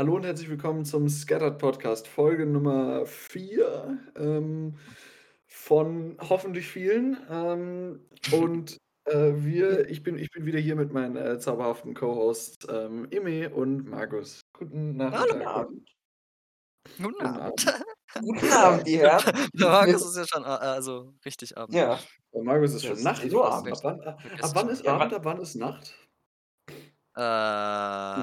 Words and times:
Hallo 0.00 0.16
und 0.16 0.24
herzlich 0.24 0.48
willkommen 0.48 0.86
zum 0.86 1.10
Scattered 1.10 1.58
Podcast, 1.58 2.08
Folge 2.08 2.46
Nummer 2.46 3.04
4 3.04 3.98
ähm, 4.16 4.78
von 5.46 6.16
hoffentlich 6.26 6.68
vielen. 6.68 7.18
Ähm, 7.28 8.00
und 8.32 8.78
äh, 9.04 9.32
wir, 9.34 9.90
ich 9.90 10.02
bin, 10.02 10.16
ich 10.16 10.30
bin 10.30 10.46
wieder 10.46 10.58
hier 10.58 10.74
mit 10.74 10.90
meinen 10.94 11.16
äh, 11.16 11.38
zauberhaften 11.38 11.92
Co-Hosts 11.92 12.66
ähm, 12.70 13.08
Ime 13.10 13.50
und 13.50 13.90
Markus. 13.90 14.40
Guten 14.54 14.96
Nachmittag. 14.96 15.28
Guten 15.28 15.46
Abend. 15.46 15.90
Guten 16.96 17.26
Abend. 17.26 17.82
Guten 18.22 18.52
Abend, 18.52 18.86
die 18.86 18.98
Herren. 19.00 19.22
Der 19.52 19.68
Markus 19.68 20.06
ist 20.06 20.16
ja 20.16 20.24
schon, 20.26 20.44
äh, 20.44 20.46
also 20.46 21.12
richtig 21.26 21.58
Abend. 21.58 21.74
Ja, 21.74 21.98
Oh, 22.32 22.42
Markus 22.42 22.74
ist 22.74 22.84
Ja, 22.84 22.94
schon 22.94 23.02
Nacht. 23.02 23.22
fast. 23.22 23.34
Abend. 23.34 23.72
Ab 23.72 23.80
wann, 23.82 24.00
ab, 24.00 24.50
wann 24.54 24.68
ist 24.70 24.84
Ja, 24.84 24.94
Abend, 24.94 25.12
ab 25.12 25.24
wann 25.24 25.40
ist 25.40 25.56
Nacht? 25.56 25.94
Äh, 27.16 27.20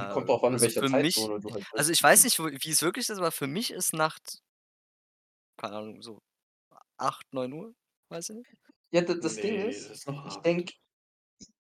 kommt 0.10 0.28
drauf 0.30 0.44
an, 0.44 0.56
in 0.56 0.60
also 0.60 0.68
welcher 0.68 0.84
für 0.84 0.90
mich, 0.90 1.30
Zeitzone 1.30 1.40
du 1.40 1.54
halt 1.54 1.68
bist. 1.70 1.76
also 1.76 1.92
ich 1.92 2.02
weiß 2.02 2.24
nicht, 2.24 2.40
wie 2.40 2.70
es 2.72 2.82
wirklich 2.82 3.10
ist, 3.10 3.18
aber 3.18 3.32
für 3.32 3.48
mich 3.48 3.72
ist 3.72 3.94
Nacht, 3.94 4.40
keine 5.58 5.78
Ahnung, 5.78 6.02
so 6.02 6.20
8, 6.98 7.34
9 7.34 7.54
Uhr, 7.54 7.76
weiß 8.10 8.30
ich 8.32 8.38
nicht. 8.38 8.52
Ja, 8.92 9.02
das, 9.02 9.20
das 9.22 9.40
Nee, 9.40 9.40
Ding 9.40 9.60
das 9.66 9.68
ist, 9.70 9.90
ist 9.90 10.08
noch 10.08 10.26
ich 10.26 10.42
denke, 10.42 10.74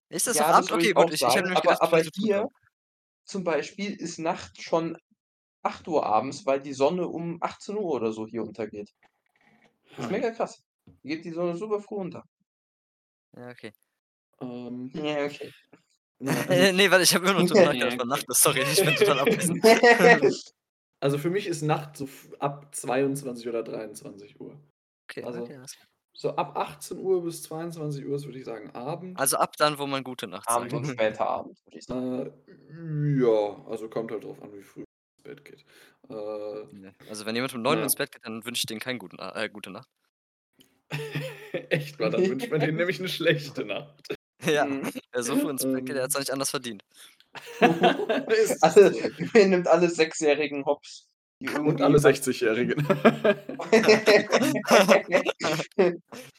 Ist 0.09 0.27
das 0.27 0.37
ja, 0.37 0.39
noch 0.39 0.49
das 0.53 0.67
Abend? 0.67 0.71
Okay, 0.71 0.93
ich 0.93 0.93
gut, 0.93 1.09
ich, 1.11 1.25
ich 1.25 1.35
habe 1.37 1.45
nämlich 1.47 1.61
aber, 1.61 1.61
gedacht, 1.61 1.81
aber 1.81 2.01
ist 2.01 2.11
hier 2.13 2.13
Frühgang. 2.19 2.49
zum 3.25 3.43
Beispiel 3.45 3.93
ist 3.93 4.19
Nacht 4.19 4.61
schon 4.61 4.97
8 5.63 5.87
Uhr 5.87 6.05
abends, 6.05 6.45
weil 6.45 6.61
die 6.61 6.73
Sonne 6.73 7.07
um 7.09 7.37
18 7.41 7.77
Uhr 7.77 7.85
oder 7.95 8.13
so 8.13 8.27
hier 8.27 8.43
untergeht. 8.43 8.91
Das 9.95 10.05
ist 10.05 10.09
Hm. 10.09 10.11
mega 10.11 10.31
krass. 10.31 10.63
Hier 11.03 11.17
geht 11.17 11.25
die 11.25 11.31
Sonne 11.31 11.57
super 11.57 11.81
früh 11.81 11.95
unter. 11.97 12.23
Ja, 13.35 13.49
okay. 13.51 13.71
Ähm, 14.41 14.91
Ja, 14.93 15.25
okay. 15.25 15.53
Ja, 16.19 16.31
also, 16.31 16.51
Äh, 16.53 16.73
nee, 16.73 16.89
warte, 16.91 17.03
ich 17.03 17.13
habe 17.15 17.27
immer 17.29 17.39
noch 17.41 17.47
drüber 17.47 17.61
Ja, 17.61 17.85
nachgedacht, 17.85 17.99
okay. 17.99 18.07
Nacht 18.07 18.25
ist. 18.29 18.41
Sorry, 18.41 18.61
ich 18.61 18.83
bin 18.83 18.95
total 18.95 19.19
abwesend. 19.19 19.63
also 20.99 21.17
für 21.17 21.29
mich 21.29 21.47
ist 21.47 21.61
Nacht 21.61 21.97
so 21.97 22.07
ab 22.39 22.73
22 22.75 23.47
oder 23.47 23.63
23 23.63 24.39
Uhr. 24.39 24.59
Okay, 25.09 25.23
Also- 25.23 25.41
okay. 25.43 25.59
So 26.19 26.35
ab 26.35 26.57
18 26.57 26.97
Uhr 26.97 27.23
bis 27.23 27.43
22 27.43 28.03
Uhr 28.07 28.15
ist, 28.15 28.25
würde 28.25 28.39
ich 28.39 28.45
sagen, 28.45 28.71
Abend. 28.71 29.19
Also 29.19 29.37
ab 29.37 29.55
dann, 29.57 29.77
wo 29.77 29.85
man 29.85 30.03
gute 30.03 30.25
Nacht 30.25 30.47
Abend 30.49 30.71
sagt. 30.71 30.83
und 30.87 30.91
später 30.93 31.29
Abend, 31.29 31.59
würde 31.65 31.77
ich 31.77 31.85
sagen. 31.85 32.33
Äh, 32.47 33.21
ja, 33.21 33.63
also 33.69 33.87
kommt 33.87 34.09
halt 34.11 34.23
drauf 34.23 34.41
an, 34.41 34.51
wie 34.51 34.63
früh 34.63 34.79
ins 34.81 35.23
Bett 35.23 35.45
geht. 35.45 35.63
Äh, 36.09 36.65
Nee. 36.71 36.91
Also 37.07 37.27
wenn 37.27 37.35
jemand 37.35 37.53
um 37.53 37.61
9 37.61 37.73
Uhr 37.73 37.77
Ja. 37.77 37.83
ins 37.83 37.95
Bett 37.95 38.11
geht, 38.11 38.25
dann 38.25 38.43
wünsche 38.45 38.61
ich 38.61 38.65
denen 38.65 38.79
keine 38.79 38.97
guten, 38.97 39.19
äh, 39.19 39.47
gute 39.53 39.69
Nacht. 39.69 39.87
echt 41.69 41.99
mal, 41.99 42.09
dann 42.09 42.27
wünscht 42.27 42.49
man 42.49 42.61
denen 42.61 42.77
nämlich 42.77 42.97
eine 42.97 43.09
schlechte 43.09 43.63
Nacht. 43.63 44.16
Ja, 44.53 44.65
Mhm. 44.65 44.81
Bett 45.73 45.85
geht, 45.85 45.95
der 45.95 45.95
Ähm. 45.97 46.03
hat 46.03 46.09
es 46.11 46.19
nicht 46.19 46.31
anders 46.31 46.49
verdient. 46.49 46.83
Ist 48.29 48.57
Also, 48.63 48.89
so. 48.89 48.99
wer 49.33 49.47
nimmt 49.47 49.67
alle 49.67 49.89
Sechsjährigen 49.89 50.65
Hops? 50.65 51.07
Und 51.59 51.81
alle 51.83 51.95
was- 52.01 52.05
60-Jährigen. 52.05 52.83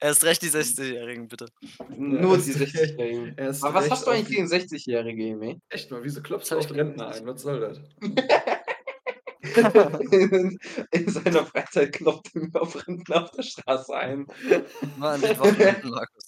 Erst 0.01 0.25
recht 0.25 0.43
die 0.43 0.51
60-Jährigen, 0.51 1.29
bitte. 1.29 1.47
Nur 1.97 2.35
erst 2.35 2.49
die 2.49 2.53
recht- 2.53 2.75
60-Jährigen. 2.75 3.35
erst 3.37 3.63
Aber 3.65 3.75
was 3.75 3.91
hast 3.91 4.07
du 4.07 4.11
eigentlich 4.11 4.37
gegen 4.37 4.49
60-Jährige, 4.49 5.23
Emi? 5.29 5.61
Echt 5.69 5.91
mal, 5.93 6.03
wieso 6.03 6.21
klopfst 6.21 6.51
du 6.51 6.59
auf 6.59 6.71
Rentner 6.73 7.09
ein? 7.15 7.27
Was 7.27 7.43
soll 7.43 7.61
das? 7.61 7.79
in, 10.11 10.59
in 10.91 11.09
seiner 11.09 11.47
Freizeit 11.47 11.93
klopft 11.93 12.35
er 12.35 12.41
mir 12.43 12.61
auf 12.61 12.75
Rentner 12.87 13.23
auf 13.25 13.31
der 13.31 13.43
Straße 13.43 13.95
ein. 13.97 14.27
Den 14.47 14.65
Wochenenden, 15.39 15.91
Markus. 15.91 16.25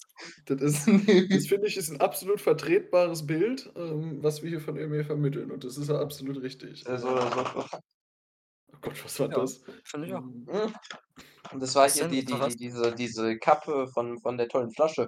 Das 0.57 0.85
ist, 0.85 0.87
das 1.31 1.47
finde 1.47 1.67
ich, 1.67 1.77
ist 1.77 1.89
ein 1.89 2.01
absolut 2.01 2.41
vertretbares 2.41 3.25
Bild, 3.25 3.71
ähm, 3.75 4.21
was 4.23 4.41
wir 4.41 4.49
hier 4.49 4.61
von 4.61 4.77
Emil 4.77 5.03
vermitteln. 5.03 5.51
Und 5.51 5.63
das 5.63 5.77
ist 5.77 5.89
ja 5.89 5.99
absolut 5.99 6.41
richtig. 6.41 6.87
Also, 6.87 7.07
also, 7.09 7.65
Oh 8.73 8.77
Gott, 8.81 9.03
was 9.05 9.19
war 9.19 9.29
Ja. 9.29 9.37
das? 9.39 9.61
Finde 9.85 10.07
ich 10.07 10.13
auch. 10.13 10.23
Ähm, 10.23 10.73
und 11.51 11.59
das 11.61 11.75
war 11.75 11.85
Was 11.85 11.93
hier 11.95 12.07
die, 12.07 12.23
die, 12.25 12.33
die, 12.39 12.55
diese, 12.55 12.93
diese 12.95 13.37
Kappe 13.37 13.87
von, 13.93 14.19
von 14.19 14.37
der 14.37 14.47
tollen 14.47 14.71
Flasche. 14.71 15.07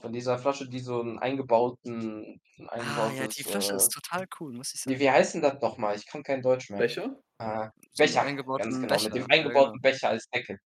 Von 0.00 0.12
dieser 0.12 0.38
Flasche, 0.38 0.68
die 0.68 0.80
so 0.80 1.00
einen 1.00 1.18
eingebauten. 1.18 2.40
Ein 2.58 2.68
Ah, 2.68 3.12
ja, 3.12 3.26
eingebautes, 3.26 3.36
die 3.36 3.44
Flasche 3.44 3.72
äh, 3.72 3.76
ist 3.76 3.88
total 3.92 4.26
cool, 4.40 4.52
muss 4.52 4.74
ich 4.74 4.80
Wie, 4.86 4.90
sagen. 4.90 5.00
wie 5.00 5.10
heißt 5.10 5.34
denn 5.34 5.42
das 5.42 5.60
nochmal? 5.60 5.96
Ich 5.96 6.06
kann 6.06 6.22
kein 6.22 6.42
Deutsch 6.42 6.70
mehr. 6.70 6.78
Becher? 6.80 7.16
Ah, 7.38 7.70
So 7.92 8.02
Becher, 8.04 8.22
eingebauten 8.22 8.64
ganz 8.64 8.80
genau, 8.80 8.94
Becher, 8.94 9.04
mit 9.04 9.14
dem 9.14 9.22
ja, 9.22 9.28
eingebauten 9.28 9.72
genau. 9.72 9.82
Becher 9.82 10.08
als 10.10 10.26
Deckel. 10.28 10.58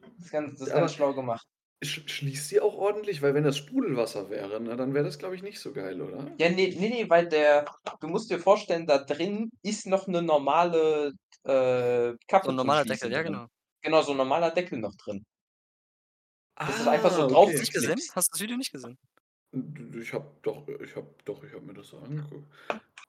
Das 0.00 0.26
ist 0.26 0.30
ganz, 0.32 0.50
das 0.58 0.68
ist 0.68 0.68
Ja, 0.74 0.80
ganz 0.80 0.94
schlau 0.94 1.14
gemacht. 1.14 1.46
Sch 1.82 2.08
schließt 2.08 2.48
sie 2.48 2.60
auch 2.60 2.74
ordentlich? 2.74 3.22
Weil 3.22 3.34
wenn 3.34 3.44
das 3.44 3.58
Sprudelwasser 3.58 4.30
wäre, 4.30 4.60
ne, 4.60 4.76
dann 4.76 4.94
wäre 4.94 5.04
das, 5.04 5.18
glaube 5.18 5.34
ich, 5.36 5.42
nicht 5.42 5.60
so 5.60 5.72
geil, 5.72 6.00
oder? 6.00 6.32
Ja, 6.38 6.48
nee, 6.50 6.74
nee, 6.78 6.88
nee, 6.88 7.08
weil 7.10 7.28
der, 7.28 7.64
du 8.00 8.08
musst 8.08 8.30
dir 8.30 8.38
vorstellen, 8.38 8.86
da 8.86 8.98
drin 8.98 9.50
ist 9.62 9.86
noch 9.86 10.08
eine 10.08 10.22
normale 10.22 11.12
äh, 11.44 12.14
Kappe 12.26 12.46
So 12.46 12.50
ein 12.52 12.56
normaler 12.56 12.84
Deckel, 12.84 13.12
ja, 13.12 13.22
drin. 13.22 13.22
genau. 13.22 13.46
Genau, 13.82 14.02
so 14.02 14.12
ein 14.12 14.16
normaler 14.18 14.50
Deckel 14.50 14.78
noch 14.78 14.94
drin. 14.96 15.24
Das 16.64 16.78
ist 16.78 16.86
Ah, 16.86 16.92
einfach 16.92 17.10
so 17.12 17.22
okay. 17.24 17.32
drauf 17.34 17.48
Hast 17.48 17.54
du 17.56 17.60
nicht 17.60 17.72
gesehen? 17.72 17.98
Hast 18.14 18.28
du 18.28 18.32
das 18.32 18.40
Video 18.40 18.56
nicht 18.56 18.72
gesehen? 18.72 18.98
Ich 20.00 20.12
habe 20.14 20.34
doch, 20.42 20.66
ich 20.68 20.96
habe 20.96 21.14
doch, 21.26 21.44
ich 21.44 21.52
habe 21.52 21.62
mir 21.66 21.74
das 21.74 21.88
so 21.88 21.98
angeguckt. 21.98 22.50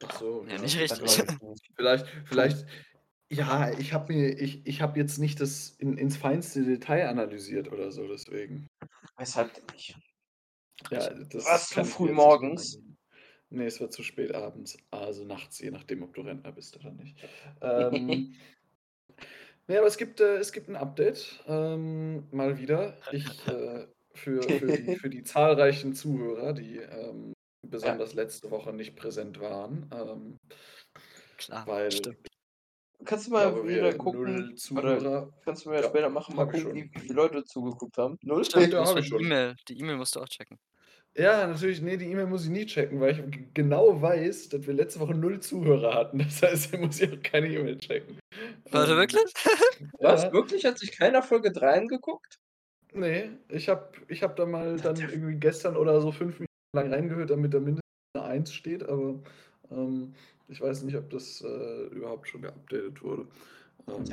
Ach 0.03 0.19
so, 0.19 0.45
Ja, 0.45 0.53
ja. 0.55 0.59
nicht 0.59 0.77
richtig. 0.77 1.15
Vielleicht, 1.75 2.07
vielleicht, 2.25 2.65
ja, 3.33 3.71
ich 3.77 3.93
habe 3.93 4.13
mir, 4.13 4.39
ich, 4.39 4.65
ich 4.65 4.81
habe 4.81 4.99
jetzt 4.99 5.17
nicht 5.17 5.39
das 5.41 5.75
in, 5.79 5.97
ins 5.97 6.17
feinste 6.17 6.63
Detail 6.63 7.07
analysiert 7.07 7.71
oder 7.71 7.91
so, 7.91 8.07
deswegen. 8.07 8.67
Weshalb 9.17 9.53
denn 9.53 9.65
nicht? 9.73 9.97
Ja, 10.91 11.09
das 11.09 11.45
Was, 11.45 11.69
kann 11.69 11.85
ich 11.85 11.91
früh 11.91 12.03
mir 12.05 12.09
jetzt 12.09 12.17
nicht 12.17 12.25
morgens? 12.25 12.73
merken. 12.75 12.97
Nee, 13.49 13.65
es 13.65 13.79
war 13.79 13.89
zu 13.91 14.01
spät 14.01 14.33
abends, 14.33 14.77
also 14.89 15.25
nachts, 15.25 15.59
je 15.59 15.69
nachdem, 15.69 16.01
ob 16.01 16.13
du 16.15 16.21
Rentner 16.21 16.51
bist 16.51 16.75
oder 16.77 16.91
nicht. 16.91 17.17
Ähm, 17.61 18.35
nee, 19.67 19.77
aber 19.77 19.87
es 19.87 19.97
gibt, 19.97 20.19
äh, 20.19 20.37
es 20.37 20.51
gibt 20.51 20.69
ein 20.69 20.75
Update, 20.75 21.43
ähm, 21.47 22.27
mal 22.31 22.57
wieder. 22.57 22.97
Ich, 23.11 23.47
äh, 23.47 23.87
für, 24.13 24.41
für, 24.41 24.67
die, 24.67 24.95
für 24.97 25.09
die 25.09 25.23
zahlreichen 25.23 25.93
Zuhörer, 25.93 26.53
die 26.53 26.77
ähm, 26.77 27.33
besonders 27.61 28.13
letzte 28.13 28.51
Woche 28.51 28.73
nicht 28.73 28.95
präsent 28.95 29.39
waren, 29.39 29.89
ähm, 29.93 30.37
Klar, 31.37 31.67
weil 31.67 31.91
stimmt. 31.91 32.32
Kannst 33.05 33.27
du 33.27 33.31
ich 33.31 33.33
mal 33.33 33.51
glaube, 33.51 33.67
wieder 33.67 33.93
gucken? 33.97 34.21
null 34.21 34.55
Oder 34.75 34.97
Zuhörer. 34.99 35.33
kannst 35.45 35.65
du 35.65 35.69
mir 35.69 35.75
ja 35.77 35.81
Ja, 35.83 35.89
später 35.89 36.09
machen, 36.09 36.35
mal 36.35 36.45
ich 36.53 36.63
gucken, 36.63 36.89
wie, 36.93 36.99
viele 36.99 37.13
Leute 37.15 37.43
zugeguckt 37.45 37.97
haben? 37.97 38.17
Null? 38.21 38.43
Stimmt, 38.45 38.71
du 38.73 38.77
Ja, 38.77 38.81
musst 38.81 38.91
hab 38.91 38.95
mal 38.95 39.01
ich 39.01 39.09
die 39.09 39.09
schon. 39.09 39.21
E-Mail, 39.21 39.55
die 39.67 39.79
E-Mail 39.79 39.97
musst 39.97 40.15
du 40.15 40.19
auch 40.21 40.29
checken. 40.29 40.59
Ja, 41.15 41.45
natürlich, 41.45 41.79
nee, 41.81 41.95
die 41.97 42.05
E-Mail 42.09 42.25
muss 42.25 42.43
ich 42.45 42.49
nie 42.49 42.65
checken, 42.65 42.99
weil 42.99 43.11
ich 43.11 43.53
genau 43.53 44.01
weiß, 44.01 44.49
dass 44.49 44.65
wir 44.65 44.73
letzte 44.73 44.99
Woche 44.99 45.13
null 45.13 45.39
Zuhörer 45.39 45.93
hatten. 45.93 46.17
Das 46.19 46.41
heißt, 46.41 46.73
da 46.73 46.77
muss 46.79 46.99
ich 47.01 47.11
auch 47.13 47.21
keine 47.21 47.47
E-Mail 47.49 47.77
checken. 47.77 48.17
Warte, 48.71 48.95
Ähm, 48.95 48.97
wirklich? 48.97 49.31
Was? 50.01 50.23
Ja, 50.23 50.33
Wirklich? 50.33 50.65
Hat 50.65 50.79
sich 50.79 50.91
keiner 50.91 51.21
Folge 51.23 51.51
3 51.51 51.73
angeguckt? 51.79 52.35
nee, 52.93 53.31
ich 53.49 53.69
habe 53.69 53.91
ich 54.07 54.23
hab 54.23 54.35
da 54.35 54.45
mal 54.45 54.79
dann 54.79 54.97
irgendwie 55.09 55.35
gestern 55.39 55.75
oder 55.77 56.01
so 56.01 56.11
fünf 56.11 56.35
Minuten 56.39 56.47
lang 56.75 56.93
reingehört, 56.93 57.29
damit 57.29 57.53
da 57.53 57.59
mindestens 57.59 57.81
eine 58.15 58.25
1 58.25 58.53
steht, 58.53 58.83
aber 58.83 59.19
ähm, 59.71 60.15
ich 60.47 60.61
weiß 60.61 60.83
nicht, 60.83 60.95
ob 60.95 61.09
das 61.09 61.41
äh, 61.41 61.87
überhaupt 61.87 62.27
schon 62.27 62.41
geupdatet 62.41 63.01
wurde. 63.03 63.27
Ähm, 63.87 64.03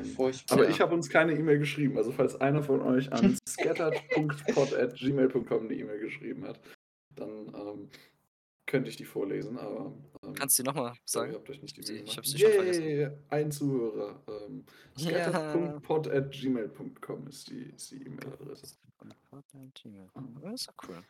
aber 0.50 0.68
ich 0.68 0.80
habe 0.80 0.94
uns 0.94 1.08
keine 1.08 1.32
E-Mail 1.34 1.58
geschrieben. 1.60 1.96
Also 1.96 2.10
falls 2.12 2.38
einer 2.40 2.62
von 2.62 2.80
euch 2.82 3.10
an 3.12 3.36
scattered.pod.gmail.com 3.48 5.64
eine 5.64 5.74
E-Mail 5.74 6.00
geschrieben 6.00 6.44
hat, 6.44 6.60
dann 7.14 7.30
ähm, 7.54 7.88
könnte 8.66 8.90
ich 8.90 8.96
die 8.96 9.04
vorlesen, 9.04 9.58
aber 9.58 9.92
ähm, 10.24 10.34
Kannst 10.34 10.58
du 10.58 10.62
die 10.62 10.68
nochmal 10.68 10.92
ich 10.94 11.04
glaube, 11.12 11.26
ihr 11.28 11.32
sagen? 11.32 11.34
habt 11.34 11.50
euch 11.50 11.62
nicht 11.62 11.76
die 11.76 11.80
Ich- 11.92 12.16
hab's 12.16 12.32
gemacht. 12.32 12.54
schon 12.54 12.64
vergessen. 12.64 13.12
Ein 13.28 13.50
Zuhörer. 13.52 14.22
Ähm, 14.48 14.64
scattered.pod.gmail.com 14.98 17.26
ist 17.28 17.50
die 17.50 17.72
E-Mail-Adresse. 18.06 18.76
Das 20.42 20.60
ist 20.62 20.70
cool. 20.88 21.02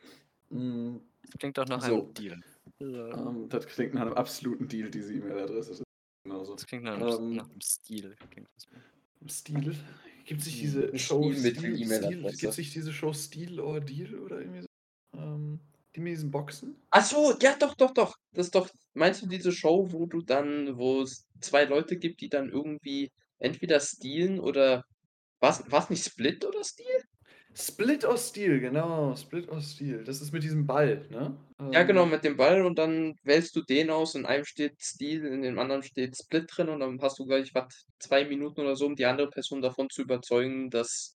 Das 0.50 1.38
klingt 1.38 1.56
doch 1.58 1.66
nach 1.68 1.80
So. 1.82 2.02
einem 2.02 2.12
Deal. 2.14 2.40
Ähm, 2.80 3.48
das 3.48 3.66
klingt 3.66 3.94
nach 3.94 4.02
einem 4.02 4.14
absoluten 4.14 4.68
Deal, 4.68 4.90
diese 4.90 5.12
E-Mail-Adresse. 5.14 5.82
Genauso. 6.24 6.54
Das 6.54 6.66
klingt 6.66 6.84
nach 6.84 6.94
einem, 6.94 7.08
Ähm, 7.08 7.36
nach 7.36 7.48
einem 7.48 7.60
Stil. 7.60 8.16
Klingt 8.30 8.48
das 8.54 8.70
mal. 8.70 8.82
Stil? 9.28 9.76
Gibt 10.24 10.42
sich 10.42 10.60
diese 10.60 10.96
Show 10.98 11.32
Stil 11.32 11.42
mit 11.42 11.56
Stil, 11.56 11.74
Stil, 11.76 11.82
E-Mail-Adresse. 11.82 12.36
gibt 12.38 12.52
sich 12.54 12.72
diese 12.72 12.92
Show 12.92 13.12
Stil 13.12 13.60
or 13.60 13.80
Deal 13.80 14.18
oder 14.18 14.40
irgendwie 14.40 14.62
so? 14.62 14.66
Ähm, 15.18 15.60
die 15.94 16.00
mit 16.00 16.12
diesen 16.12 16.30
Boxen? 16.30 16.76
Ach 16.90 17.04
so, 17.04 17.34
ja, 17.40 17.56
doch, 17.58 17.74
doch, 17.74 17.92
doch. 17.92 18.16
Das 18.32 18.46
ist 18.46 18.54
doch, 18.54 18.68
meinst 18.94 19.22
du 19.22 19.26
diese 19.26 19.52
Show, 19.52 19.90
wo 19.90 20.06
du 20.06 20.22
dann, 20.22 20.76
wo 20.76 21.02
es 21.02 21.26
zwei 21.40 21.64
Leute 21.64 21.96
gibt, 21.96 22.20
die 22.20 22.28
dann 22.28 22.48
irgendwie 22.50 23.10
entweder 23.38 23.80
stealen 23.80 24.38
oder 24.38 24.84
was, 25.40 25.64
was 25.68 25.90
nicht 25.90 26.04
Split 26.04 26.44
oder 26.44 26.62
Steal? 26.62 27.02
Split 27.54 28.04
or 28.04 28.16
Steel, 28.16 28.60
genau. 28.60 29.14
Split 29.16 29.48
or 29.48 29.60
Steel. 29.60 30.04
Das 30.04 30.20
ist 30.20 30.32
mit 30.32 30.42
diesem 30.42 30.66
Ball, 30.66 31.06
ne? 31.10 31.36
Ja, 31.72 31.84
genau, 31.84 32.04
Ähm, 32.04 32.06
mit 32.06 32.24
dem 32.24 32.36
Ball 32.36 32.64
und 32.64 32.78
dann 32.78 33.14
wählst 33.22 33.54
du 33.54 33.62
den 33.62 33.90
aus, 33.90 34.14
in 34.16 34.26
einem 34.26 34.44
steht 34.44 34.80
Steal, 34.82 35.24
in 35.24 35.42
dem 35.42 35.58
anderen 35.58 35.82
steht 35.84 36.16
Split 36.16 36.46
drin 36.48 36.68
und 36.68 36.80
dann 36.80 37.00
hast 37.00 37.18
du 37.18 37.26
gleich, 37.26 37.54
was, 37.54 37.86
zwei 38.00 38.24
Minuten 38.24 38.60
oder 38.60 38.74
so, 38.76 38.86
um 38.86 38.96
die 38.96 39.06
andere 39.06 39.30
Person 39.30 39.62
davon 39.62 39.88
zu 39.90 40.02
überzeugen, 40.02 40.70
dass 40.70 41.16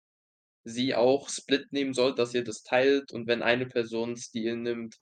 sie 0.66 0.96
auch 0.96 1.30
Split 1.30 1.72
nehmen 1.74 1.94
soll, 1.94 2.16
dass 2.16 2.34
ihr 2.36 2.44
das 2.44 2.64
teilt 2.64 3.12
und 3.14 3.28
wenn 3.28 3.44
eine 3.44 3.68
Person 3.68 4.18
Steal 4.18 4.58
nimmt, 4.58 4.98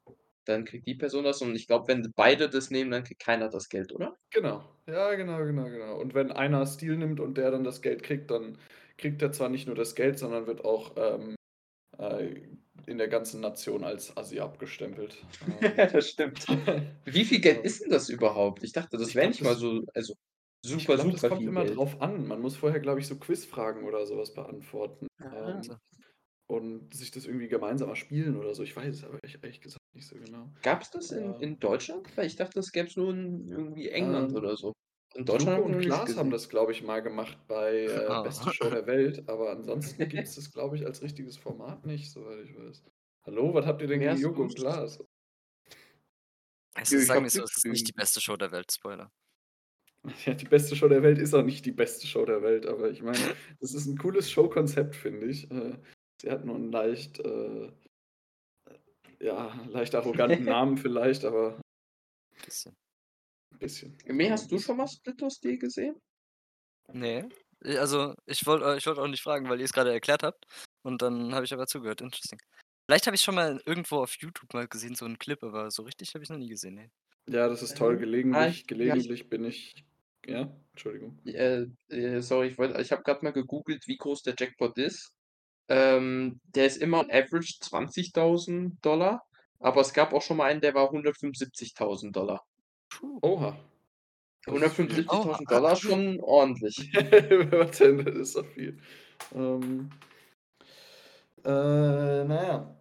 dann 0.45 0.65
kriegt 0.65 0.87
die 0.87 0.95
Person 0.95 1.25
das 1.25 1.41
und 1.41 1.55
ich 1.55 1.67
glaube, 1.67 1.87
wenn 1.89 2.11
beide 2.15 2.49
das 2.49 2.71
nehmen, 2.71 2.91
dann 2.91 3.03
kriegt 3.05 3.21
keiner 3.21 3.49
das 3.49 3.69
Geld, 3.69 3.93
oder? 3.93 4.17
Genau. 4.33 4.63
Ja, 4.87 5.13
genau, 5.15 5.43
genau, 5.45 5.65
genau. 5.69 5.99
Und 5.99 6.13
wenn 6.13 6.31
einer 6.31 6.65
Stil 6.65 6.97
nimmt 6.97 7.19
und 7.19 7.37
der 7.37 7.51
dann 7.51 7.63
das 7.65 7.81
Geld 7.81 8.01
kriegt, 8.03 8.31
dann 8.31 8.57
kriegt 9.01 9.21
er 9.21 9.31
zwar 9.33 9.49
nicht 9.49 9.67
nur 9.67 9.75
das 9.75 9.95
Geld, 9.95 10.19
sondern 10.19 10.47
wird 10.47 10.63
auch 10.65 10.93
ähm, 10.97 11.35
äh, 11.97 12.41
in 12.87 12.97
der 12.97 13.07
ganzen 13.09 13.41
Nation 13.41 13.83
als 13.83 14.15
Assi 14.17 14.39
abgestempelt. 14.39 15.23
Ähm, 15.61 15.89
Das 15.93 16.09
stimmt. 16.09 16.45
Wie 17.05 17.25
viel 17.25 17.41
Geld 17.41 17.63
ist 17.65 17.83
denn 17.83 17.91
das 17.91 18.09
überhaupt? 18.09 18.63
Ich 18.63 18.73
dachte, 18.73 18.97
das 18.97 19.09
Ich 19.09 19.15
wäre 19.15 19.27
nicht 19.29 19.41
mal 19.43 19.51
das 19.51 19.59
so 19.59 19.81
also, 19.95 20.13
ich 20.63 20.69
super, 20.71 20.95
glaube, 20.95 21.11
das 21.11 21.21
super 21.21 21.29
kommt 21.29 21.41
viel 21.41 21.49
immer 21.49 21.63
Geld. 21.65 21.77
drauf 21.77 22.01
an. 22.01 22.27
Man 22.27 22.41
muss 22.41 22.55
vorher, 22.57 22.79
glaube 22.79 22.99
ich, 22.99 23.07
so 23.07 23.17
Quizfragen 23.17 23.83
oder 23.83 24.05
sowas 24.05 24.33
beantworten. 24.33 25.07
Ah. 25.21 25.61
Ähm, 25.61 25.77
und 26.49 26.93
sich 26.93 27.11
das 27.11 27.25
irgendwie 27.25 27.47
gemeinsam 27.47 27.89
erspielen 27.89 28.37
oder 28.37 28.53
so. 28.55 28.63
Ich 28.63 28.75
weiß 28.75 28.93
es 28.95 29.03
aber 29.05 29.19
echt, 29.23 29.41
ehrlich 29.43 29.61
gesagt 29.61 29.79
nicht 29.95 30.07
so 30.07 30.17
genau. 30.17 30.51
Gab's 30.63 30.91
das 30.91 31.11
in 31.11 31.23
Ja. 31.25 31.37
in 31.39 31.59
Deutschland? 31.59 32.15
Weil 32.17 32.27
ich 32.27 32.35
dachte, 32.35 32.53
das 32.55 32.71
gäbe 32.71 32.87
es 32.89 32.97
nur 32.97 33.11
in 33.11 33.47
irgendwie 33.47 33.89
England 33.89 34.31
Ähm, 34.31 34.37
oder 34.37 34.57
so. 34.57 34.73
In 35.15 35.25
Deutschland 35.25 35.59
noch 35.59 35.65
und 35.65 35.81
Klaas 35.81 36.15
haben 36.15 36.31
das, 36.31 36.47
glaube 36.47 36.71
ich, 36.71 36.83
mal 36.83 37.01
gemacht 37.01 37.37
bei 37.47 37.83
äh, 37.85 38.05
Ah. 38.07 38.21
Beste 38.21 38.53
Show 38.53 38.69
der 38.69 38.87
Welt, 38.87 39.27
aber 39.27 39.51
ansonsten 39.51 40.07
gibt 40.07 40.23
es 40.23 40.35
das, 40.35 40.51
glaube 40.51 40.77
ich, 40.77 40.85
als 40.85 41.01
richtiges 41.01 41.37
Format 41.37 41.85
nicht, 41.85 42.11
soweit 42.11 42.45
ich 42.45 42.55
weiß. 42.57 42.83
Hallo, 43.25 43.53
was 43.53 43.65
habt 43.65 43.81
ihr 43.81 43.87
denn 43.87 43.99
gegen 43.99 44.13
ist 44.13 44.21
Joko 44.21 44.43
und? 44.43 44.55
Klaas? 44.55 44.99
Also, 46.73 46.95
Nö, 46.95 47.01
ich 47.01 47.07
sagen 47.07 47.23
wir 47.23 47.29
so, 47.29 47.43
es 47.43 47.57
ist 47.57 47.65
nicht 47.65 47.87
die 47.87 47.93
beste 47.93 48.21
Show 48.21 48.37
der 48.37 48.51
Welt, 48.51 48.71
Spoiler. 48.71 49.11
Ja, 50.25 50.33
die 50.33 50.45
beste 50.45 50.75
Show 50.75 50.87
der 50.87 51.03
Welt 51.03 51.19
ist 51.19 51.33
auch 51.35 51.43
nicht 51.43 51.63
die 51.63 51.71
beste 51.71 52.07
Show 52.07 52.25
der 52.25 52.41
Welt, 52.41 52.65
aber 52.65 52.89
ich 52.89 53.03
meine, 53.03 53.19
das 53.59 53.75
ist 53.75 53.85
ein 53.85 53.97
cooles 53.99 54.31
Showkonzept, 54.31 54.95
finde 54.95 55.27
ich. 55.27 55.51
Äh, 55.51 55.77
sie 56.19 56.31
hat 56.31 56.43
nur 56.43 56.55
einen 56.55 56.71
leicht, 56.71 57.19
äh, 57.19 57.71
ja, 59.19 59.53
leicht 59.69 59.93
arroganten 59.93 60.43
Namen 60.45 60.77
vielleicht, 60.77 61.23
aber 61.23 61.61
Bisschen. 62.43 62.73
Ein 63.51 63.59
bisschen. 63.59 63.97
Mir, 64.07 64.31
Ja, 64.31 64.31
hast 64.31 64.51
du 64.51 64.59
schon 64.59 64.77
mal 64.77 64.87
Split 64.87 65.21
or 65.23 65.29
Steel 65.31 65.57
gesehen? 65.57 65.95
Ne. 66.93 67.29
Äh, 67.63 67.77
also, 67.77 68.15
ich 68.25 68.45
wollte 68.45 68.65
eu 68.65 68.75
ich 68.75 68.85
wollte 68.85 69.01
auch 69.01 69.07
nicht 69.07 69.21
fragen, 69.23 69.49
weil 69.49 69.59
ihr's 69.61 69.73
grade 69.73 69.91
erklärt 69.91 70.23
habt 70.23 70.45
und 70.83 71.01
dann 71.01 71.33
habe 71.33 71.45
ich 71.45 71.53
aber 71.53 71.67
zugehört. 71.67 72.01
Interesting. 72.01 72.39
Vielleicht 72.87 73.05
habe 73.07 73.15
ich 73.15 73.21
schon 73.21 73.35
mal 73.35 73.61
irgendwo 73.65 73.97
auf 74.03 74.15
YouTube 74.19 74.53
mal 74.53 74.67
gesehen, 74.67 74.95
so 74.95 75.05
'n 75.05 75.17
Clip, 75.19 75.41
aber 75.43 75.71
so 75.71 75.83
richtig 75.83 76.13
habe 76.13 76.23
ich's 76.23 76.29
noch 76.29 76.37
nie 76.37 76.49
gesehen, 76.49 76.75
ne. 76.75 76.91
Ja, 77.29 77.47
das 77.47 77.61
ist 77.61 77.77
toll. 77.77 77.97
Ähm, 77.97 78.27
ah, 78.31 78.47
Gelegentlich 78.47 78.47
ich 78.47 78.67
ja, 78.81 78.95
ich 78.97 79.11
gelegentlich 79.11 79.29
bin 79.29 79.45
ich 79.45 79.73
ja, 80.25 80.55
Entschuldigung. 80.73 81.19
Äh, 81.25 81.65
äh, 81.89 82.21
sorry, 82.21 82.47
ich 82.49 82.57
wollte 82.57 82.79
ich 82.81 82.91
habe 82.91 83.01
grad 83.03 83.23
mal 83.23 83.33
gegoogelt, 83.33 83.87
wie 83.87 83.97
groß 83.97 84.21
der 84.23 84.35
Jackpot 84.37 84.77
ist. 84.77 85.11
Ähm, 85.69 86.41
der 86.45 86.67
ist 86.67 86.77
immer 86.77 86.99
on 87.01 87.11
average 87.11 87.57
20.000 87.61 88.79
aber 89.59 89.81
es 89.81 89.93
gab 89.93 90.13
auch 90.13 90.21
schon 90.21 90.37
mal 90.37 90.45
einen, 90.51 90.61
der 90.61 90.75
war 90.75 90.91
175.000 90.91 92.15
Puh. 92.15 92.37
Oha. 93.21 93.57
Das 94.45 94.63
ist 94.63 94.77
viel. 94.79 95.07
175.000 95.07 95.09
Oha. 95.09 95.73
ist 95.73 95.79
schon 95.81 96.19
ordentlich. 96.21 96.91
Warte, 97.51 98.03
das 98.03 98.15
ist 98.15 98.35
doch 98.35 98.45
viel. 98.47 98.79
Ähm, 99.33 99.89
äh, 101.43 102.23
na 102.25 102.43
ja. 102.43 102.75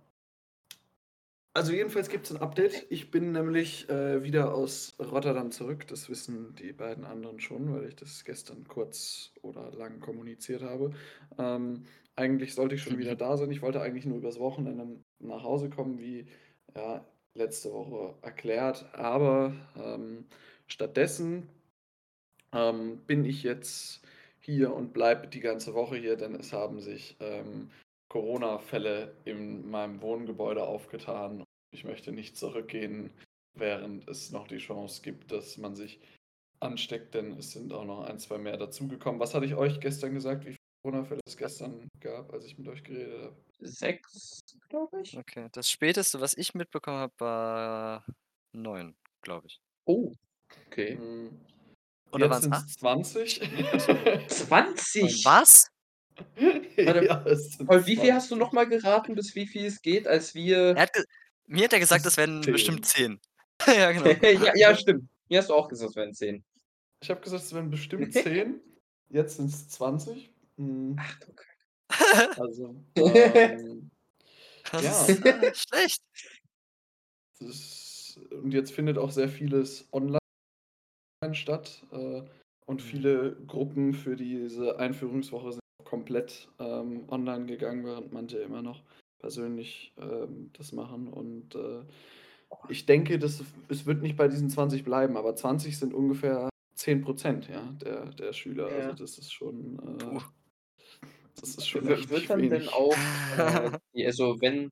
Also 1.54 1.72
jedenfalls 1.72 2.08
gibt's 2.08 2.30
'n 2.30 2.36
Update. 2.38 2.86
Ich 2.90 3.10
bin 3.10 3.32
nämlich, 3.32 3.88
äh, 3.88 4.22
wieder 4.22 4.54
aus 4.54 4.94
Rotterdam 5.00 5.50
zurück. 5.50 5.86
Das 5.88 6.08
wissen 6.08 6.54
die 6.54 6.72
beiden 6.72 7.04
anderen 7.04 7.40
schon, 7.40 7.72
weil 7.74 7.86
ich 7.88 7.96
das 7.96 8.24
gestern 8.24 8.68
kurz 8.68 9.32
oder 9.42 9.72
lang 9.72 9.98
kommuniziert 10.00 10.62
habe. 10.62 10.92
Ähm, 11.38 11.86
eigentlich 12.14 12.54
sollte 12.54 12.76
ich 12.76 12.82
schon 12.82 12.98
wieder 12.98 13.16
da 13.16 13.36
sein. 13.36 13.50
Ich 13.50 13.62
wollte 13.62 13.80
eigentlich 13.82 14.06
nur 14.06 14.18
übers 14.18 14.38
Wochenende 14.38 15.02
nach 15.18 15.42
Hause 15.42 15.70
kommen, 15.70 15.98
wie, 15.98 16.26
ja, 16.76 17.04
letzte 17.35 17.73
Woche 17.73 18.15
erklärt. 18.23 18.87
Aber, 18.94 19.53
ähm, 19.77 20.27
stattdessen, 20.67 21.49
ähm, 22.53 22.99
bin 23.06 23.25
ich 23.25 23.43
jetzt 23.43 24.03
hier 24.41 24.75
und 24.75 24.93
bleibe 24.93 25.29
die 25.29 25.41
ganze 25.41 25.75
Woche 25.75 25.97
hier, 25.97 26.17
denn 26.17 26.35
es 26.35 26.53
haben 26.53 26.81
sich, 26.81 27.17
ähm, 27.21 27.71
Corona-Fälle 28.09 29.15
in 29.25 29.71
meinem 29.71 30.03
Wohngebäude 30.03 30.65
aufgetan. 30.65 31.44
Ich 31.73 31.85
möchte 31.85 32.11
nicht 32.12 32.37
zurückgehen, 32.37 33.11
während 33.56 34.09
es 34.09 34.32
noch 34.32 34.49
die 34.49 34.59
Chance 34.59 35.03
gibt, 35.03 35.31
dass 35.31 35.59
man 35.59 35.77
sich 35.77 36.00
ansteckt, 36.61 37.15
denn 37.15 37.32
es 37.38 37.53
sind 37.53 37.73
auch 37.73 37.85
noch 37.85 38.03
1, 38.03 38.25
2 38.25 38.38
mehr 38.38 38.56
dazugekommen. 38.56 39.21
Was 39.21 39.35
hatte 39.35 39.47
ich 39.47 39.55
euch 39.55 39.81
gestern 39.81 40.15
gesagt, 40.15 40.47
wie 40.47 40.56
Corona-Fälle 40.82 41.21
es 41.27 41.37
gestern 41.37 41.88
gab, 42.00 42.32
als 42.32 42.47
ich 42.47 42.56
mit 42.59 42.69
euch 42.69 42.82
geredet 42.82 43.23
habe? 43.25 43.37
6, 43.61 44.41
glaube 44.69 45.03
ich. 45.03 45.17
Okay, 45.17 45.49
das 45.53 45.71
Späteste, 45.71 46.21
was 46.21 46.37
ich 46.37 46.55
mitbekommen 46.55 46.99
habe, 46.99 47.12
war 47.19 48.05
9, 48.53 48.97
glaube 49.23 49.47
ich. 49.47 49.61
Oh, 49.85 50.12
okay. 50.67 50.97
Hm. 50.97 51.38
Oder 52.12 52.41
sind's 52.41 52.56
8? 52.56 52.71
20. 52.81 53.41
20? 54.29 55.25
Was? 55.25 55.69
Warte, 56.37 57.05
Ja, 57.05 57.23
es 57.27 57.53
sind 57.53 57.69
und 57.69 57.87
wie 57.87 57.97
viel 57.97 58.12
hast 58.12 58.31
du 58.31 58.37
20. 58.37 58.38
noch 58.38 58.53
mal 58.53 58.69
geraten, 58.69 59.15
bis 59.15 59.35
wie 59.35 59.47
viel 59.47 59.67
es 59.67 59.81
geht, 59.81 60.06
als 60.06 60.35
Er 60.35 60.75
wir 60.75 60.75
hat 60.77 60.93
ge 60.93 61.05
mir 61.47 61.65
hat 61.65 61.73
er 61.73 61.81
gesagt, 61.81 62.06
das 62.06 62.17
wären 62.17 62.43
10. 62.43 62.53
bestimmt 62.53 62.87
10. 62.87 63.21
Ja, 63.67 63.93
genau. 63.93 64.05
Ja, 64.23 64.56
ja, 64.56 64.75
stimmt. 64.75 65.09
Mir 65.29 65.38
hast 65.38 65.50
du 65.50 65.55
auch 65.55 65.69
gesagt, 65.69 65.91
es 65.91 65.97
wären 65.97 66.15
10. 66.15 66.44
Ich 67.03 67.11
habe 67.11 67.21
gesagt, 67.21 67.43
es 67.44 67.53
wären 67.55 67.71
bestimmt 67.71 68.12
10. 68.12 68.61
Jetzt 69.11 69.37
sind's 69.37 69.69
20. 69.69 70.31
Hm. 70.60 70.96
Ach 70.98 71.18
du 71.20 71.32
Kacke. 71.34 71.46
Also, 72.40 72.84
ähm, 72.96 73.90
Das 74.72 74.84
ja. 74.84 75.06
ist, 75.06 75.24
äh, 75.24 75.52
schlecht. 75.54 76.00
Das 77.40 78.18
und 78.42 78.52
jetzt 78.52 78.72
findet 78.72 78.98
auch 78.98 79.10
sehr 79.10 79.28
vieles 79.28 79.88
online 79.92 80.18
statt, 81.32 81.86
äh, 81.92 82.22
und 82.66 82.82
Mhm. 82.82 82.86
viele 82.86 83.36
Gruppen 83.46 83.94
für 83.94 84.16
diese 84.16 84.78
Einführungswoche 84.78 85.52
sind 85.52 85.60
komplett, 85.84 86.48
ähm, 86.58 87.08
online 87.10 87.46
gegangen, 87.46 87.84
während 87.84 88.12
manche 88.12 88.38
immer 88.38 88.62
noch 88.62 88.84
persönlich, 89.20 89.92
ähm, 89.98 90.50
das 90.54 90.72
machen 90.72 91.08
und, 91.08 91.54
äh, 91.56 91.84
ich 92.70 92.86
denke, 92.86 93.18
das 93.18 93.42
es 93.68 93.86
wird 93.86 94.02
nicht 94.02 94.16
bei 94.16 94.28
diesen 94.28 94.50
20 94.50 94.84
bleiben, 94.84 95.16
aber 95.16 95.36
20 95.36 95.78
sind 95.78 95.94
ungefähr 95.94 96.48
10 96.74 97.02
ja, 97.48 97.72
der 97.82 98.06
der 98.10 98.32
Schüler. 98.34 98.72
Also, 98.74 98.90
Ja. 98.90 98.94
das 98.94 99.18
ist 99.18 99.32
schon, 99.32 99.78
äh 100.00 100.20
das 101.37 101.55
ist 101.56 101.69
schon 101.69 101.87
wird 102.11 102.31
dann 102.31 102.49
denn 102.49 102.69
wenig. 102.69 102.69
auch, 102.69 103.05
äh, 103.29 103.71
also, 104.06 104.37
wenn 104.41 104.71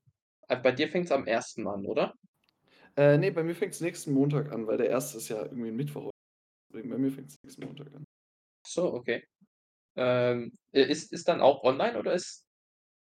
äh, 0.49 0.57
bei 0.57 0.73
dir 0.73 0.89
fängt's 0.89 1.13
am 1.13 1.27
1. 1.27 1.67
an, 1.69 1.87
oder? 1.87 2.15
Äh, 2.97 3.19
ne, 3.19 3.31
bei 3.33 3.43
mir 3.45 3.55
fängt's 3.55 3.81
nächsten 3.81 4.13
Montag 4.13 4.53
an, 4.53 4.67
weil 4.67 4.79
der 4.79 4.89
1. 4.91 5.19
ist 5.19 5.29
ja 5.29 5.43
irgendwie 5.45 5.69
'n 5.71 5.77
Mittwoch. 5.77 6.11
Deswegen 6.73 6.91
bei 6.91 6.99
mir 6.99 7.13
fängt's 7.13 7.37
nächsten 7.45 7.65
Montag 7.67 7.95
an. 7.95 8.05
Ach 8.65 8.69
so, 8.71 8.95
okay. 8.95 9.25
Ähm, 9.97 10.53
i 10.75 10.81
ist 10.83 11.13
ist 11.13 11.29
dann 11.29 11.41
auch 11.43 11.65
online 11.65 11.99
oder 11.99 12.15
ist 12.15 12.45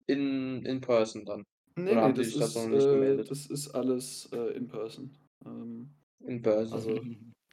in 0.07 0.65
in 0.65 0.81
person 0.81 1.25
dann? 1.25 1.43
Ne, 1.77 1.97
Oder 1.97 2.01
ne, 2.01 2.13
die 2.13 2.25
das 2.33 2.33
ist, 2.35 2.67
nicht 2.67 2.93
äh 2.93 3.25
das 3.25 3.47
ist 3.47 3.67
alles, 3.75 4.29
äh, 4.31 4.53
in 4.55 4.67
person. 4.69 5.17
Ähm, 5.45 5.93
In 6.21 6.41
person. 6.41 6.89
also, 6.89 7.05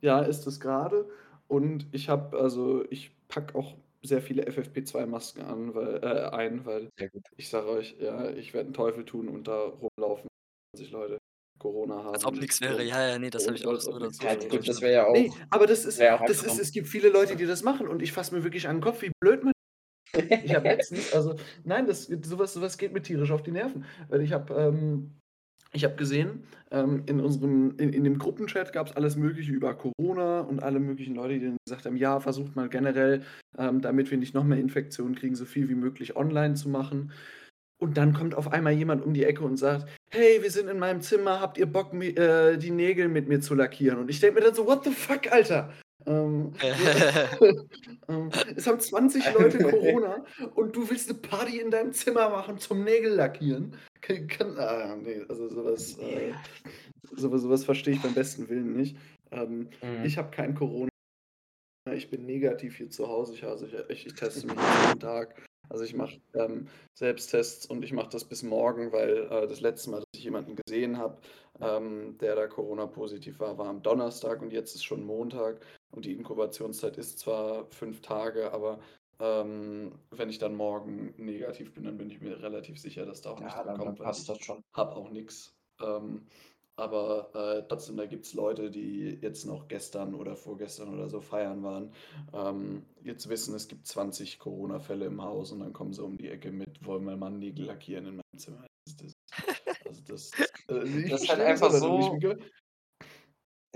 ja, 0.03 0.23
ist 0.23 0.47
es 0.47 0.61
grade 0.61 1.11
und 1.53 1.87
ich 1.93 2.09
habe 2.09 2.39
also, 2.39 2.85
ich 2.91 3.17
packe 3.29 3.55
auch 3.57 3.77
sehr 4.03 4.23
viele 4.23 4.47
FFP2-Masken 4.47 5.43
an, 5.43 5.75
weil 5.75 6.03
äh, 6.03 6.29
ein, 6.31 6.65
weil 6.67 6.91
Sehr 6.99 7.09
gut. 7.11 7.25
ich 7.37 7.49
sage 7.49 7.69
euch, 7.69 7.97
ja, 8.01 8.31
ich 8.31 8.55
werde 8.55 8.71
'n 8.71 8.75
Teufel 8.75 9.05
tun 9.05 9.29
und 9.29 9.49
da 9.49 9.61
rumlaufen, 9.65 10.29
wenn 10.29 10.79
20 10.79 10.91
Leute 10.93 11.19
Corona 11.59 12.03
Als 12.15 12.25
haben 12.25 12.27
ob 12.27 12.39
nix 12.39 12.61
wäre. 12.61 12.83
Ja, 12.85 13.07
ja, 13.09 13.19
ne, 13.19 13.31
das 13.31 13.47
habe 13.47 13.57
ich 13.57 13.67
auch 13.67 13.81
so 13.81 13.93
oder 13.93 14.11
so 14.13 14.27
Ja, 14.29 14.35
gut, 14.49 14.69
das 14.69 14.81
wäre 14.83 14.93
ja 14.93 15.07
auch 15.07 15.25
Ne, 15.25 15.33
aber 15.51 15.67
das 15.67 15.85
ist 15.85 16.07
das 16.25 16.43
ist 16.43 16.59
es 16.59 16.71
gibt 16.73 16.89
viele 16.89 17.09
Leute, 17.11 17.37
die 17.37 17.47
das 17.47 17.63
machen 17.63 17.89
und 17.89 18.03
ich 18.03 18.13
fasse 18.13 18.35
mir 18.35 18.45
wirklich 18.45 18.69
an 18.69 18.77
'n 18.77 18.81
Kopf, 18.81 19.03
wie 19.03 19.11
blöd 19.21 19.45
man 19.45 19.53
ich 20.43 20.55
habe 20.55 20.69
letztens 20.69 21.11
also, 21.11 21.37
nein, 21.65 21.87
das 21.87 22.05
so 22.07 22.39
was 22.39 22.55
so 22.55 22.63
was 22.63 22.79
geht 22.79 22.93
mir 22.93 23.03
tierisch 23.03 23.33
auf 23.33 23.43
die 23.43 23.53
Nerven, 23.53 23.87
weil 24.09 24.23
ich 24.23 24.33
habe, 24.33 24.55
ähm 24.55 25.22
ich 25.75 25.85
habe 25.85 25.97
gesehen, 25.97 26.45
ähm, 26.71 27.03
in 27.07 27.21
unserem 27.21 27.75
in 27.79 27.93
in 27.93 28.05
dem 28.05 28.19
Gruppenchat 28.19 28.73
gab's 28.73 28.93
alles 28.93 29.17
Mögliche 29.17 29.53
über 29.53 29.75
Corona 29.75 30.41
und 30.41 30.63
alle 30.63 30.81
möglichen 30.81 31.15
Leute, 31.15 31.39
die 31.39 31.47
dann 31.47 31.57
gesagt 31.67 31.87
haben: 31.87 31.97
„Ja, 31.97 32.21
versucht 32.21 32.57
mal 32.57 32.69
generell, 32.69 33.23
ähm, 33.59 33.81
damit 33.81 34.11
wir 34.11 34.19
nicht 34.19 34.35
noch 34.35 34.45
mehr 34.45 34.59
Infektionen 34.59 35.15
kriegen, 35.15 35.35
so 35.35 35.45
viel 35.47 35.69
wie 35.69 35.75
möglich 35.75 36.17
online 36.17 36.55
zu 36.55 36.69
machen.“ 36.69 37.13
Und 37.81 37.97
dann 37.99 38.13
kommt 38.15 38.35
auf 38.37 38.53
einmal 38.53 38.73
jemand 38.75 39.05
um 39.05 39.15
die 39.15 39.25
Ecke 39.25 39.45
und 39.45 39.57
sagt: 39.59 39.89
„Hey, 40.11 40.43
wir 40.43 40.51
sind 40.51 40.69
in 40.69 40.79
meinem 40.79 41.01
Zimmer, 41.01 41.41
habt 41.41 41.59
ihr 41.59 41.67
Bock, 41.67 41.95
äh, 41.95 42.57
die 42.59 42.71
Nägel 42.71 43.09
mit 43.09 43.29
mir 43.29 43.41
zu 43.41 43.55
lackieren?“ 43.55 43.99
Und 43.99 44.11
ich 44.11 44.21
denke 44.21 44.41
mir 44.41 44.47
dann 44.47 44.55
so: 44.55 44.67
„What 44.67 44.85
the 44.85 44.91
fuck, 44.93 45.33
Alter?“ 45.33 45.73
Ähm, 46.07 46.53
ähm, 48.09 48.31
es 48.57 48.67
haben 48.67 48.81
20 48.81 49.31
Leute 49.31 49.61
Corona 49.63 50.25
und 50.55 50.75
du 50.77 50.89
willst 50.91 51.09
'ne 51.09 51.15
Party 51.17 51.61
in 51.61 51.71
deinem 51.71 51.93
Zimmer 51.93 52.31
machen 52.31 52.59
zum 52.59 52.85
Nägel 52.85 53.13
lackieren? 53.15 53.77
Kann 54.01 54.27
kann 54.27 54.59
ah, 54.59 54.97
ne, 54.97 55.25
also 55.29 55.49
so 55.49 55.65
was, 55.65 55.97
äh 55.99 56.35
so 57.13 57.31
was 57.33 57.43
so 57.43 57.51
was 57.51 57.65
verstehe 57.65 57.95
ich 57.95 58.03
beim 58.03 58.15
besten 58.15 58.49
Willen 58.49 58.75
nicht. 58.77 58.97
Ähm, 59.31 59.71
Mhm. 59.83 60.05
ich 60.05 60.19
habe 60.19 60.31
kein 60.31 60.55
Corona. 60.55 60.89
Ich 61.93 62.11
bin 62.11 62.27
negativ 62.27 62.77
hier 62.77 62.91
zu 62.91 63.09
Hause. 63.09 63.35
Ich 63.35 63.45
also, 63.45 63.67
ich 63.67 63.75
ich 63.89 64.07
ich 64.07 64.15
teste 64.15 64.47
mich 64.47 64.61
jeden 64.71 64.99
Tag 65.01 65.43
Also 65.69 65.85
ich 65.85 65.95
mache 65.95 66.21
ähm, 66.35 66.69
Selbsttests 66.95 67.67
und 67.67 67.85
ich 67.85 67.93
mache 67.93 68.11
das 68.11 68.25
bis 68.25 68.43
morgen, 68.43 68.93
weil 68.93 69.25
äh, 69.31 69.49
das 69.49 69.61
letzte 69.61 69.91
Mal, 69.91 69.99
dass 70.01 70.07
ich 70.15 70.25
jemanden 70.25 70.57
gesehen 70.57 70.99
habe, 70.99 71.21
ähm, 71.63 72.19
der 72.19 72.35
da 72.35 72.47
Corona-positiv 72.47 73.41
war, 73.41 73.59
war 73.59 73.69
am 73.69 73.83
Donnerstag 73.83 74.43
und 74.43 74.53
jetzt 74.53 74.75
ist 74.75 74.85
schon 74.85 75.05
Montag 75.05 75.65
und 75.91 76.05
die 76.05 76.13
Inkubationszeit 76.13 76.97
ist 76.99 77.19
zwar 77.19 77.67
fünf 77.71 78.01
Tage, 78.03 78.53
aber 78.53 78.81
ähm, 79.21 79.93
wenn 80.11 80.31
ich 80.31 80.39
dann 80.39 80.55
morgen 80.57 81.15
negativ 81.17 81.73
bin, 81.75 81.85
dann 81.85 81.97
bin 81.99 82.11
ich 82.11 82.21
mir 82.21 82.43
relativ 82.43 82.79
sicher, 82.81 83.07
dass 83.07 83.23
da 83.23 83.31
auch 83.31 83.41
nichts 83.41 83.55
Ja, 83.57 83.65
dann, 83.65 83.79
dann 83.79 83.87
kommt, 83.87 84.01
weil 84.01 84.07
passt 84.07 84.23
ich 84.23 84.27
das 84.27 84.39
schon. 84.45 84.63
habe 84.75 84.97
auch 84.97 85.11
nichts. 85.11 85.55
Ähm, 85.81 86.27
aber 86.77 87.31
äh, 87.35 87.69
trotzdem, 87.69 87.97
da 87.99 88.07
gibt 88.07 88.25
es 88.25 88.33
Leute, 88.35 88.71
die 88.71 89.19
jetzt 89.21 89.45
noch 89.45 89.69
gestern 89.69 90.15
oder 90.15 90.37
vorgestern 90.37 90.93
oder 90.93 91.09
so 91.09 91.21
feiern 91.21 91.63
waren, 91.63 91.93
ähm, 92.33 92.87
jetzt 93.05 93.29
wissen, 93.29 93.55
es 93.55 93.69
gibt 93.69 93.87
20 93.87 94.39
Corona-Fälle 94.39 95.05
im 95.07 95.23
Haus 95.23 95.53
und 95.53 95.61
dann 95.61 95.73
kommen 95.75 95.93
sie 95.93 96.03
um 96.03 96.17
die 96.17 96.29
Ecke 96.31 96.51
mit, 96.51 96.85
wollen 96.85 97.05
wir 97.05 97.17
mal 97.17 97.31
Nägel 97.31 97.67
lackieren 97.67 98.07
in 98.07 98.17
meinem 98.17 98.39
Zimmer. 98.39 98.67
Das, 98.99 99.13
das, 100.09 100.31
das, 100.31 100.49
äh, 100.69 101.09
Das 101.09 101.23
ist 101.23 101.29
halt 101.29 101.41
das 101.41 101.49
einfach 101.49 101.71
so. 101.73 102.19
Ge- 102.19 102.37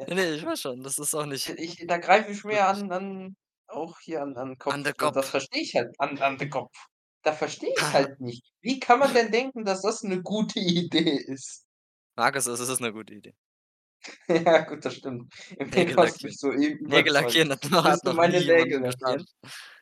Nee, 0.08 0.14
nee, 0.14 0.34
ich 0.34 0.44
weiß 0.44 0.60
schon, 0.60 0.82
das 0.82 0.98
ist 0.98 1.14
auch 1.14 1.24
nicht 1.26 1.48
Ich, 1.48 1.86
da 1.86 1.96
greife 1.96 2.30
ich 2.30 2.44
mir 2.44 2.66
an, 2.66 2.92
an, 2.92 3.36
auch 3.66 3.98
hier 4.00 4.20
an, 4.22 4.36
an 4.36 4.48
den 4.50 4.58
an 4.58 4.58
Kopf. 4.58 4.82
der 4.84 4.92
Da, 4.92 5.10
das 5.10 5.14
Kopf. 5.14 5.30
verstehe 5.30 5.62
ich 5.62 5.74
halt, 5.74 5.94
an, 5.98 6.18
an 6.18 6.36
den 6.36 6.50
Kopf. 6.50 6.76
Da 7.22 7.32
verstehe 7.32 7.72
ich 7.74 7.76
halt 7.94 8.20
nicht. 8.20 8.44
Wie 8.60 8.78
kann 8.78 8.98
man 9.00 9.14
denn 9.14 9.32
denken, 9.32 9.64
dass 9.64 9.82
das 9.82 10.04
eine 10.04 10.22
gute 10.22 10.60
Idee 10.60 11.16
ist? 11.16 11.66
Markus, 12.14 12.46
es 12.46 12.60
ist 12.60 12.80
eine 12.80 12.92
gute 12.92 13.14
Idee. 13.14 13.34
Ja, 14.28 14.60
gut, 14.64 14.84
das 14.84 14.94
stimmt. 14.94 15.32
Immerhin 15.58 15.70
Nägel 15.88 15.96
hast 15.96 16.22
du 16.22 16.26
lackieren. 16.26 16.28
mich 16.28 16.38
soeben 16.38 16.86
Nägel 16.86 17.12
lackieren 17.12 17.50
hat 17.50 17.62
Willst 17.64 18.04
du 18.04 18.08
noch 18.10 18.16
meine 18.16 18.38
Nägel 18.38 18.56
lackieren? 18.80 18.84
geschadet. 18.84 19.28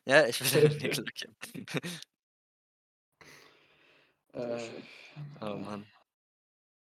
Ja, 0.06 0.26
ich 0.26 0.54
will 0.54 0.68
Nägel 0.68 1.04
lackieren. 1.04 1.36
Äh, 4.32 4.58
Oh 5.40 5.56
Mann. 5.56 5.84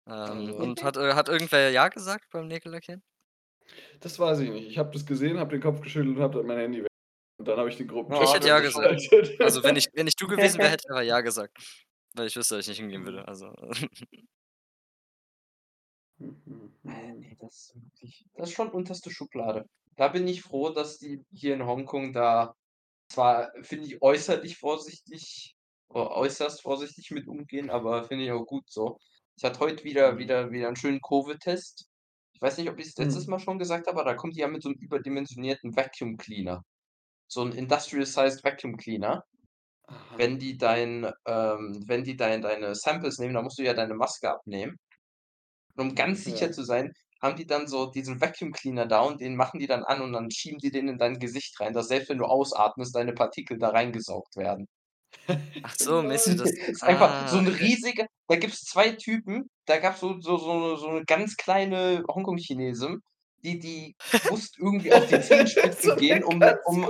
Ähm, 0.06 0.12
Also, 0.12 0.56
und 0.56 0.82
hat, 0.82 0.96
äh, 0.96 1.14
hat 1.14 1.28
irgendwer 1.28 1.70
Ja 1.70 1.88
gesagt 1.88 2.26
beim 2.30 2.46
Nägel 2.46 2.72
lackieren? 2.72 3.02
das 4.00 4.18
weiß 4.18 4.40
ich 4.40 4.50
nicht. 4.50 4.68
Ich 4.68 4.78
habe 4.78 4.90
das 4.92 5.04
gesehen, 5.04 5.38
habe 5.38 5.50
den 5.50 5.60
Kopf 5.60 5.80
geschüttelt 5.80 6.16
und 6.16 6.22
habe 6.22 6.38
dann 6.38 6.46
mein 6.46 6.58
Handy 6.58 6.82
weg. 6.82 6.88
Und 7.38 7.48
dann 7.48 7.58
habe 7.58 7.68
ich 7.68 7.76
den 7.76 7.88
Ja, 7.88 8.22
Ich 8.22 8.34
hätte 8.34 8.48
Ja 8.48 8.60
gesagt. 8.60 9.00
Also 9.40 9.62
wenn 9.64 9.76
ich, 9.76 9.88
wenn 9.92 10.06
ich 10.06 10.16
du 10.16 10.26
gewesen 10.26 10.58
wäre, 10.58 10.70
hätte 10.70 10.84
ich 10.86 10.90
aber 10.90 11.02
Ja 11.02 11.20
gesagt. 11.20 11.56
Weil 12.14 12.28
ich 12.28 12.36
wüsste, 12.36 12.56
dass 12.56 12.64
ich 12.64 12.68
nicht 12.68 12.78
hingehen 12.78 13.04
würde. 13.04 13.26
Also. 13.26 13.52
Äh, 16.18 17.12
nee, 17.12 17.36
das 17.38 17.74
ist 17.74 17.74
wirklich, 17.74 18.24
das 18.36 18.48
ist 18.48 18.54
schon 18.54 18.70
unterste 18.70 19.10
Schublade. 19.10 19.68
Da 19.96 20.08
bin 20.08 20.26
ich 20.26 20.42
froh, 20.42 20.70
dass 20.70 20.98
die 20.98 21.22
hier 21.30 21.52
in 21.52 21.66
Hongkong 21.66 22.14
da 22.14 22.54
zwar, 23.10 23.52
finde 23.62 23.86
ich, 23.86 24.00
äußerlich 24.00 24.56
vorsichtig, 24.56 25.54
oder 25.88 26.12
äußerst 26.12 26.62
vorsichtig 26.62 27.10
mit 27.10 27.28
umgehen, 27.28 27.68
aber 27.70 28.04
finde 28.04 28.24
ich 28.24 28.32
auch 28.32 28.46
gut 28.46 28.64
so. 28.70 28.98
Ich 29.36 29.44
hatte 29.44 29.60
heute 29.60 29.84
wieder, 29.84 30.12
Mhm. 30.12 30.18
wieder, 30.18 30.50
wieder 30.50 30.66
einen 30.68 30.76
schönen 30.76 31.00
Covid-Test. 31.00 31.86
Ich 32.32 32.40
weiß 32.42 32.58
nicht, 32.58 32.68
ob 32.70 32.78
ich 32.78 32.88
es 32.88 32.96
letztes 32.96 33.26
Mhm. 33.26 33.30
Mal 33.32 33.38
schon 33.38 33.58
gesagt 33.58 33.86
habe, 33.86 34.00
aber 34.00 34.10
da 34.10 34.16
kommt 34.16 34.34
die 34.36 34.40
ja 34.40 34.48
mit 34.48 34.62
so 34.62 34.68
einem 34.70 34.78
überdimensionierten 34.78 35.76
Vacuum 35.76 36.16
Cleaner. 36.16 36.62
So 37.28 37.42
ein 37.42 37.52
Industrial-Sized 37.52 38.44
Vacuum 38.44 38.76
Cleaner. 38.76 39.24
Aha. 39.88 40.16
Wenn 40.18 40.38
die 40.38 40.56
dein, 40.58 41.04
ähm, 41.26 41.84
wenn 41.86 42.04
die 42.04 42.16
dein, 42.16 42.42
deine 42.42 42.74
Samples 42.74 43.18
nehmen, 43.18 43.34
dann 43.34 43.44
musst 43.44 43.58
du 43.58 43.64
ja 43.64 43.74
deine 43.74 43.94
Maske 43.94 44.30
abnehmen. 44.30 44.76
Und 45.76 45.90
um 45.90 45.94
ganz 45.94 46.24
sicher 46.24 46.46
Ja. 46.46 46.52
zu 46.52 46.64
sein, 46.64 46.92
haben 47.22 47.36
die 47.36 47.46
dann 47.46 47.66
so 47.68 47.86
diesen 47.90 48.20
Vacuum 48.20 48.52
Cleaner 48.52 48.86
da 48.86 49.00
und 49.02 49.20
den 49.20 49.36
machen 49.36 49.60
die 49.60 49.66
dann 49.66 49.84
an 49.84 50.02
und 50.02 50.12
dann 50.12 50.30
schieben 50.30 50.58
die 50.58 50.70
den 50.70 50.88
in 50.88 50.98
dein 50.98 51.18
Gesicht 51.18 51.58
rein, 51.60 51.72
dass 51.74 51.88
selbst 51.88 52.08
wenn 52.10 52.18
du 52.18 52.24
ausatmest, 52.26 52.94
deine 52.96 53.12
Partikel 53.14 53.58
da 53.58 53.70
reingesaugt 53.70 54.36
werden. 54.36 54.66
Ach 55.62 55.74
so, 55.76 56.02
mäßig 56.02 56.36
das. 56.36 56.52
Ist 56.72 56.86
einfach 56.86 57.18
so 57.26 57.36
Ah, 57.36 57.38
ein 57.38 57.48
riesiger 57.48 58.06
da 58.28 58.36
gibt's 58.36 58.64
2 58.64 58.90
Typen, 58.92 59.50
da 59.66 59.78
gab's 59.78 60.00
so 60.00 60.20
so 60.20 60.36
so 60.38 60.52
'ne 60.58 60.76
so 60.76 60.90
'ne 60.90 61.04
ganz 61.04 61.36
kleine 61.36 62.04
Hongkong-Chinesin, 62.08 63.00
die 63.44 63.58
die 63.58 63.96
musste 64.28 64.60
irgendwie 64.60 64.92
auf 64.92 65.06
die 65.06 65.20
so 65.78 65.90
Zehenspitzen 65.90 65.92
eine 65.92 65.96
gehen, 65.96 66.24
um 66.24 66.40
ganz 66.40 66.58
um. 66.64 66.88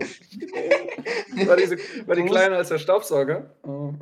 War 1.46 1.56
die, 1.56 1.66
so, 1.66 1.76
war 2.06 2.16
die 2.16 2.24
kleiner 2.24 2.56
als 2.56 2.68
der 2.68 2.78
Staubsauger? 2.78 3.50
Oh. 3.62 3.94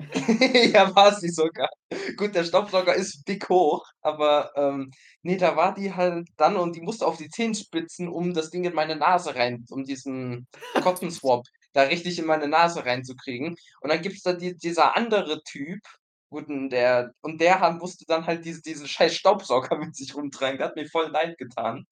Ja, 0.73 0.95
war 0.95 1.15
sie 1.15 1.29
sogar. 1.31 1.69
Gut, 2.17 2.35
der 2.35 2.45
Staubsauger 2.45 2.95
ist 2.95 3.27
dick 3.29 3.49
hoch, 3.49 3.85
aber, 4.01 4.53
ähm, 4.57 4.91
ne, 5.23 5.37
da 5.37 5.57
war 5.57 5.75
die 5.75 5.95
halt 5.95 6.29
dann 6.37 6.57
und 6.57 6.77
die 6.77 6.81
musste 6.83 7.07
auf 7.07 7.17
die 7.17 7.29
Zehenspitzen, 7.29 8.09
um 8.09 8.35
das 8.35 8.51
Ding 8.51 8.65
in 8.65 8.75
meine 8.75 8.97
Nase 8.97 9.35
rein 9.35 9.65
um 9.71 9.85
diesen 9.85 10.47
Cotton 10.81 11.11
Swab 11.11 11.45
da 11.75 11.83
richtig 11.85 12.19
in 12.21 12.27
meine 12.27 12.49
Nase 12.49 12.87
reinzukriegen. 12.87 13.57
Und 13.83 13.91
dann 13.91 14.03
gibt's 14.03 14.23
da 14.23 14.35
die 14.35 14.57
dieser 14.57 14.97
andere 14.97 15.43
Typ, 15.45 15.81
gut, 16.31 16.49
'n 16.51 16.71
der 16.71 17.13
und 17.23 17.41
der 17.43 17.61
hat 17.61 17.77
musste 17.81 18.05
dann 18.09 18.27
halt 18.27 18.45
diese 18.47 18.63
diesen 18.63 18.89
scheiß 18.89 19.15
Staubsauger 19.17 19.77
mit 19.79 19.97
sich 19.97 20.15
rumtragen. 20.17 20.59
Der 20.59 20.69
hat 20.69 20.77
mir 20.77 20.89
voll 20.89 21.09
leid 21.11 21.39
getan, 21.39 21.87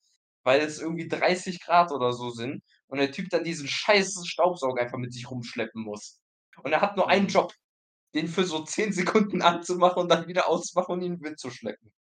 weil 0.44 0.60
es 0.62 0.80
irgendwie 0.80 1.08
30 1.08 1.60
Grad 1.64 1.92
oder 1.92 2.12
so 2.12 2.30
sind 2.30 2.62
und 2.88 2.98
der 2.98 3.12
Typ 3.12 3.28
dann 3.30 3.44
diesen 3.44 3.68
scheiß 3.68 4.26
Staubsauger 4.26 4.82
einfach 4.82 4.98
mit 4.98 5.12
sich 5.14 5.30
rumschleppen 5.30 5.82
muss. 5.84 6.20
Und 6.64 6.72
er 6.72 6.80
hat 6.82 6.96
nur 6.96 7.10
einen 7.10 7.26
Mhm. 7.26 7.28
Job, 7.28 7.52
den 8.14 8.28
für 8.28 8.44
so 8.44 8.64
10 8.64 8.92
Sekunden 8.92 9.42
anzumachen 9.42 10.02
und 10.02 10.10
dann 10.10 10.28
wieder 10.28 10.48
auszumachen 10.48 10.94
und 10.96 11.02
ihn 11.02 11.14
in 11.14 11.18
den 11.18 11.24
Wind 11.24 11.40
zu 11.40 11.50
schleppen. 11.50 11.92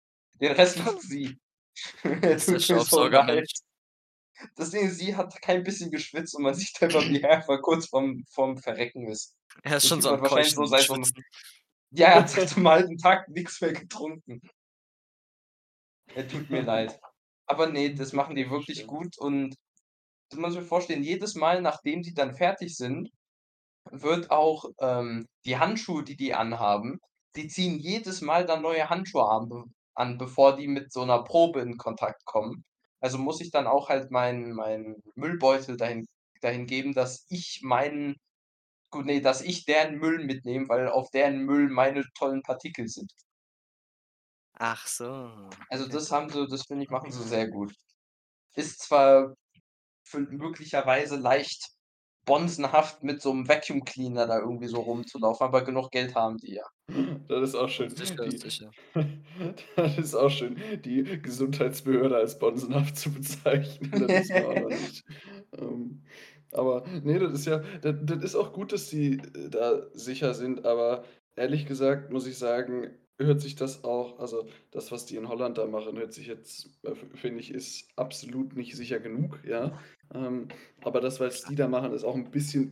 Den 0.40 0.52
Rest 0.52 0.78
macht 0.84 1.00
sie. 1.02 1.38
Tut 2.46 2.68
mir 2.68 2.80
so 2.80 3.04
leid. 3.06 3.50
Das 4.56 4.70
Ding 4.70 4.87
ist, 4.88 4.99
sie 4.99 5.16
hat 5.16 5.40
kein 5.42 5.62
bisschen 5.64 5.90
geschwitzt 5.90 6.35
und 6.35 6.42
man 6.42 6.54
sieht 6.56 6.80
einfach, 6.82 7.02
wie 7.09 7.20
er 7.23 7.30
einfach 7.38 7.61
kurz 7.62 7.87
vorm 7.88 8.25
vorm 8.32 8.59
Verrecken 8.59 9.09
ist. 9.09 9.37
Er 9.62 9.78
ist 9.78 9.87
schon 9.88 10.00
so 10.02 10.11
am 10.11 10.20
wahrscheinlich 10.20 10.54
so 10.54 10.64
seit 10.66 10.87
so 10.87 10.97
ja, 11.92 12.09
er 12.09 12.16
hat 12.23 12.30
seit 12.30 12.50
so 12.50 12.61
'nem 12.61 12.68
halben 12.68 12.99
Tag 12.99 13.28
nix 13.28 13.61
mehr 13.61 13.73
getrunken. 13.73 14.40
Er 16.14 16.28
tut 16.28 16.50
mir 16.50 16.62
leid. 16.62 17.00
Aber 17.47 17.66
ne, 17.68 17.94
das 17.94 18.12
machen 18.12 18.37
die 18.37 18.49
wirklich 18.50 18.87
gut 18.87 19.18
und 19.18 19.56
du 20.30 20.40
musst 20.40 20.56
dir 20.56 20.62
vorstellen, 20.62 21.02
jedes 21.04 21.35
Mal, 21.37 21.62
nachdem 21.62 22.02
die 22.02 22.14
dann 22.14 22.35
fertig 22.35 22.76
sind, 22.76 23.11
wird 23.90 24.30
auch, 24.30 24.66
ähm, 24.80 25.26
die 25.47 25.59
Handschuhe, 25.59 26.04
die 26.04 26.16
die 26.16 26.35
anhaben 26.35 27.00
die 27.37 27.49
ziehen 27.49 27.78
jedes 27.78 28.23
Mal 28.23 28.47
dann 28.47 28.62
neue 28.62 28.90
Handschuhe 28.90 29.28
an, 29.30 29.49
be 29.49 29.64
an, 29.94 30.18
bevor 30.18 30.56
die 30.56 30.68
mit 30.68 30.92
so 30.92 31.04
'ner 31.04 31.25
Probe 31.25 31.61
in 31.62 31.78
Kontakt 31.78 32.25
kommen. 32.26 32.64
Also, 33.00 33.19
muss 33.19 33.40
ich 33.40 33.50
dann 33.50 33.66
auch 33.66 33.88
halt 33.88 34.11
meinen 34.11 34.52
meinen 34.54 35.02
Müllbeutel 35.14 35.76
dahin 35.76 36.07
dahin 36.42 36.66
geben, 36.66 36.95
dass 36.95 37.26
ich 37.30 37.61
meinen 37.62 38.16
gut, 38.90 39.07
ne, 39.07 39.21
dass 39.23 39.42
ich 39.42 39.64
deren 39.66 39.99
Müll 39.99 40.25
mitnehme, 40.25 40.69
weil 40.69 40.88
auf 40.88 41.11
deren 41.12 41.40
Müll 41.45 41.69
meine 41.71 42.04
tollen 42.19 42.42
Partikel 42.42 42.88
sind. 42.88 43.12
Ach 44.59 44.87
so, 44.87 45.50
Also, 45.69 45.88
das 45.88 46.11
haben 46.11 46.28
sie 46.28 46.47
das 46.49 46.64
finde 46.66 46.85
ich, 46.85 46.90
machen 46.90 47.11
sie 47.11 47.23
sehr 47.25 47.49
gut. 47.49 47.73
Ist 48.57 48.80
zwar 48.83 49.35
möglicherweise 50.14 51.16
leicht 51.16 51.69
bonzenhaft 52.26 53.02
mit 53.02 53.22
so 53.22 53.32
'nem 53.34 53.48
Vacuum 53.48 53.84
Cleaner 53.84 54.26
da 54.26 54.38
irgendwie 54.40 54.68
so 54.68 54.80
rumzulaufen, 54.80 55.46
aber 55.46 55.64
genug 55.64 55.90
Geld 55.90 56.14
haben 56.14 56.38
die 56.38 56.54
ja. 56.54 56.64
Das 57.28 57.50
ist 57.50 57.54
auch 57.54 57.68
schön. 57.68 57.94
Sicher, 57.94 58.28
Die 58.30 58.38
sicher. 58.38 58.74
das 59.76 59.98
ist 59.98 60.14
auch 60.14 60.30
schön, 60.30 60.56
die 60.84 61.22
Gesundheitsbehörde 61.22 62.16
als 62.16 62.38
bonzenhaft 62.38 62.96
zu 62.96 63.12
bezeichnen. 63.12 64.08
Das 64.08 64.32
wir 64.32 64.48
auch 64.48 64.68
nicht. 64.70 65.04
Ähm, 65.56 66.04
aber 66.52 66.84
ne, 66.88 67.18
das 67.20 67.32
ist 67.32 67.46
ja 67.46 67.58
das 67.82 67.94
das 68.02 68.24
ist 68.24 68.34
auch 68.34 68.52
gut, 68.52 68.72
dass 68.72 68.88
die, 68.88 69.14
äh, 69.18 69.50
da 69.50 69.86
sicher 69.92 70.34
sind, 70.34 70.64
aber 70.66 71.04
ehrlich 71.36 71.66
gesagt 71.66 72.10
muss 72.12 72.26
ich 72.26 72.38
sagen, 72.38 72.90
hört 73.20 73.40
sich 73.40 73.54
das 73.56 73.84
auch 73.84 74.18
also, 74.18 74.48
das, 74.70 74.90
was 74.92 75.06
die 75.06 75.16
in 75.16 75.28
Holland 75.28 75.58
da 75.58 75.66
machen, 75.66 75.98
hört 75.98 76.12
sich 76.12 76.26
jetzt 76.26 76.70
äh, 76.84 76.94
finde 76.94 77.40
ich, 77.40 77.52
ist 77.52 77.88
absolut 77.96 78.56
nicht 78.56 78.76
sicher 78.76 79.00
genug, 79.00 79.42
ja? 79.44 79.78
Ähm, 80.14 80.48
aber 80.82 81.00
das, 81.00 81.20
was 81.20 81.44
die 81.44 81.54
da 81.54 81.68
machen, 81.68 81.92
ist 81.92 82.04
auch 82.04 82.16
'n 82.16 82.30
bisschen 82.30 82.70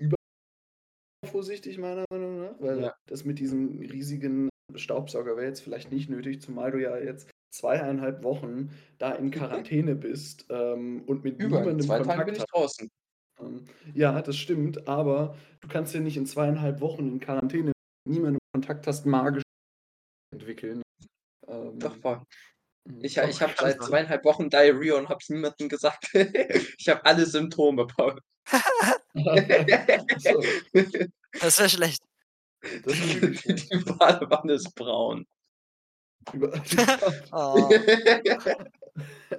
übervorsichtig 1.24 1.78
meiner 1.78 2.04
Meinung 2.10 2.40
nach, 2.40 2.60
weil 2.60 2.86
Ja. 2.86 2.98
das 3.06 3.24
mit 3.24 3.38
diesem 3.40 3.80
riesigen 3.80 4.50
Staubsauger 4.76 5.36
wäre 5.36 5.46
jetzt 5.46 5.60
vielleicht 5.62 5.92
nicht 5.92 6.10
nötig, 6.10 6.42
zumal 6.42 6.72
du 6.72 6.80
ja 6.82 6.98
jetzt 6.98 7.30
2,5 7.54 8.22
Wochen 8.24 8.70
da 8.98 9.12
in 9.12 9.30
Quarantäne 9.32 9.96
bist, 9.96 10.46
ähm, 10.50 11.04
und 11.06 11.24
mit 11.24 11.40
Über, 11.40 11.72
2 11.78 12.00
Tagen 12.00 12.24
bin 12.24 12.34
Kontakt 12.34 12.36
ich 12.36 12.44
draußen. 12.46 12.88
Ähm, 13.40 13.64
ja, 13.94 14.22
das 14.22 14.36
stimmt, 14.36 14.88
aber 14.88 15.36
du 15.60 15.68
kannst 15.68 15.94
ja 15.94 16.00
nicht 16.00 16.16
in 16.16 16.26
2,5 16.26 16.80
Wochen 16.80 17.08
in 17.08 17.20
Quarantäne 17.20 17.66
mit 17.66 17.74
niemandem 18.16 18.40
Kontakt 18.54 18.86
hast, 18.86 19.06
magisch 19.06 19.44
entwickeln. 20.38 20.82
Doch, 21.46 21.94
Ähm, 21.94 22.00
voll. 22.02 22.20
hm, 22.88 23.04
Ich 23.04 23.18
ha 23.18 23.22
doch, 23.22 23.28
ich 23.30 23.40
habe 23.42 23.54
seit. 23.58 23.80
2,5 23.80 24.24
Wochen 24.24 24.50
Diarrhoea 24.50 24.96
und 24.96 25.08
habe 25.08 25.18
es 25.22 25.28
niemandem 25.28 25.68
gesagt. 25.68 26.04
Ich 26.78 26.88
habe 26.88 27.04
alle 27.04 27.26
Symptome, 27.26 27.86
Paul. 27.86 28.20
Das 31.40 31.58
wäre 31.58 31.68
schlecht. 31.68 32.02
Das 32.84 32.94
Die 32.94 33.84
Badewanne 33.98 34.54
ist 34.54 34.74
braun. 34.74 35.26
Oh. 37.32 37.68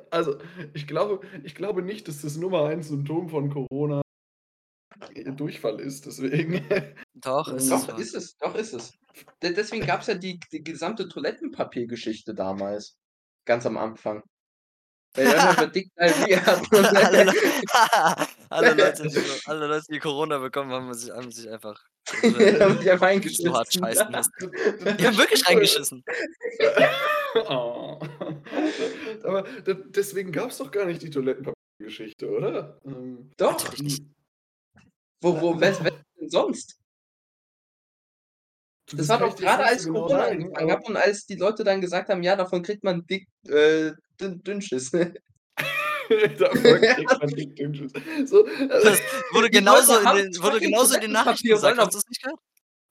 Also, 0.10 0.38
ich 0.74 0.88
glaube 0.88 1.20
ich 1.44 1.54
glaube 1.54 1.82
nicht, 1.82 2.08
dass 2.08 2.22
das 2.22 2.38
Nummer 2.38 2.66
1 2.68 2.88
Symptom 2.88 3.28
von 3.28 3.50
Corona 3.50 4.02
Durchfall 5.24 5.80
ist, 5.80 6.06
deswegen. 6.06 6.66
Doch, 7.16 7.52
ist 7.54 7.64
es 7.64 7.70
Doch, 7.70 7.88
wahr. 7.90 8.00
ist 8.00 8.16
es, 8.16 8.38
doch, 8.38 8.56
ist 8.56 8.74
es. 8.74 8.94
De 9.42 9.54
deswegen 9.54 9.86
gab's 9.86 10.08
ja 10.08 10.16
die 10.16 10.40
die 10.52 10.64
gesamte 10.64 11.08
Toilettenpapiergeschichte 11.10 12.34
damals, 12.34 12.98
ganz 13.46 13.66
am 13.66 13.78
Anfang. 13.78 14.24
Weil 15.16 15.56
nur 15.58 15.68
dick 15.68 15.90
Diarrhea 15.96 16.62
Alle 17.02 17.24
Leu 17.24 17.32
alle 18.50 18.74
Leute, 18.76 19.08
die 19.08 19.22
alle 19.46 19.68
Leute, 19.68 19.86
die 19.90 20.00
Corona 20.00 20.38
bekommen 20.38 20.72
haben, 20.72 20.86
haben 20.86 20.94
sich 20.94 21.12
haben 21.12 21.32
sich 21.32 21.50
einfach 21.50 21.84
Die 22.24 22.28
haben 22.62 22.78
sich 22.80 22.92
einfach 22.92 23.24
so 23.32 23.54
hart 23.54 23.76
eingeschissen. 23.82 24.14
scheißen. 24.14 24.52
Die 24.98 25.08
haben 25.08 25.18
wirklich 25.18 25.48
reingeschissen. 25.48 26.04
Oh. 27.48 28.00
Aber 29.24 29.44
de 29.44 29.76
deswegen 29.90 30.32
gab's 30.32 30.58
doch 30.58 30.72
gar 30.72 30.86
nicht 30.86 31.02
die 31.02 31.10
Toilettenpapiergeschichte, 31.10 32.30
oder? 32.30 32.80
Ähm, 32.86 33.30
Doch. 33.38 33.54
Natürlich 33.64 33.82
nicht. 33.82 34.04
Wo 35.22 35.42
wo 35.42 35.60
wes 35.60 35.84
wes 35.84 35.94
denn 36.20 36.30
sonst? 36.30 36.80
du, 38.88 38.98
Das 38.98 39.08
das 39.08 39.20
war 39.20 39.28
doch 39.28 39.40
nicht 39.40 39.50
als 39.50 39.86
genau 39.86 40.00
Corona 40.02 40.26
sagen, 40.26 40.44
angefangen 40.44 40.72
hat 40.72 40.88
und 40.88 40.98
als 40.98 41.26
die 41.26 41.36
Leute 41.36 41.64
dann 41.64 41.82
gesagt 41.82 42.10
haben: 42.10 42.24
„Ja, 42.24 42.36
davon 42.36 42.62
kriegt 42.62 42.84
man 42.84 43.06
dick 43.06 43.28
äh, 43.48 43.92
dünn 44.20 44.42
Dünnschiss.“ 44.44 44.92
davon 46.40 46.82
kriegt 46.82 47.20
man 47.20 47.30
dick 47.30 47.56
Dünnschiss. 47.56 47.92
So, 48.26 48.46
also 48.46 48.90
Das 48.90 49.02
wurde 49.32 49.50
genauso 49.50 50.00
in 50.00 50.16
den 50.16 50.42
wurde 50.42 50.60
genauso 50.60 50.96
in 50.96 51.02
den 51.02 51.12
Nachrichten 51.12 51.48
gesagt. 51.48 51.78
Hast 51.78 51.94
du's 51.94 52.08
nicht 52.08 52.22
gehört? 52.22 52.40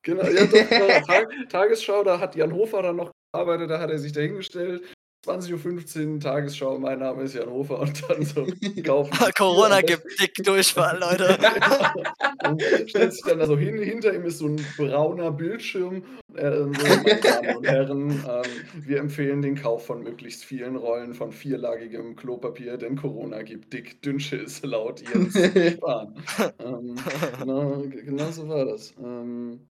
Genau, 0.03 0.25
ja 0.25 0.45
doch, 0.47 0.69
genau. 0.69 1.01
Tag 1.07 1.29
Tagesschau, 1.49 2.05
da 2.05 2.21
hat 2.21 2.37
Jan 2.37 2.53
Hofer 2.53 2.83
dann 2.83 2.97
noch 2.97 3.11
gearbeitet, 3.33 3.71
da 3.71 3.81
hat 3.81 3.91
er 3.91 3.99
sich 3.99 4.13
da 4.13 4.21
hingestellt. 4.21 4.85
20:15 5.25 6.15
Uhr 6.15 6.21
Tagesschau, 6.21 6.79
mein 6.79 7.01
Name 7.01 7.25
ist 7.25 7.35
Jan 7.35 7.51
Hofer 7.51 7.81
und 7.81 8.09
dann 8.09 8.23
so 8.25 8.47
kaufen 8.85 9.19
Sie 9.19 9.33
Corona 9.33 9.81
gibt 9.83 10.05
dick 10.21 10.33
Durchfall, 10.45 10.99
Leute. 11.01 11.37
und 12.45 12.63
stellt 12.87 13.13
sich 13.13 13.23
dann 13.25 13.39
da 13.41 13.47
so 13.47 13.57
hin, 13.59 13.79
hinter 13.83 14.15
ihm 14.15 14.25
ist 14.25 14.39
so 14.39 14.47
'n 14.47 14.75
brauner 14.77 15.33
Bildschirm, 15.33 16.05
äh, 16.35 16.73
so: 16.75 16.97
„Meine 16.97 17.23
Damen 17.23 17.55
und 17.55 17.67
Herren, 17.67 18.23
ähm, 18.27 18.69
wir 18.73 18.99
empfehlen 19.01 19.43
den 19.43 19.55
Kauf 19.57 19.87
von 19.87 20.03
möglichst 20.03 20.45
vielen 20.45 20.77
Rollen 20.77 21.15
von 21.15 21.33
vierlagigem 21.33 22.17
Klopapier, 22.17 22.77
denn 22.79 22.97
Corona 22.97 23.43
gibt 23.43 23.73
dick 23.73 24.03
Dünnschiss 24.03 24.63
laut 24.63 25.01
Jens 25.01 25.35
Spahn.“ 25.63 26.15
Ähm, 26.59 26.95
genau 27.37 27.83
genau 27.89 28.31
so 28.31 28.49
war 28.49 28.65
das. 28.67 28.95
Ähm, 28.99 29.69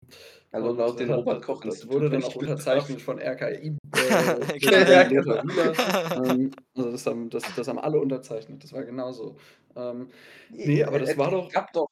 Also, 0.51 0.71
und, 0.71 0.79
laut 0.79 1.01
den 1.01 1.11
äh, 1.11 1.15
Robert 1.15 1.39
das 1.39 1.47
Koch 1.47 1.63
das 1.65 1.89
wurde 1.89 2.11
dann 2.11 2.25
auch 2.25 2.35
unterzeichnet 2.37 3.01
von 3.03 3.19
RKI, 3.19 3.77
äh, 3.97 4.59
Genau. 4.59 5.43
Ähm, 6.15 6.51
also, 6.75 6.91
das 6.93 7.07
haben 7.07 7.31
das 7.31 7.43
das 7.55 7.69
haben 7.69 7.79
alle 7.79 8.01
unterzeichnet. 8.01 8.65
Das 8.65 8.73
war 8.73 8.85
genauso. 8.85 9.37
Ähm, 9.77 10.09
ne, 10.49 10.85
aber 10.85 10.99
das 10.99 11.17
war 11.17 11.31
doch 11.31 11.51
gab 11.53 11.73
doch 11.73 11.89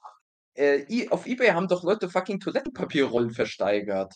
äh, 0.54 1.08
auf 1.11 1.26
eBay 1.26 1.49
haben 1.50 1.68
doch 1.68 1.82
Leute 1.85 2.08
fucking 2.08 2.40
Toilettenpapierrollen 2.40 3.30
versteigert. 3.32 4.14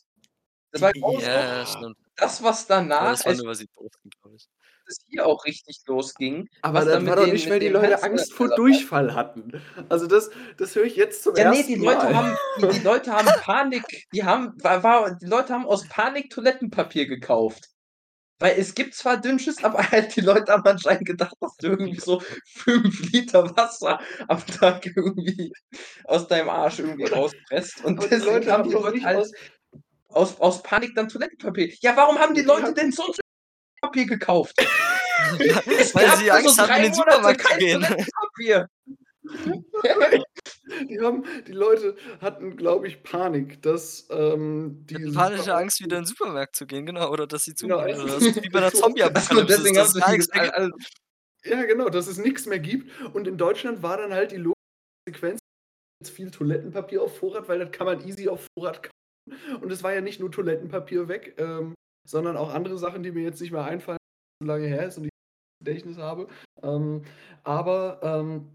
Das 0.73 0.83
war 0.83 0.93
genauso 0.93 1.29
Ja, 1.29 1.67
stimmt. 1.67 1.97
das, 2.17 2.43
was 2.43 2.67
danach 2.67 3.17
das 3.17 3.27
war 3.27 3.35
nur, 3.35 3.55
sie 3.55 3.67
doof 3.75 3.93
sind, 4.03 4.15
glaube 4.21 4.37
ich. 4.37 4.49
es 4.87 4.99
hier 5.09 5.27
auch 5.27 5.45
richtig 5.45 5.79
losging, 5.87 6.49
Aber 6.62 6.85
was 6.85 6.89
das 6.89 7.00
dann 7.00 7.07
war 7.07 7.17
mit 7.17 7.17
doch 7.17 7.27
nicht, 7.27 7.49
weil 7.49 7.61
die 7.61 7.69
Leute 7.69 8.03
Angst 8.03 8.35
vor 8.35 8.49
Durchfall 8.50 9.15
hatten. 9.15 9.53
Also, 9.89 10.07
das 10.07 10.31
das 10.59 10.75
höre 10.75 10.85
ich 10.85 10.97
jetzt 10.97 11.23
zum 11.23 11.37
Ja, 11.37 11.45
ersten 11.45 11.62
die 11.62 11.77
Leute 11.77 12.11
Mal. 12.11 12.12
haben 12.12 12.39
die 12.57 12.67
die 12.69 12.81
Leute 12.81 13.12
haben 13.12 13.37
Panik 13.37 14.07
die 14.12 14.25
haben 14.25 14.53
war 14.62 14.83
war 14.83 15.15
die 15.17 15.27
Leute 15.27 15.53
haben 15.55 15.67
aus 15.67 15.87
Panik 15.89 16.31
Toilettenpapier 16.31 17.07
gekauft. 17.07 17.69
Weil 18.41 18.59
es 18.59 18.75
gibt 18.75 18.95
zwar 18.95 19.19
Dünnschiss, 19.21 19.62
aber 19.65 19.79
halt 19.93 20.17
die 20.17 20.23
Leute 20.23 20.53
haben 20.53 20.65
anscheinend 20.67 21.07
gedacht, 21.07 21.35
dass 21.41 21.57
du 21.59 21.69
irgendwie 21.69 22.00
so 22.00 22.23
5 22.47 23.12
Liter 23.12 23.57
Wasser 23.57 24.00
am 24.29 24.45
Tag 24.47 24.87
irgendwie 24.87 25.53
aus 26.05 26.29
deinem 26.29 26.50
Arsch 26.50 26.81
irgendwie 26.81 27.07
rauspresst 27.07 27.83
und 27.85 27.99
aber 27.99 28.09
die 28.09 28.21
deswegen 28.21 28.21
Leute 28.21 28.53
haben 28.53 28.69
die 28.69 28.77
Leute 28.77 28.91
nicht 28.93 29.07
halt 29.07 29.15
aus 29.15 29.33
aus 30.12 30.38
aus 30.40 30.62
Panik 30.62 30.95
dann 30.95 31.09
Toilettenpapier 31.09 31.73
ja, 31.81 31.97
warum 31.97 32.19
haben 32.19 32.35
die 32.35 32.43
Ja, 32.43 32.47
Leute 32.49 32.75
denn 32.75 32.93
sonst 32.93 33.21
Toilettenpapier 33.83 34.07
gekauft? 34.19 34.55
Es 35.79 35.95
Weil 35.95 36.11
sie 36.12 36.31
Angst 36.31 36.57
so 36.57 36.62
hatten, 36.62 36.76
in 36.76 36.83
3 36.83 36.83
den 36.85 36.95
Supermarkt 36.95 37.43
zu 37.47 37.57
gehen. 37.57 37.81
Toilettenpapier. 37.83 38.69
Die 40.88 41.00
haben 41.00 41.25
die 41.47 41.52
Leute 41.52 41.97
hatten, 42.21 42.56
glaube 42.56 42.89
ich, 42.89 43.02
Panik, 43.02 43.63
dass, 43.63 44.06
ähm, 44.11 44.87
Die 44.89 44.97
hatten 44.97 45.13
panische 45.13 45.54
Angst, 45.54 45.80
wieder 45.80 45.99
in 45.99 46.02
den 46.04 46.06
Supermarkt 46.06 46.56
zu 46.56 46.67
gehen, 46.67 46.87
genau, 46.87 47.11
oder 47.11 47.26
dass 47.26 47.45
sie 47.45 47.54
Genau, 47.61 47.76
zugehen 47.78 47.87
erstens, 47.87 48.15
oder 48.17 48.21
die 48.21 48.34
wie 48.43 48.50
bei 48.50 48.61
'ner 48.61 48.73
zu 48.73 48.78
oft 48.78 48.87
Ach 49.15 49.23
so, 49.23 49.43
Zombie-Apokalypse 49.43 49.63
ist, 49.63 49.65
deswegen 49.65 49.76
dass 49.76 49.89
haben 49.89 49.89
es 49.89 49.95
sie 49.95 50.00
gar 50.00 50.13
die 50.15 50.19
nix 50.19 50.26
mehr 50.32 50.41
al 50.41 50.50
gibt. 50.50 50.54
al 50.54 50.71
Ja, 51.45 51.65
genau, 51.65 51.89
dass 51.91 52.06
es 52.08 52.19
nix 52.19 52.47
mehr 52.47 52.61
gibt 52.61 52.91
und 53.15 53.28
in 53.28 53.39
Deutschland 53.39 53.82
war 53.82 53.99
dann 53.99 54.13
halt 54.15 54.32
die 54.32 54.37
logische 54.37 54.54
Konsequenz 55.06 55.41
viel 56.13 56.30
Toilettenpapier 56.30 57.02
auf 57.02 57.19
Vorrat, 57.19 57.49
weil 57.49 57.61
das 57.61 57.73
kann 57.73 57.87
man 57.87 58.06
easy 58.08 58.28
auf 58.28 58.47
Vorrat 58.58 58.82
kaufen. 58.84 58.93
Und 59.61 59.71
es 59.71 59.83
war 59.83 59.93
ja 59.95 60.00
nicht 60.00 60.21
nur 60.21 60.30
Toilettenpapier 60.30 61.09
weg, 61.09 61.35
ähm, 61.39 61.75
sondern 62.09 62.37
auch 62.37 62.52
andere 62.52 62.78
Sachen, 62.78 63.02
die 63.02 63.13
mir 63.13 63.23
jetzt 63.23 63.41
nicht 63.41 63.52
mehr 63.52 63.65
einfallen, 63.65 63.99
so 64.43 64.47
lange 64.47 64.67
her 64.67 64.87
ist 64.87 64.99
und 64.99 65.04
ich 65.04 65.11
Gedächtnis 65.65 65.99
habe. 65.99 66.28
Ähm, 66.63 67.02
aber, 67.45 68.00
ähm, 68.02 68.49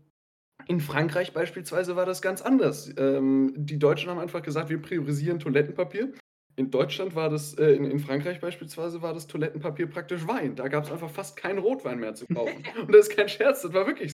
in 0.67 0.79
Frankreich 0.79 1.33
beispielsweise 1.33 1.95
war 1.95 2.05
das 2.05 2.21
ganz 2.21 2.41
anders. 2.41 2.91
Ähm, 2.97 3.53
die 3.57 3.79
Deutschen 3.79 4.09
haben 4.09 4.19
einfach 4.19 4.41
gesagt: 4.41 4.69
„Wir 4.69 4.81
priorisieren 4.81 5.39
Toilettenpapier.“ 5.39 6.13
In 6.55 6.71
Deutschland 6.71 7.15
war 7.15 7.29
das 7.29 7.53
äh, 7.55 7.71
in 7.73 7.85
in 7.85 7.99
Frankreich 7.99 8.39
beispielsweise 8.41 9.01
war 9.01 9.13
das 9.13 9.27
Toilettenpapier 9.27 9.87
praktisch 9.89 10.27
Wein. 10.27 10.55
Da 10.55 10.67
gab's 10.69 10.91
einfach 10.91 11.09
fast 11.11 11.37
keinen 11.37 11.59
Rotwein 11.59 11.99
mehr 11.99 12.15
zu 12.15 12.25
kaufen. 12.33 12.63
Und 12.79 12.93
das 12.93 13.09
ist 13.09 13.15
kein 13.15 13.29
Scherz, 13.29 13.61
das 13.63 13.73
war 13.73 13.87
wirklich 13.87 14.11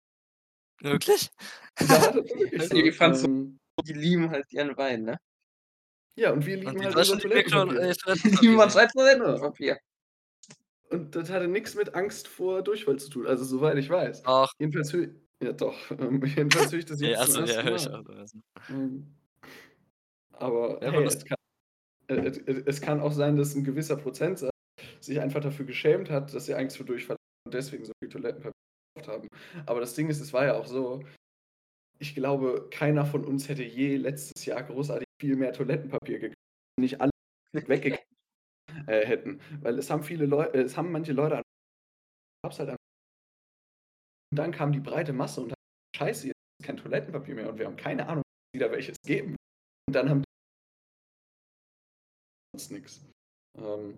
so. 0.83 0.91
Wirklich? 0.91 1.29
Ja, 1.89 1.99
das 2.11 2.29
war 2.29 2.39
wirklich 2.39 2.63
so. 2.69 2.75
Die 2.83 2.91
Franzosen, 2.91 3.27
Ähm 3.27 3.59
die 3.85 3.93
lieben 3.93 4.31
halt 4.31 4.45
ihren 4.51 4.77
Wein, 4.77 5.03
ne? 5.03 5.17
Ja, 6.17 6.31
und 6.31 6.45
wir 6.45 6.57
Und 6.65 6.73
lieben 6.73 6.81
die 6.81 6.85
halt 6.85 6.97
unser 6.97 7.17
ja 7.17 7.17
Toilettenpapier. 7.17 7.79
äh, 7.79 7.93
Die 8.23 8.57
Toilettenpapier, 8.93 9.67
ja. 9.67 9.77
Und 10.89 11.15
das 11.15 11.29
hatte 11.29 11.47
nix 11.47 11.75
mit 11.75 11.93
Angst 11.95 12.27
vor 12.27 12.63
Durchfall 12.63 12.97
zu 12.99 13.09
tun, 13.09 13.27
also 13.27 13.43
soweit 13.45 13.77
ich 13.77 13.89
weiß. 13.89 14.23
Doch. 14.25 14.49
Jedenfalls 14.59 14.91
höre 14.93 15.09
ja 15.41 15.53
doch, 15.53 15.91
ähm, 15.91 16.21
jedenfalls 16.25 16.71
höre 16.71 16.79
ich 16.79 16.85
das 16.85 17.01
Ja, 17.01 17.11
jetzt 17.11 17.19
zum 17.31 17.35
also, 17.35 17.45
ja, 17.45 17.63
höre 17.63 17.75
ich 17.75 17.89
auch. 17.89 18.05
Also. 18.09 18.39
Mhm. 18.67 19.17
Aber 20.33 20.79
Ja, 20.81 20.91
hey, 20.91 21.05
es 21.05 21.23
kann 21.25 21.37
äh, 22.09 22.15
et 22.27 22.67
es 22.67 22.81
kann 22.81 23.01
auch 23.01 23.13
sein, 23.13 23.37
dass 23.37 23.55
'n 23.55 23.63
gewisser 23.65 23.97
Prozentsatz 23.97 24.51
sich 25.01 25.19
einfach 25.21 25.41
dafür 25.41 25.65
geschämt 25.65 26.09
hat, 26.11 26.33
dass 26.33 26.45
sie 26.47 26.55
Angst 26.55 26.77
vor 26.77 26.85
Durchfall 26.87 27.15
haben 27.17 27.47
und 27.47 27.53
deswegen 27.55 27.85
so 27.85 27.93
viel 28.01 28.09
Toilettenpapier 28.09 28.53
gekauft 28.97 29.09
haben. 29.17 29.29
Aber 29.67 29.81
das 29.81 29.95
Ding 29.95 30.09
ist, 30.09 30.21
es 30.21 30.33
war 30.33 30.45
ja 30.45 30.55
auch 30.57 30.67
so 30.67 31.01
ich 31.99 32.15
glaube, 32.15 32.69
keiner 32.71 33.05
von 33.05 33.25
uns 33.25 33.49
hätte 33.49 33.63
je 33.63 33.97
letztes 33.97 34.45
Jahr 34.45 34.63
großartig 34.63 35.07
viel 35.19 35.35
mehr 35.35 35.53
Toilettenpapier 35.53 36.19
gekauft, 36.19 36.37
nicht 36.79 37.01
alle 37.01 37.11
weggekauft 37.53 38.05
äh, 38.87 39.05
hätten. 39.05 39.41
Weil 39.61 39.79
es 39.79 39.89
haben 39.89 40.03
viele 40.03 40.25
Leu 40.27 40.43
äh, 40.45 40.61
es 40.63 40.77
haben 40.77 40.91
manche 40.91 41.13
Leute 41.13 41.37
an 41.37 41.43
halt 42.45 42.79
und 44.31 44.37
dann 44.39 44.51
kam 44.51 44.71
die 44.71 44.79
breite 44.79 45.13
Masse 45.13 45.41
und 45.41 45.51
hat 45.51 45.57
„Scheiße, 45.95 46.27
jetzt 46.27 46.37
ist 46.59 46.65
kein 46.65 46.77
Toilettenpapier 46.77 47.35
mehr 47.35 47.49
und 47.49 47.57
wir 47.59 47.65
haben 47.65 47.75
keine 47.75 48.07
Ahnung, 48.07 48.23
wieder 48.53 48.71
welches 48.71 48.97
geben 49.05 49.31
wird.“ 49.31 49.37
Und 49.89 49.95
dann 49.95 50.09
haben 50.09 50.23
sonst 52.53 52.71
nix. 52.71 53.05
Ähm, 53.57 53.97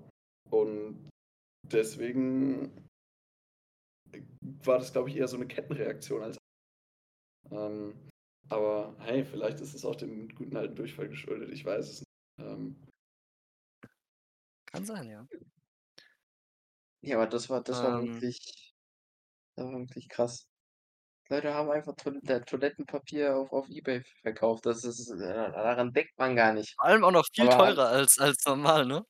und 0.50 1.10
deswegen 1.72 2.88
war 4.64 4.78
das, 4.80 4.92
glaube 4.94 5.10
ich, 5.10 5.18
eher 5.18 5.28
so 5.28 5.38
'ne 5.38 5.48
Kettenreaktion 5.48 6.24
als 6.24 6.38
ähm, 7.52 8.11
aber 8.52 8.96
hey, 9.00 9.26
vielleicht 9.26 9.60
ist 9.62 9.74
es 9.74 9.86
auch 9.86 9.96
dem 9.96 10.30
guten 10.30 10.58
alten 10.58 10.76
Durchfall 10.76 11.10
geschuldet, 11.10 11.52
ich 11.52 11.66
weiß 11.66 11.90
es 11.90 12.00
nicht. 12.02 12.08
Ähm 12.40 12.88
Kann 14.66 14.86
sein, 14.86 15.08
ja. 15.10 15.28
Ja, 17.04 17.18
aber 17.18 17.28
das 17.28 17.50
war 17.50 17.62
das 17.64 17.82
war 17.84 17.98
Ähm 17.98 18.22
wirklich 18.22 18.74
das 19.56 19.66
war 19.66 19.80
wirklich 19.80 20.10
krass. 20.10 20.48
Leute 21.30 21.54
haben 21.54 21.72
einfach 21.72 21.96
Toil 21.96 22.20
äh, 22.28 22.42
Toilettenpapier 22.42 23.36
auf 23.38 23.52
auf 23.54 23.70
eBay 23.70 24.04
verkauft. 24.24 24.66
Das 24.68 24.84
ist 24.86 25.10
äh, 25.12 25.18
daran 25.20 25.94
denkt 25.94 26.18
man 26.18 26.36
gar 26.36 26.54
nicht. 26.54 26.78
Vor 26.78 26.86
allem 26.86 27.04
auch 27.06 27.12
noch 27.12 27.26
viel 27.34 27.48
Aber 27.48 27.50
teurer 27.50 27.88
als 27.90 28.20
als 28.20 28.46
normal, 28.46 28.86
ne? 28.86 29.06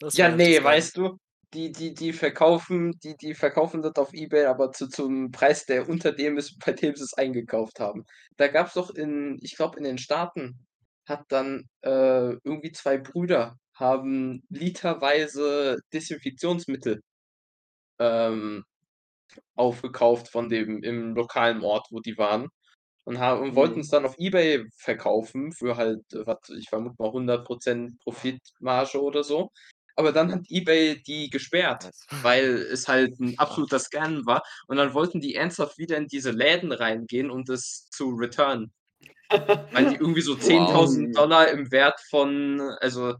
Das 0.00 0.18
Ja, 0.18 0.28
halt 0.30 0.46
das 0.46 0.52
ne, 0.52 0.62
Geile. 0.62 0.62
weißt 0.62 0.96
du, 0.96 1.18
die 1.54 1.72
die 1.72 1.94
die 1.94 2.12
verkaufen 2.12 2.92
die 3.02 3.16
die 3.16 3.34
verkaufen 3.34 3.82
das 3.82 3.94
auf 3.96 4.12
eBay, 4.12 4.46
aber 4.46 4.72
zu 4.72 4.88
zum 4.88 5.30
Preis, 5.30 5.66
der 5.66 5.88
unter 5.88 6.12
dem 6.12 6.36
ist, 6.38 6.58
bei 6.64 6.72
dem 6.72 6.94
sie's 6.96 7.14
eingekauft 7.14 7.80
haben. 7.80 8.04
Da 8.36 8.48
gab's 8.48 8.74
doch 8.74 8.90
in 8.94 9.38
ich 9.42 9.56
glaube, 9.56 9.78
in 9.78 9.84
den 9.84 9.98
Staaten 9.98 10.66
hat 11.06 11.24
dann, 11.28 11.68
äh, 11.82 12.32
irgendwie 12.44 12.72
2 12.72 12.98
Brüder 12.98 13.56
haben 13.74 14.42
literweise 14.48 15.78
Desinfektionsmittel 15.92 17.00
ähm, 17.98 18.64
aufgekauft 19.56 20.28
von 20.30 20.48
dem 20.48 20.82
im 20.82 21.14
lokalen 21.14 21.62
Ort, 21.64 21.88
wo 21.90 22.00
die 22.00 22.18
waren 22.18 22.48
und 23.04 23.18
ha 23.20 23.34
und 23.34 23.56
wollten's 23.56 23.88
Mhm. 23.88 23.90
dann 23.90 24.06
auf 24.06 24.16
eBay 24.18 24.66
verkaufen 24.78 25.52
für 25.52 25.76
halt, 25.76 26.02
äh, 26.14 26.26
was 26.26 26.38
ich 26.58 26.68
vermute 26.70 26.96
mal 27.00 27.12
100% 27.12 28.00
Profitmarge 28.02 29.02
oder 29.02 29.24
so. 29.24 29.50
Aber 29.96 30.12
dann 30.12 30.32
hat 30.32 30.42
eBay 30.48 31.02
die 31.02 31.30
gesperrt, 31.30 31.90
weil 32.10 32.46
es 32.72 32.88
halt 32.88 33.18
'n 33.20 33.34
Ah. 33.46 33.64
absoluter 33.64 33.78
Scam 33.78 34.26
war 34.26 34.42
und 34.68 34.76
dann 34.78 34.94
wollten 34.94 35.20
die 35.20 35.34
ernsthaft 35.36 35.78
wieder 35.78 35.96
in 35.98 36.06
diese 36.08 36.30
Läden 36.32 36.72
reingehen, 36.72 37.30
um 37.30 37.44
das 37.44 37.88
zu 37.90 38.10
returnen. 38.10 38.72
Weil 39.72 39.86
die 39.86 39.96
irgendwie 39.96 40.20
so 40.22 40.36
Wow. 40.40 41.04
10.000 41.14 41.16
Dollar 41.16 41.48
im 41.50 41.70
Wert 41.72 42.00
von, 42.10 42.60
also, 42.80 43.14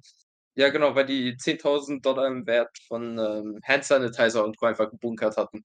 ja 0.57 0.71
genau, 0.71 0.95
weil 0.95 1.07
die 1.07 1.37
10.000 1.39 2.05
Dollar 2.07 2.29
im 2.29 2.47
Wert 2.47 2.71
von 2.89 3.19
ähm, 3.19 3.61
Hand 3.67 3.85
Sanitizer 3.85 4.45
und 4.45 4.59
Co. 4.59 4.67
einfach 4.67 4.91
gebunkert 4.91 5.37
hatten. 5.37 5.65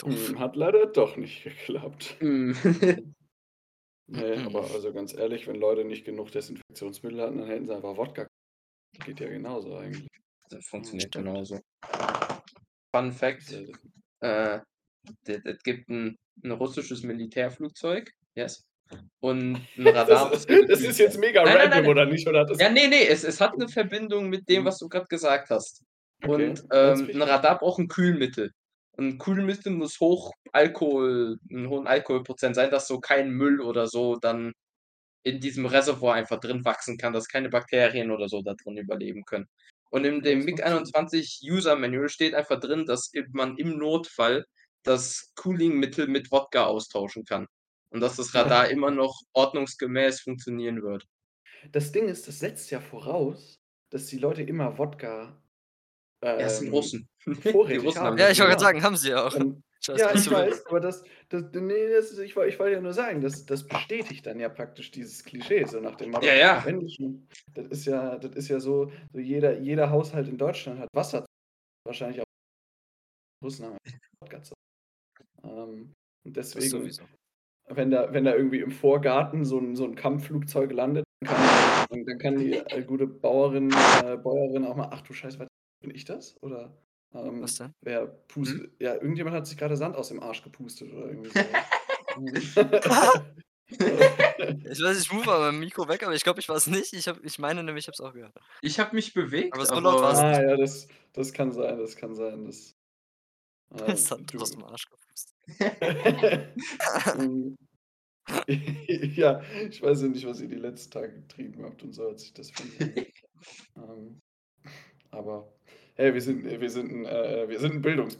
Doof. 0.00 0.34
Hm, 0.34 0.38
Hat 0.38 0.56
leider 0.56 0.86
doch 0.86 1.16
nicht 1.16 1.44
geklappt. 1.44 2.16
Mm. 2.20 2.52
Nee, 4.08 4.36
Mhm. 4.36 4.44
aber 4.44 4.70
also 4.70 4.92
ganz 4.92 5.14
ehrlich, 5.14 5.46
wenn 5.46 5.56
Leute 5.56 5.84
nicht 5.84 6.04
genug 6.04 6.30
Desinfektionsmittel 6.30 7.20
hatten, 7.22 7.38
dann 7.38 7.48
hätten 7.48 7.66
sie 7.66 7.74
einfach 7.74 7.96
Wodka. 7.96 8.26
Geht 9.04 9.20
ja 9.20 9.28
genauso 9.28 9.76
eigentlich. 9.76 10.08
Das 10.50 10.64
funktioniert 10.66 11.08
stimmt. 11.08 11.26
genauso. 11.26 11.58
Fun 12.94 13.12
Fact: 13.12 13.52
äh, 14.20 14.60
Es 15.26 15.62
gibt 15.62 15.88
ein, 15.88 16.16
ein 16.42 16.50
russisches 16.52 17.02
Militärflugzeug, 17.02 18.10
yes, 18.36 18.62
und 19.20 19.56
ein 19.76 19.88
Radar. 19.88 20.30
Das, 20.32 20.44
ist- 20.44 20.68
das 20.68 20.80
ist 20.80 20.98
jetzt 20.98 21.18
mega 21.18 21.42
Nein, 21.42 21.54
nein, 21.54 21.62
random, 21.62 21.80
nein. 21.82 21.90
oder 21.90 22.06
nicht? 22.06 22.28
Oder 22.28 22.46
Ja, 22.58 22.70
nee, 22.70 22.86
nee, 22.86 23.06
es, 23.06 23.24
es 23.24 23.40
hat 23.40 23.54
eine 23.54 23.68
Verbindung 23.68 24.28
mit 24.28 24.48
dem, 24.48 24.62
Mhm. 24.62 24.66
was 24.66 24.78
du 24.78 24.88
gerade 24.88 25.06
gesagt 25.06 25.50
hast. 25.50 25.82
Okay, 26.22 26.48
Und 26.50 26.64
ähm, 26.72 27.10
ein. 27.12 27.22
Radar 27.22 27.58
braucht 27.58 27.80
ein 27.80 27.88
Kühlmittel. 27.88 28.50
Ein 28.96 29.18
Kühlmittel 29.18 29.72
muss 29.72 29.98
hoch 29.98 30.30
Alkohol, 30.52 31.36
einen 31.50 31.68
hohen 31.68 31.88
Alkoholprozent 31.88 32.54
sein, 32.54 32.70
dass 32.70 32.86
so 32.86 33.00
kein 33.00 33.30
Müll 33.30 33.60
oder 33.60 33.88
so 33.88 34.14
dann 34.16 34.52
in 35.24 35.40
diesem 35.40 35.66
Reservoir 35.66 36.14
einfach 36.14 36.38
drin 36.38 36.64
wachsen 36.64 36.98
kann, 36.98 37.12
dass 37.12 37.28
keine 37.28 37.48
Bakterien 37.48 38.10
oder 38.10 38.28
so 38.28 38.42
da 38.42 38.54
drin 38.54 38.76
überleben 38.76 39.24
können. 39.24 39.48
Und 39.90 40.04
in 40.04 40.22
dem 40.22 40.46
das 40.46 40.92
macht 40.92 41.10
Sinn. 41.10 41.20
MiG-21 41.20 41.50
User 41.50 41.76
Manual 41.76 42.08
steht 42.08 42.34
einfach 42.34 42.60
drin, 42.60 42.84
dass 42.86 43.10
man 43.32 43.56
im 43.56 43.78
Notfall 43.78 44.44
das 44.82 45.32
Coolingmittel 45.36 46.08
mit 46.08 46.30
Wodka 46.30 46.66
austauschen 46.66 47.24
kann. 47.24 47.46
Und 47.90 48.00
dass 48.00 48.16
das 48.16 48.34
Radar 48.34 48.68
immer 48.68 48.90
noch 48.90 49.22
ordnungsgemäß 49.32 50.20
funktionieren 50.20 50.82
wird. 50.82 51.06
Das 51.70 51.92
Ding 51.92 52.08
ist, 52.08 52.28
das 52.28 52.40
setzt 52.40 52.70
ja 52.70 52.80
voraus, 52.80 53.60
dass 53.90 54.06
die 54.06 54.18
Leute 54.18 54.42
immer 54.42 54.76
Wodka 54.78 55.40
Ja, 56.24 56.36
es 56.38 56.58
sind 56.58 56.68
ähm, 56.68 56.74
Russen. 56.74 57.08
Die 57.26 57.50
Russen 57.76 58.00
haben. 58.00 58.18
Ja, 58.18 58.30
ich 58.30 58.38
wollte 58.38 58.50
gerade 58.52 58.62
sagen, 58.62 58.82
haben 58.82 58.96
sie 58.96 59.10
ja 59.10 59.26
auch. 59.26 59.36
Ähm, 59.36 59.62
ja, 59.86 60.14
ich 60.14 60.22
so- 60.22 60.30
weiß, 60.30 60.66
aber 60.66 60.80
das, 60.80 61.04
das, 61.28 61.44
nee, 61.52 61.90
das 61.90 62.18
ich, 62.18 62.30
ich 62.30 62.36
wollte 62.36 62.72
ja 62.72 62.80
nur 62.80 62.94
sagen, 62.94 63.20
das, 63.20 63.44
das 63.44 63.66
bestätigt 63.66 64.24
dann 64.24 64.40
ja 64.40 64.48
praktisch 64.48 64.90
dieses 64.90 65.22
Klischee, 65.22 65.64
so 65.66 65.78
nach 65.80 65.96
dem 65.96 66.10
Motto, 66.10 66.24
Ja, 66.24 66.34
ja. 66.34 66.64
das 67.54 67.66
ist 67.66 67.84
ja, 67.84 68.16
das 68.16 68.34
ist 68.34 68.48
ja 68.48 68.60
so, 68.60 68.90
so 69.12 69.18
jeder, 69.18 69.58
jeder 69.58 69.90
Haushalt 69.90 70.28
in 70.28 70.38
Deutschland 70.38 70.80
hat 70.80 70.88
Wasser, 70.94 71.26
wahrscheinlich 71.86 72.22
auch 72.22 72.24
Russen 73.44 73.66
haben 73.66 73.76
zu. 74.42 74.54
Ähm, 75.42 75.92
und 76.24 76.36
deswegen, 76.36 76.70
sowieso. 76.70 77.02
wenn 77.68 77.90
da, 77.90 78.10
wenn 78.14 78.24
da 78.24 78.34
irgendwie 78.34 78.60
im 78.60 78.70
Vorgarten 78.70 79.44
so 79.44 79.58
ein, 79.58 79.76
so 79.76 79.84
ein 79.84 79.94
Kampfflugzeug 79.94 80.72
landet, 80.72 81.04
dann 81.20 81.34
kann, 81.34 82.04
dann, 82.06 82.18
kann 82.18 82.38
die 82.38 82.54
äh, 82.54 82.82
gute 82.84 83.06
Bauerin, 83.06 83.70
äh, 84.02 84.16
Bäuerin 84.16 84.64
auch 84.64 84.76
mal, 84.76 84.88
ach 84.90 85.02
du 85.02 85.12
Scheiße, 85.12 85.38
was, 85.40 85.48
bin 85.84 85.94
ich 85.94 86.04
das? 86.04 86.36
Oder 86.42 86.76
ähm, 87.12 87.42
Was 87.42 87.54
denn? 87.56 87.72
wer 87.82 88.06
pustet, 88.06 88.62
Hm? 88.62 88.72
ja, 88.80 88.94
irgendjemand 88.94 89.36
hat 89.36 89.46
sich 89.46 89.56
gerade 89.56 89.76
Sand 89.76 89.96
aus 89.96 90.08
dem 90.08 90.20
Arsch 90.20 90.42
gepustet 90.42 90.92
oder 90.92 91.06
irgendwie 91.06 91.30
so. 91.30 91.40
Ich 93.66 94.82
weiß, 94.82 95.00
ich 95.00 95.10
move 95.12 95.24
mal 95.24 95.40
mein 95.50 95.58
Mikro 95.58 95.88
weg, 95.88 96.02
aber 96.04 96.14
ich 96.14 96.22
glaube, 96.22 96.38
ich 96.38 96.48
war 96.50 96.56
es 96.56 96.66
nicht. 96.66 96.92
Ich, 96.92 97.08
hab, 97.08 97.24
ich 97.24 97.38
meine 97.38 97.64
nämlich, 97.64 97.84
ich 97.84 97.88
habe 97.88 97.94
es 97.94 98.00
auch 98.00 98.12
gehört. 98.12 98.34
Ich 98.60 98.78
habe 98.78 98.94
mich 98.94 99.14
bewegt, 99.14 99.54
Aber 99.54 99.64
so 99.64 99.72
aber, 99.72 99.80
laut 99.80 100.02
war's 100.02 100.18
ah, 100.18 100.42
ja, 100.42 100.56
das, 100.56 100.86
das 101.14 101.32
kann 101.32 101.50
sein, 101.50 101.78
das 101.78 101.96
kann 101.96 102.14
sein. 102.14 102.44
Das, 102.44 102.76
äh, 103.72 103.86
Das 103.86 104.10
hat 104.10 104.20
du- 104.32 104.38
aus 104.40 104.50
dem 104.50 104.64
Arsch 104.64 104.86
gepustet. 104.88 105.34
Ja, 108.46 109.42
ich 109.68 109.82
weiß 109.82 110.02
ja 110.02 110.08
nicht, 110.08 110.26
was 110.26 110.40
ihr 110.40 110.48
die 110.48 110.54
letzten 110.56 110.92
Tage 110.92 111.12
getrieben 111.12 111.62
habt 111.62 111.82
und 111.82 111.92
so 111.92 112.10
hat 112.10 112.18
sich 112.20 112.32
das 112.32 112.50
funktioniert. 112.50 113.12
ähm, 113.76 114.20
aber 115.14 115.52
hey, 115.94 116.12
wir 116.12 116.20
sind, 116.20 116.44
wir 116.44 116.70
sind 116.70 116.90
ein, 116.90 117.06
äh, 117.06 117.48
wir 117.48 117.58
sind 117.60 117.74
ein 117.74 117.82
Bildungs 117.82 118.18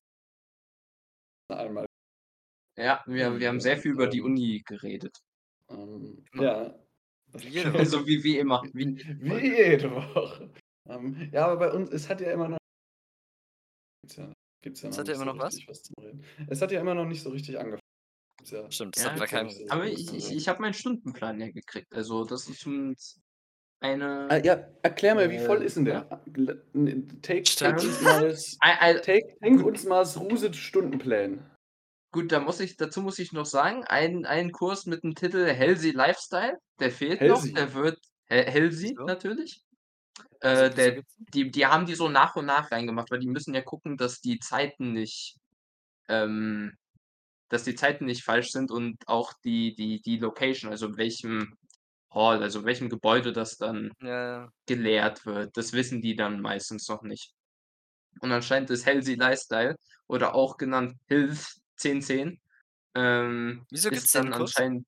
einmal. 1.48 1.87
ja, 2.78 3.02
wir, 3.07 3.38
wir 3.38 3.48
haben 3.48 3.61
sehr 3.61 3.76
viel 3.76 3.92
über 3.92 4.07
die 4.07 4.22
Uni 4.22 4.62
geredet. 4.66 5.18
Ähm, 5.70 6.24
ja. 6.35 6.74
Also 7.33 7.46
wie, 8.07 8.22
wie 8.22 8.38
immer. 8.38 8.62
Wie, 8.72 8.96
Wie 8.96 9.46
jede 9.46 9.90
Woche. 9.90 10.50
Ähm, 10.88 11.30
ja, 11.33 11.46
aber 11.46 11.57
bei 11.57 11.72
uns, 11.72 11.90
es 11.90 12.09
hat 12.09 12.20
ja 12.20 12.33
immer 12.33 12.48
noch. 12.48 12.59
Gibt's 14.02 14.16
ja, 14.16 14.33
gibt's 14.62 14.83
ja 14.83 14.88
Es 14.90 14.98
hat 14.98 15.09
ja 15.09 15.14
immer 15.14 15.24
so 15.24 15.33
noch 15.33 15.42
was? 15.42 15.59
was 15.66 15.83
zum 15.83 15.94
Reden. 16.00 16.24
Es 16.48 16.61
hat 16.62 16.70
ja 16.72 16.80
immer 16.80 16.94
noch 16.94 17.07
nicht 17.07 17.22
so 17.22 17.30
richtig 17.30 17.59
angefangen. 17.59 17.80
Ja, 18.44 18.70
Stimmt, 18.70 18.96
das 18.96 19.04
Ja, 19.04 19.12
hat 19.12 19.30
gesagt. 19.30 19.70
aber 19.70 19.87
ich, 19.87 20.12
ich, 20.12 20.30
ich 20.30 20.48
habe 20.48 20.61
meinen 20.61 20.74
Stundenplan 20.74 21.40
ja 21.40 21.50
gekriegt. 21.50 21.92
Also 21.92 22.24
das 22.24 22.46
ist 22.48 22.61
zumindest 22.61 23.20
eine. 23.85 24.27
Ah, 24.31 24.38
ja, 24.42 24.66
erklär 24.83 25.14
mir, 25.14 25.31
wie 25.31 25.38
voll 25.38 25.62
Äh, 25.62 25.66
ist 25.66 25.77
denn 25.77 25.85
der? 25.85 26.09
Take, 27.23 27.42
take, 27.44 27.77
uns 27.77 28.01
mal, 28.01 29.01
take, 29.01 29.37
take 29.40 29.64
uns 29.64 29.85
mal 29.85 29.99
das 30.01 30.18
Ruse-Stundenpläne. 30.18 31.51
Gut, 32.12 32.33
da 32.33 32.40
muss 32.40 32.61
ich, 32.61 32.77
dazu 32.77 33.03
muss 33.03 33.18
ich 33.18 33.33
noch 33.33 33.47
sagen, 33.47 33.85
ein, 33.85 34.25
ein 34.25 34.53
Kurs 34.53 34.87
mit 34.87 35.03
dem 35.05 35.14
Titel 35.14 35.47
Healthy 35.47 35.90
Lifestyle, 35.90 36.59
der 36.81 36.90
fehlt 36.90 37.20
Healthy? 37.20 37.53
noch, 37.53 37.55
der 37.55 37.75
wird 37.75 37.99
He- 38.27 38.51
Healthy 38.51 38.90
Wieso? 38.90 39.05
natürlich. 39.05 39.62
Äh, 40.40 40.70
der, 40.70 41.03
die, 41.33 41.51
die 41.51 41.66
haben 41.66 41.87
die 41.87 41.94
so 41.94 42.09
nach 42.09 42.37
und 42.37 42.47
nach 42.47 42.70
reingemacht, 42.70 43.11
weil 43.11 43.18
die 43.18 43.27
müssen 43.29 43.55
ja 43.55 43.62
gucken, 43.62 43.97
dass 43.97 44.20
die 44.20 44.38
Zeiten 44.38 44.92
nicht, 44.92 45.37
ähm, 46.09 46.77
dass 47.49 47.64
die 47.64 47.75
Zeiten 47.75 48.05
nicht 48.05 48.23
falsch 48.25 48.51
sind 48.51 48.70
und 48.70 48.97
auch 49.09 49.33
die, 49.44 49.75
die, 49.75 50.01
die 50.01 50.18
Location, 50.18 50.70
also 50.70 50.87
in 50.87 50.97
welchem 50.97 51.57
Hall, 52.14 52.42
also 52.42 52.64
welchem 52.64 52.88
Gebäude 52.90 53.33
das 53.33 53.57
dann 53.59 53.92
Ja, 54.00 54.09
ja. 54.09 54.53
gelehrt 54.66 55.27
wird. 55.27 55.57
Das 55.57 55.72
wissen 55.72 56.03
die 56.03 56.16
dann 56.16 56.40
meistens 56.40 56.88
noch 56.88 57.03
nicht. 57.03 57.33
Und 58.20 58.33
anscheinend 58.33 58.70
ist 58.70 58.87
Healthy 58.87 59.14
Lifestyle 59.16 59.77
oder 60.09 60.35
auch 60.35 60.57
genannt 60.57 60.96
Health 61.09 61.46
1010 61.77 62.40
ähm, 62.94 63.66
Wieso 63.70 63.90
gibt's 63.90 64.12
ist 64.12 64.22
den 64.22 64.31
dann 64.31 64.33
Kurs? 64.33 64.55
anscheinend 64.55 64.87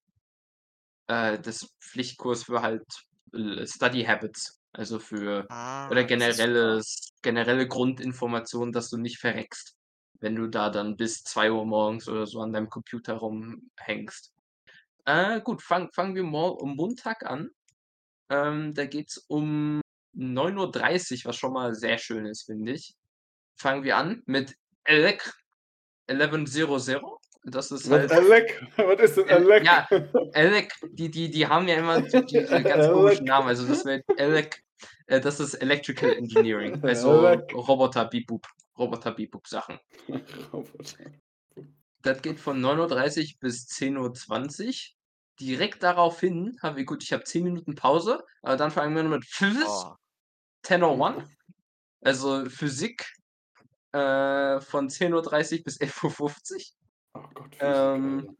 äh, 1.08 1.38
das 1.38 1.68
Pflichtkurs 1.80 2.44
für 2.44 2.62
halt 2.62 2.84
äh, 3.32 3.66
Study 3.66 4.04
Habits, 4.04 4.60
also 4.72 4.98
für 4.98 5.48
Ah, 5.48 5.88
oder 5.88 6.04
das 6.08 6.28
ist 6.28 6.42
super. 6.42 6.72
generelles, 6.74 7.10
generelle 7.22 7.68
Grundinformation, 7.68 8.72
dass 8.72 8.90
du 8.90 8.96
nicht 8.98 9.18
verreckst, 9.18 9.76
wenn 10.20 10.34
du 10.36 10.48
da 10.48 10.70
dann 10.70 10.96
bis 10.96 11.22
2 11.22 11.52
Uhr 11.52 11.64
morgens 11.66 12.08
oder 12.08 12.26
so 12.26 12.40
an 12.40 12.52
deinem 12.52 12.68
Computer 12.70 13.14
rumhängst. 13.14 14.32
Äh, 15.06 15.40
gut, 15.40 15.62
fang, 15.62 15.90
fangen 15.92 16.14
wir 16.14 16.24
mal 16.24 16.48
um 16.50 16.74
Montag 16.76 17.24
an. 17.24 17.50
Ähm, 18.28 18.74
da 18.74 18.86
geht's 18.86 19.18
um 19.28 19.80
9.30 20.16 21.18
Uhr, 21.24 21.28
was 21.30 21.36
schon 21.36 21.52
mal 21.52 21.74
sehr 21.74 21.98
schön 21.98 22.26
ist, 22.26 22.44
finde 22.44 22.72
ich. 22.72 22.94
Fangen 23.56 23.84
wir 23.84 23.96
an 23.96 24.22
mit 24.26 24.56
Elec 24.84 25.32
1100. 26.08 27.02
Das 27.44 27.70
ist 27.70 27.88
Was, 27.88 28.10
halt. 28.10 28.12
Alec? 28.12 28.60
Was 28.76 29.00
ist 29.00 29.16
denn 29.18 29.28
El- 29.28 29.52
Alec? 29.52 29.64
ja, 29.64 29.88
Elec, 30.32 30.72
die, 30.90 31.08
die, 31.10 31.30
die 31.30 31.46
haben 31.46 31.68
ja 31.68 31.76
immer 31.76 32.00
die, 32.02 32.24
diese 32.26 32.62
ganz 32.62 32.88
komischen 32.88 33.24
Namen. 33.26 33.46
Also 33.48 33.66
das 33.68 33.84
wird 33.84 34.04
Elec, 34.16 34.64
äh, 35.06 35.20
das 35.20 35.38
ist 35.38 35.54
Electrical 35.54 36.12
Engineering. 36.14 36.80
Also 36.84 37.24
Elec. 37.24 37.54
Roboter 37.54 38.06
Bebop, 38.06 38.44
Roboter 38.76 39.12
Bebop 39.12 39.46
Sachen. 39.46 39.78
Roboter. 40.52 41.04
Das 42.02 42.20
geht 42.22 42.40
von 42.40 42.60
9.30 42.60 43.34
Uhr 43.34 43.38
bis 43.40 43.66
10.20 43.68 44.66
Uhr. 44.66 44.95
Direkt 45.40 45.82
daraufhin 45.82 46.56
haben 46.62 46.76
wir, 46.76 46.84
gut, 46.84 47.02
ich 47.02 47.12
habe 47.12 47.24
10 47.24 47.44
Minuten 47.44 47.74
Pause, 47.74 48.24
aber 48.42 48.56
dann 48.56 48.70
fangen 48.70 48.96
wir 48.96 49.04
mit 49.04 49.24
Phys 49.26 49.66
Oh, 49.66 49.96
10.01, 50.64 51.24
also 52.02 52.46
Physik 52.48 53.04
äh, 53.92 54.60
von 54.60 54.88
10.30 54.88 55.58
Uhr 55.58 55.64
bis 55.64 55.80
11.50 55.80 56.54
Uhr. 56.54 56.62
Oh 57.14 57.28
Gott, 57.34 57.54
Physik, 57.56 57.92
Ähm. 57.94 58.36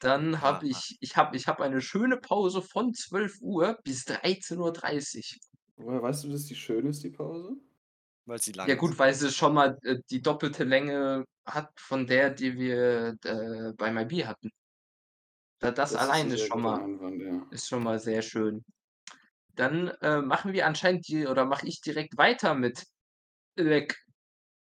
Dann 0.00 0.40
habe 0.40 0.66
Ah. 0.66 0.68
ich, 0.68 0.96
ich 1.00 1.16
habe 1.16 1.36
ich 1.36 1.46
hab 1.46 1.60
eine 1.60 1.80
schöne 1.80 2.16
Pause 2.16 2.60
von 2.62 2.92
12 2.92 3.36
Uhr 3.40 3.78
bis 3.84 4.04
13.30 4.04 5.36
Uhr. 5.78 5.86
Woher 5.86 6.02
weißt 6.02 6.24
du, 6.24 6.28
dass 6.30 6.44
die 6.46 6.56
schön 6.56 6.86
ist, 6.86 7.02
die 7.04 7.10
Pause? 7.10 7.56
weil 8.26 8.40
sie 8.40 8.52
lang 8.52 8.68
Ja 8.68 8.74
gut, 8.76 8.98
weil 8.98 9.14
sie 9.14 9.30
schon 9.32 9.54
mal 9.54 9.78
äh, 9.84 9.98
die 10.10 10.22
doppelte 10.22 10.64
Länge 10.64 11.24
hat 11.46 11.70
von 11.80 12.06
der, 12.06 12.30
die 12.30 12.56
wir 12.56 13.16
äh, 13.24 13.72
bei 13.76 13.90
MyB 13.92 14.26
hatten. 14.26 14.50
Da, 15.62 15.70
das, 15.70 15.92
ist 15.92 15.96
allein 15.96 16.26
ein 16.26 16.32
ist 16.32 16.40
sehr 16.40 16.48
schon 16.48 16.62
mal 16.62 16.82
Einwand, 16.82 17.22
ja. 17.22 17.46
ist 17.52 17.68
schon 17.68 17.84
mal 17.84 18.00
sehr 18.00 18.20
schön. 18.22 18.64
Dann 19.54 19.88
äh, 20.00 20.20
machen 20.20 20.52
wir 20.52 20.66
anscheinend 20.66 21.06
die, 21.06 21.26
oder 21.26 21.44
mache 21.44 21.68
ich 21.68 21.80
direkt 21.80 22.16
weiter 22.16 22.54
mit 22.54 22.84
Elec 23.54 23.96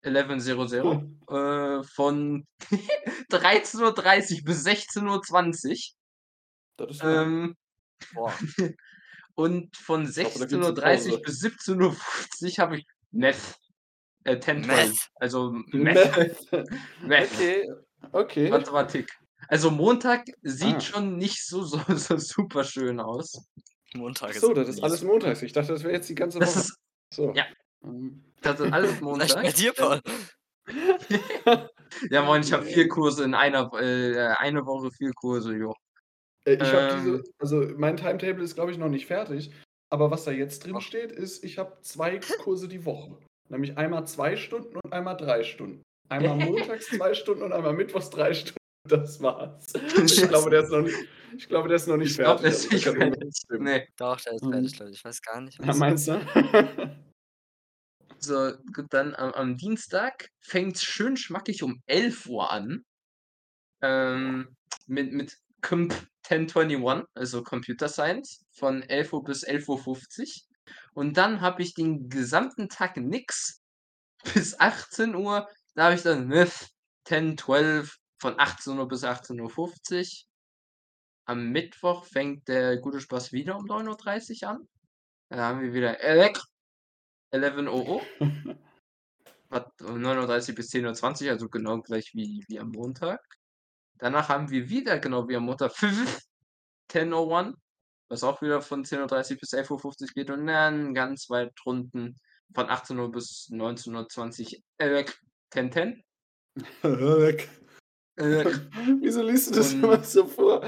1100 0.02 0.84
äh, 1.28 1.82
von 1.84 2.44
13.30 3.30 4.38
Uhr 4.38 4.44
bis 4.44 4.66
16.20 4.66 5.70
Uhr. 5.70 5.76
Das 6.76 6.96
ist. 6.96 7.02
Ähm, 7.04 7.54
Boah. 8.12 8.34
und 9.34 9.76
von 9.76 10.08
Ich 10.08 10.24
hoffe, 10.24 10.40
da 10.40 10.46
gibt's 10.46 10.66
16.30 10.66 10.82
eine 10.82 10.96
Pause. 10.96 11.12
Uhr 11.12 11.22
bis 11.22 11.44
17.50 11.44 11.78
Uhr 11.78 12.58
habe 12.58 12.78
ich 12.78 12.86
Meth. 13.12 13.36
Äh, 14.24 14.40
10, 14.40 14.64
12. 14.64 14.66
Meth. 14.66 15.08
Also 15.14 15.52
Meth. 15.68 16.16
Meth. 16.16 16.70
Meth. 17.02 17.30
Okay, 17.30 17.72
okay. 18.10 18.50
Mathematik. 18.50 19.08
Also 19.50 19.70
Montag 19.70 20.26
sieht 20.42 20.76
Ah. 20.76 20.80
schon 20.80 21.16
nicht 21.16 21.44
so, 21.44 21.62
so, 21.62 21.78
so 21.96 22.16
super 22.18 22.62
schön 22.64 23.00
aus. 23.00 23.46
Montage 23.94 24.34
Ach 24.36 24.40
so, 24.40 24.52
das 24.54 24.68
ist 24.68 24.82
alles 24.82 25.02
montags. 25.02 25.42
Ich 25.42 25.52
dachte, 25.52 25.72
das 25.72 25.82
wäre 25.82 25.92
jetzt 25.94 26.08
die 26.08 26.14
ganze 26.14 26.38
Das 26.38 26.54
Woche. 26.54 26.60
ist, 26.60 26.76
So. 27.12 27.32
ja. 27.34 27.44
Ähm, 27.84 28.22
das 28.42 28.60
ist 28.60 28.72
alles 28.72 29.00
Montag. 29.00 29.34
bei 29.34 29.50
dir, 29.50 29.72
Paul. 29.72 30.00
Ja, 32.10 32.22
moin, 32.22 32.42
ich 32.42 32.52
habe 32.52 32.64
vier. 32.64 32.86
Kurse 32.88 33.24
in 33.24 33.34
einer, 33.34 33.68
äh, 33.74 34.16
eine 34.38 34.64
Woche, 34.64 34.92
vier 34.92 35.10
Kurse, 35.12 35.54
jo. 35.56 35.74
Äh, 36.44 36.54
ich 36.54 36.62
habe 36.72 36.92
Ähm. 36.94 37.04
diese, 37.04 37.24
also 37.40 37.74
mein 37.76 37.96
Timetable 37.96 38.44
ist, 38.44 38.54
glaube 38.54 38.70
ich, 38.70 38.78
noch 38.78 38.88
nicht 38.88 39.06
fertig. 39.06 39.50
Aber 39.92 40.12
was 40.12 40.22
da 40.24 40.30
jetzt 40.30 40.64
drin 40.64 40.80
steht, 40.80 41.10
ist, 41.10 41.42
ich 41.42 41.58
habe 41.58 41.76
zwei 41.82 42.20
Kurse 42.44 42.68
die 42.68 42.84
Woche. 42.84 43.18
Nämlich 43.48 43.76
einmal 43.76 44.06
zwei 44.06 44.36
Stunden 44.36 44.76
und 44.76 44.92
einmal 44.92 45.16
drei 45.16 45.42
Stunden. 45.42 45.82
Einmal 46.08 46.36
montags 46.36 46.86
zwei 46.86 47.12
Stunden 47.14 47.42
und 47.42 47.52
einmal 47.52 47.72
mittwochs 47.72 48.08
drei 48.10 48.32
Stunden. 48.34 48.59
Das 48.88 49.20
war's. 49.20 49.72
Ich 50.04 50.28
glaube, 50.28 50.50
der 50.50 50.62
ist 50.62 50.70
noch 50.70 50.80
nicht, 50.82 50.96
ich 51.36 51.48
glaube, 51.48 51.68
der 51.68 51.76
ist 51.76 51.86
noch 51.86 51.96
nicht 51.96 52.10
Ich 52.12 52.16
glaube, 52.18 52.40
fertig. 52.42 52.72
ist 52.72 52.86
also 52.86 52.98
nicht 52.98 53.12
fertig. 53.20 53.60
Nee. 53.60 53.88
Doch, 53.96 54.20
der 54.20 54.32
ist 54.34 54.44
fertig, 54.44 54.78
Leute. 54.78 54.92
Ich 54.92 55.04
weiß 55.04 55.22
gar 55.22 55.40
nicht, 55.40 55.58
Ja, 55.60 55.66
was. 55.68 55.76
meinst 55.76 56.08
du? 56.08 56.20
So, 58.22 58.52
gut, 58.74 58.86
dann 58.90 59.14
am, 59.14 59.32
am 59.32 59.56
Dienstag 59.56 60.28
fängt 60.42 60.76
es 60.76 60.84
schön 60.84 61.16
schmackig 61.16 61.62
um 61.62 61.80
11 61.86 62.26
Uhr 62.26 62.50
an. 62.52 62.84
Ähm, 63.82 64.54
mit, 64.86 65.12
mit 65.14 65.38
Comp 65.62 65.94
1021, 66.28 67.06
also 67.14 67.42
Computer 67.42 67.88
Science, 67.88 68.44
von 68.52 68.82
11 68.82 69.14
Uhr 69.14 69.24
bis 69.24 69.46
11.50 69.46 70.20
Uhr. 70.20 70.28
Und 70.92 71.16
dann 71.16 71.40
habe 71.40 71.62
ich 71.62 71.72
den 71.72 72.10
gesamten 72.10 72.68
Tag 72.68 72.98
nix 72.98 73.62
bis 74.34 74.58
18 74.60 75.14
Uhr. 75.14 75.48
Da 75.74 75.84
habe 75.84 75.94
ich 75.94 76.02
dann 76.02 76.26
Myth 76.28 76.68
10, 77.06 77.38
12 77.38 77.96
von 78.20 78.38
18 78.38 78.78
Uhr 78.78 78.88
bis 78.88 79.04
18.50 79.04 79.98
Uhr. 79.98 80.06
Am 81.26 81.50
Mittwoch 81.50 82.04
fängt 82.04 82.48
der 82.48 82.78
gute 82.78 83.00
Spaß 83.00 83.32
wieder 83.32 83.56
um 83.56 83.66
9.30 83.66 84.42
Uhr 84.42 84.50
an. 84.50 84.68
Dann 85.28 85.40
haben 85.40 85.60
wir 85.62 85.72
wieder 85.72 86.00
Elec 86.00 86.40
11.00 87.32 88.56
hat 89.50 89.72
9.30 89.80 90.54
bis 90.54 90.70
10.20 90.70 91.24
Uhr, 91.24 91.30
also 91.32 91.48
genau 91.48 91.80
gleich 91.80 92.14
wie, 92.14 92.44
wie 92.48 92.60
am 92.60 92.70
Montag. 92.70 93.20
Danach 93.98 94.28
haben 94.28 94.50
wir 94.50 94.68
wieder 94.68 94.98
genau 94.98 95.28
wie 95.28 95.36
am 95.36 95.44
Montag 95.44 95.72
5, 95.76 96.20
10.01, 96.90 97.54
was 98.08 98.24
auch 98.24 98.40
wieder 98.42 98.62
von 98.62 98.84
10.30 98.84 99.38
bis 99.38 99.52
11.50 99.52 100.02
Uhr 100.02 100.08
geht 100.14 100.30
und 100.30 100.46
dann 100.46 100.94
ganz 100.94 101.28
weit 101.30 101.52
drunten 101.62 102.18
von 102.54 102.68
18 102.68 102.98
Uhr 102.98 103.10
bis 103.10 103.48
19.20 103.50 104.56
Uhr 104.56 104.62
äh, 104.78 105.04
10.10. 105.52 106.02
Äh, 108.20 108.44
Wieso 109.00 109.22
liest 109.22 109.50
du 109.50 109.54
das 109.56 109.72
Und- 109.74 109.82
immer 109.84 110.02
so 110.04 110.26
vor? 110.26 110.60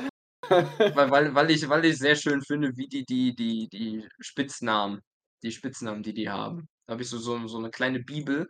weil, 0.49 1.11
weil, 1.11 1.35
weil, 1.35 1.51
ich, 1.51 1.69
weil 1.69 1.85
ich 1.85 1.99
sehr 1.99 2.17
schön 2.17 2.43
finde, 2.43 2.77
wie 2.77 2.89
die, 2.89 3.05
die, 3.05 3.35
die, 3.35 3.69
die 3.69 4.09
Spitznamen, 4.21 5.01
die 5.43 5.53
Spitznamen, 5.53 6.03
die 6.03 6.15
die 6.15 6.29
haben. 6.29 6.69
Da 6.87 6.93
habe 6.95 7.03
ich 7.03 7.09
so, 7.09 7.19
so, 7.19 7.47
so 7.47 7.59
eine 7.59 7.71
kleine 7.71 8.01
Bibel, 8.01 8.49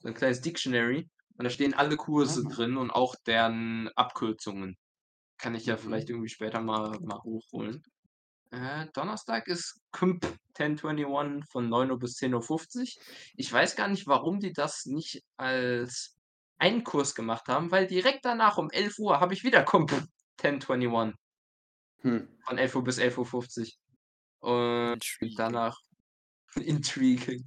so 0.00 0.08
ein 0.08 0.14
kleines 0.14 0.40
Dictionary 0.40 1.08
und 1.36 1.44
da 1.44 1.50
stehen 1.50 1.74
alle 1.74 1.96
Kurse 1.96 2.42
Ah. 2.46 2.54
drin 2.54 2.76
und 2.76 2.90
auch 2.90 3.14
deren 3.26 3.88
Abkürzungen. 3.96 4.76
Kann 5.38 5.54
ich 5.54 5.66
ja 5.66 5.76
Mhm. 5.76 5.80
vielleicht 5.80 6.10
irgendwie 6.10 6.28
später 6.28 6.60
mal, 6.60 6.98
mal 7.00 7.20
hochholen. 7.22 7.82
Äh, 8.50 8.86
Donnerstag 8.94 9.46
ist 9.46 9.78
Kümp 9.92 10.26
1021 10.58 11.44
von 11.50 11.68
9 11.68 11.90
Uhr 11.92 11.98
bis 11.98 12.16
10.50 12.18 12.96
Uhr. 12.98 13.02
Ich 13.36 13.52
weiß 13.52 13.76
gar 13.76 13.88
nicht, 13.88 14.06
warum 14.08 14.40
die 14.40 14.52
das 14.52 14.86
nicht 14.86 15.22
als 15.36 16.16
einen 16.60 16.84
Kurs 16.84 17.14
gemacht 17.14 17.48
haben, 17.48 17.70
weil 17.70 17.86
direkt 17.86 18.24
danach 18.24 18.58
um 18.58 18.70
11 18.70 18.98
Uhr 18.98 19.20
habe 19.20 19.34
ich 19.34 19.44
wieder 19.44 19.64
Kümp 19.64 19.92
1021 20.42 21.16
Hm. 22.02 22.28
von 22.46 22.56
11 22.58 22.76
Uhr 22.76 22.84
bis 22.84 22.98
11.50 22.98 23.74
Uhr. 24.42 24.48
Und 24.48 24.94
Intriguing. 24.94 25.36
danach 25.36 25.78
intriguing. 26.56 27.44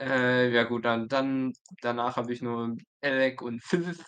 Äh, 0.00 0.50
ja 0.52 0.64
gut, 0.64 0.84
dann, 0.84 1.08
dann 1.08 1.52
danach 1.80 2.16
habe 2.16 2.32
ich 2.32 2.42
nur 2.42 2.76
Elec 3.02 3.40
und 3.42 3.62
Fifth 3.62 4.04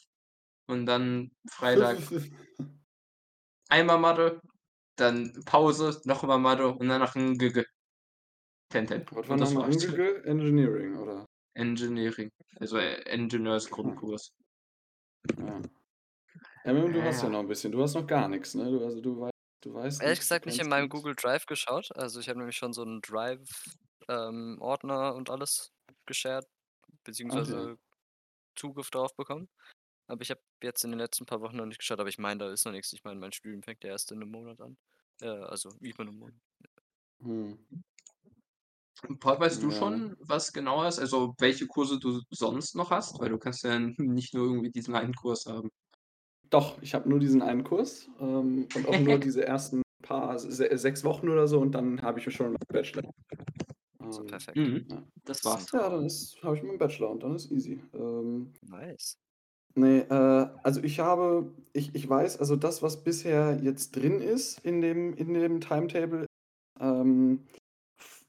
und 0.66 0.86
dann 0.86 1.30
Freitag 1.48 1.98
einmal 3.68 3.98
Mathe, 3.98 4.40
dann 4.96 5.32
Pause, 5.44 6.00
nochmal 6.04 6.38
Mathe 6.40 6.68
und 6.68 6.88
danach 6.88 7.14
ein 7.14 7.38
GG. 7.38 7.64
10, 8.72 8.88
10. 8.88 9.06
Was 9.12 9.28
war 9.28 9.36
das 9.36 9.52
nochmal. 9.52 9.70
Angel? 9.70 10.24
Engineering, 10.26 10.96
oder? 10.96 11.26
Engineering, 11.54 12.30
also 12.58 12.78
äh, 12.78 13.00
Ingenieursgrundkurs. 13.12 14.32
Ja. 15.38 15.60
Eminem, 16.64 16.92
du 16.92 16.98
Ja, 16.98 17.04
hast 17.06 17.22
ja 17.22 17.28
noch 17.28 17.40
ein 17.40 17.48
bisschen. 17.48 17.72
Du 17.72 17.82
hast 17.82 17.94
noch 17.94 18.06
gar 18.06 18.28
nichts, 18.28 18.54
ne? 18.54 18.70
Du, 18.70 18.84
also 18.84 19.00
du 19.00 19.20
weißt, 19.20 19.32
du 19.62 19.74
weißt 19.74 20.02
Ehrlich 20.02 20.18
nicht, 20.18 20.20
gesagt 20.20 20.46
nicht 20.46 20.58
in 20.58 20.68
meinem. 20.68 20.88
Google 20.88 21.14
Drive 21.14 21.46
geschaut. 21.46 21.90
Also 21.94 22.20
ich 22.20 22.28
habe 22.28 22.38
nämlich 22.38 22.56
schon 22.56 22.72
so 22.72 22.82
einen 22.82 23.00
Drive-Ordner 23.02 25.14
und 25.14 25.30
alles 25.30 25.72
geshared, 26.06 26.46
beziehungsweise 27.04 27.78
Zugriff 28.56 28.90
drauf 28.90 29.14
bekommen. 29.16 29.48
Aber 30.06 30.22
ich 30.22 30.30
habe 30.30 30.40
jetzt 30.62 30.84
in 30.84 30.90
den 30.90 31.00
letzten 31.00 31.26
paar 31.26 31.40
Wochen 31.40 31.56
noch 31.56 31.66
nicht 31.66 31.78
geschaut, 31.78 32.00
aber 32.00 32.08
ich 32.08 32.18
meine, 32.18 32.44
da 32.44 32.50
ist 32.50 32.64
noch 32.66 32.72
nichts. 32.72 32.92
Ich 32.92 33.04
meine, 33.04 33.18
mein 33.18 33.32
Studium 33.32 33.62
fängt 33.62 33.82
ja 33.84 33.90
erst 33.90 34.12
in 34.12 34.20
einem 34.20 34.30
Monat 34.30 34.60
an. 34.60 34.76
Äh, 35.20 35.28
also 35.28 35.70
über 35.80 36.02
einem 36.02 36.18
Monat. 36.18 36.34
Hm. 37.22 37.58
Paul, 39.20 39.40
weißt 39.40 39.62
du 39.62 39.70
Ja. 39.70 39.76
schon, 39.76 40.14
was 40.20 40.52
genau 40.52 40.84
ist? 40.84 40.98
Also 40.98 41.34
welche 41.38 41.66
Kurse 41.66 41.98
du 41.98 42.20
sonst 42.30 42.74
noch 42.74 42.90
hast? 42.90 43.18
Weil 43.20 43.30
du 43.30 43.38
kannst 43.38 43.64
ja 43.64 43.78
nicht 43.98 44.34
nur 44.34 44.46
irgendwie 44.46 44.70
diesen 44.70 44.94
einen 44.94 45.14
Kurs 45.14 45.46
haben. 45.46 45.70
Doch, 46.50 46.80
ich 46.82 46.94
habe 46.94 47.08
nur 47.08 47.18
diesen 47.18 47.42
einen 47.42 47.64
Kurs 47.64 48.08
ähm, 48.20 48.68
und 48.74 48.86
auch 48.88 48.98
nur 49.00 49.18
diese 49.24 49.44
ersten 49.46 49.82
paar, 50.02 50.38
se 50.38 50.76
sechs 50.76 51.02
Wochen 51.04 51.28
oder 51.28 51.48
so 51.48 51.60
und 51.60 51.72
dann 51.72 52.00
habe 52.02 52.20
ich 52.20 52.32
schon 52.34 52.46
meinen 52.48 52.56
Bachelor. 52.68 53.10
So 54.00 54.22
Ähm, 54.22 54.26
perfekt. 54.26 54.56
Mhm. 54.58 54.86
ja. 54.88 55.02
Das 55.24 55.44
war's. 55.44 55.66
Ja, 55.72 55.88
dann 55.88 56.08
habe 56.42 56.56
ich 56.56 56.62
meinen 56.62 56.78
Bachelor 56.78 57.10
und 57.10 57.22
dann 57.22 57.34
ist 57.34 57.50
easy. 57.50 57.80
Ähm, 57.94 58.52
Nice. 58.62 59.16
Nee, 59.76 60.00
äh, 60.00 60.48
also 60.62 60.82
ich 60.82 61.00
habe, 61.00 61.52
ich, 61.72 61.94
ich 61.94 62.08
weiß, 62.08 62.38
also 62.38 62.54
das, 62.54 62.82
was 62.82 63.02
bisher 63.02 63.58
jetzt 63.60 63.96
drin 63.96 64.20
ist 64.20 64.64
in 64.64 64.80
dem, 64.80 65.14
in 65.14 65.34
dem 65.34 65.60
Timetable, 65.60 66.26
ähm, 66.78 67.40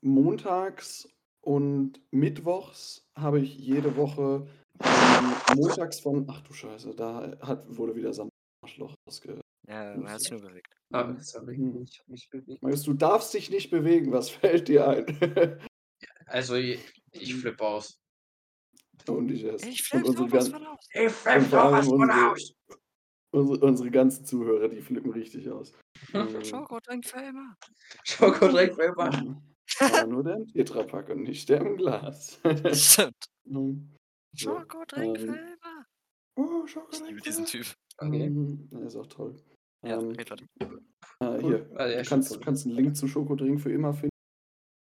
montags 0.06 1.08
und 1.41 2.00
mittwochs 2.12 3.06
habe 3.15 3.39
ich 3.41 3.58
jede 3.58 3.96
Woche 3.98 4.48
ähm, 4.84 5.58
montags 5.58 6.00
von, 6.00 6.26
ach 6.30 6.41
du 6.41 6.54
Scheiße, 6.54 6.96
da 6.96 7.38
hat, 7.41 7.65
wurde 7.76 7.96
wieder 7.96 8.13
Sam 8.13 8.30
Arschloch 8.63 8.94
ausge. 9.08 9.39
Ja, 9.68 9.96
man 9.96 10.12
hat 10.12 10.22
sich 10.22 10.32
nur 10.32 10.41
bewegt. 10.41 10.76
Ah, 10.94 11.15
sorry, 11.20 11.56
Hm. 11.58 11.84
ich 11.84 12.00
hab 12.00 12.08
mich 12.08 12.30
bewegt. 12.30 12.62
Du 12.88 12.94
darfst 12.94 13.34
dich 13.34 13.50
nicht 13.50 13.72
bewegen, 13.72 14.12
was 14.12 14.30
fällt 14.30 14.68
dir 14.68 14.88
ein? 14.88 15.60
Also 16.28 16.56
ich, 16.56 16.80
ich 17.12 17.36
flippe 17.36 17.63
aus. 17.63 18.00
und 19.08 19.32
ich 19.32 19.44
erst. 19.44 19.65
Ich 19.65 19.84
flippe 19.84 20.08
unsere, 20.08 20.30
sowas 20.30 20.50
von 20.50 20.65
aus. 20.65 20.88
Ich 20.94 21.02
und 21.04 21.44
vor 21.48 21.62
allem 21.62 21.88
unsere, 21.88 22.36
unsere, 23.32 23.65
unsere 23.65 23.91
ganzen 23.91 24.26
Zuhörer, 24.26 24.68
die 24.70 24.82
flippen 24.82 25.12
richtig 25.12 25.50
aus. 25.50 25.72
Ähm, 26.13 26.44
Schokotrink 26.44 27.06
für 27.06 27.20
immer. 27.20 27.56
Schokodreck 28.04 28.78
Rapper. 28.78 29.12
Mhm. 29.24 29.55
Aber 29.80 30.06
nur 30.08 30.23
der 30.23 30.36
im 30.38 30.47
Tetrapack 30.47 31.10
und 31.10 31.23
nicht 31.23 31.47
der 31.49 31.62
im 31.62 31.78
Glas. 31.78 32.39
Stimmt. 32.73 33.25
Für 34.38 34.65
ähm, 34.97 35.15
immer. 35.15 35.86
oh, 36.36 36.63
Ich 36.65 36.71
Schokolade. 36.71 37.06
liebe 37.08 37.21
diesen 37.21 37.45
Typ. 37.45 37.65
Okay. 37.97 38.30
Mhm, 38.30 38.69
der 38.71 38.82
ist 38.88 38.95
auch 38.97 39.08
toll. 39.08 39.36
Ja, 39.86 39.99
Ähm, 39.99 40.17
weiter. 40.17 40.36
äh, 40.60 41.41
hier, 41.41 41.69
Ah, 41.75 41.88
ja, 41.88 42.01
du 42.04 42.10
kannst, 42.10 42.41
kannst 42.41 42.65
einen 42.65 42.75
Link 42.75 42.97
zu 42.97 43.08
Schokodrink 43.08 43.62
für 43.62 43.71
immer 43.71 43.93
finden. 43.93 44.10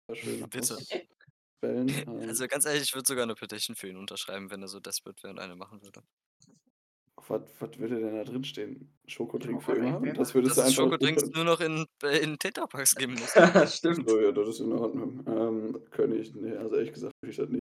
Sehr 0.09 0.15
schön 0.15 0.49
Bitte. 0.49 0.77
Ähm, 1.63 1.87
Also 2.27 2.47
ganz 2.47 2.65
ehrlich, 2.65 2.83
ich 2.83 2.93
würde 2.93 3.07
sogar 3.07 3.23
eine 3.23 3.35
Petition 3.35 3.75
für 3.75 3.87
ihn 3.89 3.97
unterschreiben, 3.97 4.51
wenn 4.51 4.61
er 4.61 4.67
so 4.67 4.79
desperate 4.79 5.21
wäre 5.23 5.33
und 5.33 5.39
eine 5.39 5.55
machen 5.55 5.81
würde. 5.81 6.01
Was, 7.29 7.41
was 7.59 7.77
würde 7.79 7.99
denn 7.99 8.15
da 8.15 8.23
drin 8.23 8.43
stehen? 8.43 8.91
Schokodrink 9.07 9.61
für 9.63 9.71
Schokodrink 9.75 9.97
immer? 9.97 10.07
für 10.13 10.13
Das 10.19 10.33
würdest 10.35 10.57
Dass 10.57 10.65
du 10.65 10.71
es 10.71 10.79
einfach. 10.79 10.83
Schokodrinks 10.83 11.23
nur 11.35 11.43
noch 11.45 11.59
in, 11.61 11.85
äh, 12.03 12.17
in 12.19 12.37
Tetrapacks 12.39 12.95
geben 12.95 13.13
muss. 13.13 13.31
Stimmt. 13.77 14.09
So, 14.09 14.19
ja, 14.19 14.31
das 14.31 14.47
ist 14.49 14.59
in 14.59 14.71
Ordnung. 14.73 15.23
Ähm, 15.27 15.79
könnte 15.91 16.17
ich, 16.17 16.33
nee, 16.35 16.55
also 16.55 16.75
ehrlich 16.75 16.93
gesagt 16.93 17.13
würde 17.21 17.31
ich 17.31 17.37
das 17.37 17.49
nicht. 17.49 17.61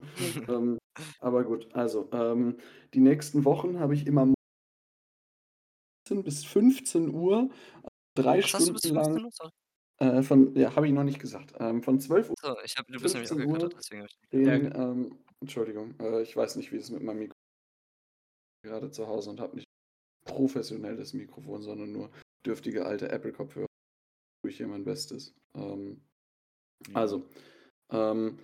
ähm, 0.48 0.78
aber 1.20 1.44
gut, 1.44 1.68
also, 1.74 2.08
ähm, 2.12 2.58
die 2.94 3.00
nächsten 3.00 3.44
Wochen 3.44 3.78
habe 3.78 3.94
ich 3.94 4.06
immer 4.06 4.32
14 6.08 6.24
bis 6.24 6.44
15 6.44 7.10
Uhr, 7.14 7.50
drei 8.16 8.38
Was 8.42 8.54
hast 8.54 8.68
du 8.68 8.72
bis 8.72 8.82
Stunden 8.82 8.94
lang, 8.96 9.04
15 9.20 9.24
Uhr? 9.24 9.30
Sorry. 9.32 9.50
äh, 10.18 10.22
von, 10.22 10.54
ja, 10.56 10.74
habe 10.76 10.86
ich 10.86 10.92
noch 10.92 11.04
nicht 11.04 11.18
gesagt, 11.18 11.54
ähm, 11.58 11.82
von 11.82 11.98
12 12.00 12.30
Uhr 12.30 12.34
So, 12.40 12.56
ich 12.64 12.76
hab, 12.76 12.86
du 12.86 13.00
bist 13.00 13.14
nämlich 13.14 13.28
15 13.28 13.48
Uhr 13.48 13.54
abgekattet, 13.54 13.78
deswegen 13.78 14.02
hab 14.02 14.08
ich 14.10 14.18
den, 14.30 14.64
Ja. 14.66 14.90
ähm, 14.90 15.18
Entschuldigung, 15.40 15.94
äh, 16.00 16.22
ich 16.22 16.36
weiß 16.36 16.56
nicht, 16.56 16.72
wie 16.72 16.76
es 16.76 16.90
mit 16.90 17.02
meinem 17.02 17.18
Mikro 17.18 17.34
gerade 18.66 18.90
zu 18.90 19.06
Hause 19.06 19.30
und 19.30 19.40
habe 19.40 19.56
nicht 19.56 19.66
professionelles 20.26 21.12
Mikrofon, 21.14 21.62
sondern 21.62 21.92
nur 21.92 22.10
dürftige 22.44 22.84
alte 22.84 23.08
Apple-Kopfhörer. 23.10 23.66
Tue 24.42 24.50
ich 24.50 24.56
hier 24.58 24.66
mein 24.68 24.84
Bestes. 24.84 25.34
Ähm, 25.54 26.04
also, 26.94 27.28
ähm, 27.90 28.38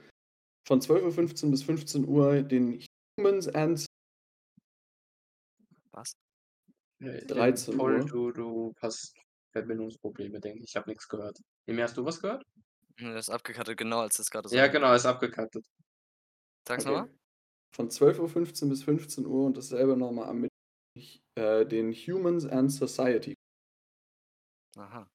von 0.67 0.81
12.15 0.81 1.45
Uhr 1.47 1.51
bis 1.51 1.63
15 1.65 2.07
Uhr 2.09 2.43
den 2.43 2.85
Humans 3.19 3.49
and 3.49 3.85
Was? 5.93 6.13
Äh, 7.01 7.27
13 7.27 7.77
Paul, 7.77 8.01
Uhr. 8.01 8.07
du, 8.07 8.33
du 8.33 8.73
hast 8.81 9.15
Verbindungsprobleme, 9.53 10.41
denke 10.41 10.61
ich. 10.61 10.71
Ich 10.71 10.77
habe 10.77 10.89
nichts 10.89 11.09
gehört. 11.09 11.39
Emi, 11.67 11.83
hast 11.83 11.97
du 11.97 12.05
was 12.05 12.21
gehört? 12.21 12.43
Ne, 13.01 13.15
das 13.15 13.29
ist 13.29 13.35
abgekattet, 13.35 13.77
genau 13.77 14.01
als 14.01 14.17
du 14.17 14.23
es 14.23 14.31
gerade 14.31 14.49
Ja, 14.51 14.63
sagst. 14.65 14.73
genau, 14.75 14.95
ist 14.95 15.07
abgekattet. 15.07 15.67
Sag's 16.67 16.85
Okay. 16.85 16.95
nochmal. 16.95 17.15
Von 17.75 17.89
12.15 17.89 18.65
Uhr 18.65 18.69
bis 18.69 18.83
15 18.83 19.27
Uhr 19.27 19.47
und 19.47 19.57
dasselbe 19.57 19.97
nochmal 19.97 20.29
am 20.29 20.41
Mittwoch 20.41 20.53
äh, 21.37 21.65
den 21.65 21.93
Humans 21.93 22.47
and 22.47 22.71
Society. 22.71 23.35
Aha. 24.77 25.09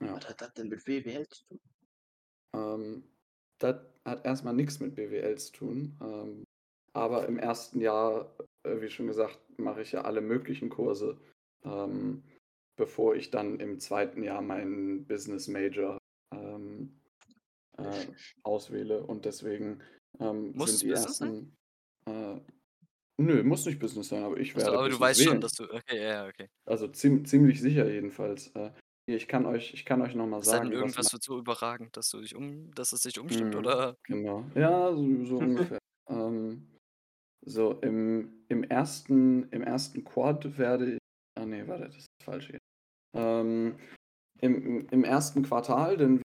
Ja. 0.00 0.14
Was 0.14 0.28
hat 0.28 0.40
das 0.40 0.54
denn 0.54 0.68
mit 0.68 0.86
WWL 0.86 1.26
zu 1.28 1.44
tun? 1.44 1.60
Ähm, 2.54 3.04
das 3.58 3.76
hat 4.04 4.24
erstmal 4.24 4.54
nichts 4.54 4.80
mit 4.80 4.94
BWL 4.94 5.36
zu 5.38 5.52
tun. 5.52 5.98
Ähm, 6.00 6.44
aber 6.92 7.26
im 7.28 7.38
ersten 7.38 7.80
Jahr, 7.80 8.34
äh, 8.64 8.80
wie 8.80 8.90
schon 8.90 9.06
gesagt, 9.06 9.38
mache 9.58 9.82
ich 9.82 9.92
ja 9.92 10.02
alle 10.02 10.20
möglichen 10.20 10.70
Kurse, 10.70 11.20
ähm, 11.64 12.24
bevor 12.76 13.14
ich 13.14 13.30
dann 13.30 13.60
im 13.60 13.78
zweiten 13.78 14.22
Jahr 14.22 14.42
meinen 14.42 15.06
Business 15.06 15.46
Major 15.46 15.98
ähm, 16.34 17.00
äh, 17.76 18.06
auswähle. 18.42 19.04
Und 19.04 19.24
deswegen 19.26 19.82
ähm, 20.18 20.52
Muss 20.56 20.78
sind 20.78 20.82
die 20.82 20.92
Business 20.94 21.18
sein? 21.18 21.56
Äh, 22.10 22.40
nö, 23.18 23.42
muss 23.44 23.66
nicht 23.66 23.78
Business 23.80 24.08
sein, 24.08 24.22
aber 24.22 24.38
ich 24.38 24.54
werde 24.56 24.72
aber 24.72 24.88
du 24.88 24.98
Business 24.98 25.00
weißt 25.00 25.22
schon, 25.22 25.30
wählen. 25.32 25.40
dass 25.40 25.52
du. 25.52 25.64
Okay, 25.64 26.02
ja, 26.02 26.26
okay. 26.26 26.48
Also 26.66 26.88
ziem 26.88 27.24
ziemlich 27.24 27.60
sicher 27.60 27.90
jedenfalls. 27.90 28.48
Äh, 28.54 28.70
ich 29.06 29.26
kann 29.28 29.46
euch, 29.46 29.74
ich 29.74 29.84
kann 29.84 30.02
euch 30.02 30.14
nochmal 30.14 30.40
Es 30.40 30.46
sei 30.46 30.58
denn, 30.60 30.68
sagen, 30.68 30.74
was 30.74 30.80
irgendwas 30.96 31.22
so 31.22 31.38
überragend, 31.38 31.96
dass 31.96 32.10
du 32.10 32.20
dich 32.20 32.34
um, 32.36 32.72
dass 32.74 32.92
es 32.92 33.02
dich 33.02 33.18
umstimmt, 33.18 33.54
Mhm, 33.54 33.58
oder? 33.60 33.96
Genau. 34.04 34.44
Ja, 34.54 34.92
so, 34.94 35.24
so 35.24 35.38
ungefähr. 35.38 35.78
Ähm, 36.08 36.66
so, 37.46 37.80
im, 37.82 38.44
im 38.48 38.64
ersten, 38.64 39.48
im 39.50 39.62
ersten 39.62 40.02
Quad 40.04 40.58
werde 40.58 40.94
ich. 40.94 40.98
Ah 41.38 41.46
nee, 41.46 41.64
warte, 41.68 41.84
das 41.86 41.96
ist 41.98 42.06
falsch 42.24 42.48
hier. 42.48 42.58
Ähm, 43.14 43.78
im, 44.40 44.66
im- 44.80 44.88
Im 44.88 45.04
ersten 45.04 45.42
Quartal, 45.44 45.96
denn 45.96 46.20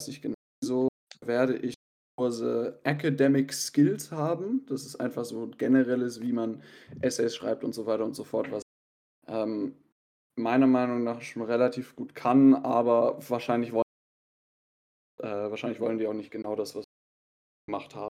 weiß 0.00 0.08
ich 0.08 0.22
genau 0.22 0.34
so, 0.64 0.88
werde 1.24 1.58
ich 1.58 1.74
Kurse 2.20 2.78
Academic 2.84 3.50
Skills 3.50 4.12
haben. 4.12 4.66
Das 4.66 4.84
ist 4.84 4.96
einfach 4.96 5.24
so 5.24 5.46
generelles, 5.56 6.20
wie 6.20 6.34
man 6.34 6.62
Essays 7.00 7.34
schreibt 7.34 7.64
und 7.64 7.74
so 7.74 7.86
weiter 7.86 8.04
und 8.04 8.12
so 8.12 8.24
fort, 8.24 8.52
was 8.52 8.62
ähm, 9.26 9.74
meiner 10.38 10.66
Meinung 10.66 11.02
nach 11.02 11.22
schon 11.22 11.40
relativ 11.40 11.96
gut 11.96 12.14
kann, 12.14 12.54
aber 12.54 13.26
wahrscheinlich 13.30 13.72
wollen, 13.72 13.84
äh, 15.22 15.50
wahrscheinlich 15.50 15.80
wollen 15.80 15.96
die 15.96 16.06
auch 16.06 16.12
nicht 16.12 16.30
genau 16.30 16.56
das, 16.56 16.74
was 16.74 16.84
ich 16.84 17.66
gemacht 17.66 17.94
habe. 17.94 18.10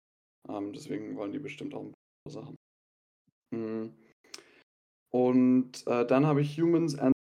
Ähm, 0.49 0.73
deswegen 0.73 1.15
wollen 1.15 1.31
die 1.31 1.39
bestimmt 1.39 1.73
auch 1.73 1.83
ein 1.83 1.93
paar 2.25 2.33
Sachen. 2.33 2.57
Mhm. 3.55 3.95
Und 5.15 5.87
äh, 5.87 6.05
dann 6.05 6.27
habe 6.27 6.41
ich 6.41 6.61
Humans 6.61 6.99
and 6.99 7.13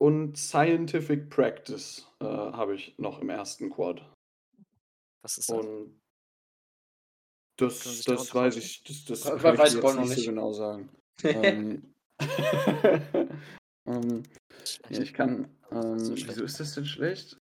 und 0.00 0.38
Scientific 0.38 1.28
Practice 1.28 2.10
äh, 2.20 2.24
habe 2.24 2.74
ich 2.74 2.98
noch 2.98 3.20
im 3.20 3.28
ersten 3.28 3.68
Quad. 3.68 4.13
Was 5.24 5.38
ist 5.38 5.50
das? 5.50 5.58
Und 5.58 6.00
das, 7.58 7.82
das 7.82 8.02
darunter 8.02 8.34
weiß 8.34 8.56
ich, 8.56 8.82
das, 8.84 9.04
das 9.04 9.22
kann 9.24 9.36
ich 9.36 9.42
weiß 9.42 9.80
Paul 9.80 9.90
jetzt 9.90 9.96
noch 9.96 10.04
nicht 10.04 10.24
so 10.24 10.30
genau 10.30 10.52
sagen. 10.52 10.90
ähm, 11.24 11.94
ähm, 13.86 14.22
ich 14.90 15.14
kann, 15.14 15.48
ähm, 15.70 15.98
so 15.98 16.14
wieso 16.14 16.44
ist 16.44 16.60
das 16.60 16.74
denn 16.74 16.84
schlecht? 16.84 17.38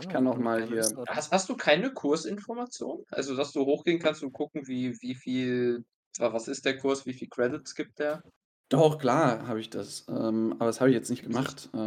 Ich 0.00 0.08
kann 0.08 0.24
doch 0.24 0.38
mal 0.38 0.66
hier? 0.66 0.82
Hast, 1.08 1.30
hast 1.30 1.48
du 1.48 1.56
keine 1.56 1.92
Kursinformation? 1.92 3.04
Also, 3.10 3.36
dass 3.36 3.52
du 3.52 3.64
hochgehen 3.64 4.00
kannst 4.00 4.24
und 4.24 4.32
gucken, 4.32 4.66
wie, 4.66 5.00
wie 5.00 5.14
viel, 5.14 5.84
was 6.18 6.48
ist 6.48 6.64
der 6.64 6.78
Kurs, 6.78 7.06
wie 7.06 7.12
viel 7.12 7.28
Credits 7.28 7.74
gibt 7.74 7.98
der? 8.00 8.22
doch, 8.70 8.98
klar 8.98 9.46
habe 9.46 9.60
ich 9.60 9.70
das, 9.70 10.04
ähm, 10.08 10.54
aber 10.58 10.66
das 10.66 10.80
habe 10.80 10.90
ich 10.90 10.96
jetzt 10.96 11.10
nicht 11.10 11.22
gemacht. 11.22 11.70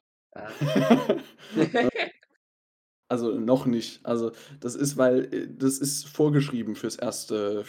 Also 3.10 3.40
noch 3.40 3.66
nicht. 3.66 4.06
Also 4.06 4.32
das 4.60 4.76
ist, 4.76 4.98
weil 4.98 5.34
äh, 5.34 5.48
das 5.50 5.78
ist 5.78 6.08
vorgeschrieben 6.08 6.76
fürs 6.76 6.96
erste, 6.96 7.66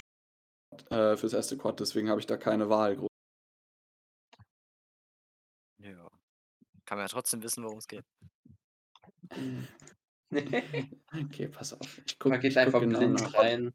äh, 0.90 1.16
fürs 1.16 1.33
erste 1.33 1.57
Quad, 1.57 1.81
deswegen 1.81 2.09
habe 2.11 2.20
ich 2.20 2.27
da 2.27 2.37
keine 2.37 2.68
Wahl. 2.68 2.96
groß. 2.96 3.09
Ja. 5.79 6.11
Kann 6.85 6.98
man 6.98 7.07
ja 7.07 7.09
trotzdem 7.09 7.42
wissen, 7.42 7.64
worum 7.64 7.79
es 7.79 7.87
geht. 7.88 8.05
Okay, 10.31 11.48
pass 11.48 11.72
auf. 11.72 11.98
Ich 12.07 12.18
guck, 12.18 12.31
Man 12.33 12.40
geht 12.40 12.51
ich 12.51 12.57
guck 12.57 12.66
einfach 12.66 12.81
genau 12.81 12.98
blind 12.98 13.20
nach. 13.22 13.35
rein. 13.35 13.72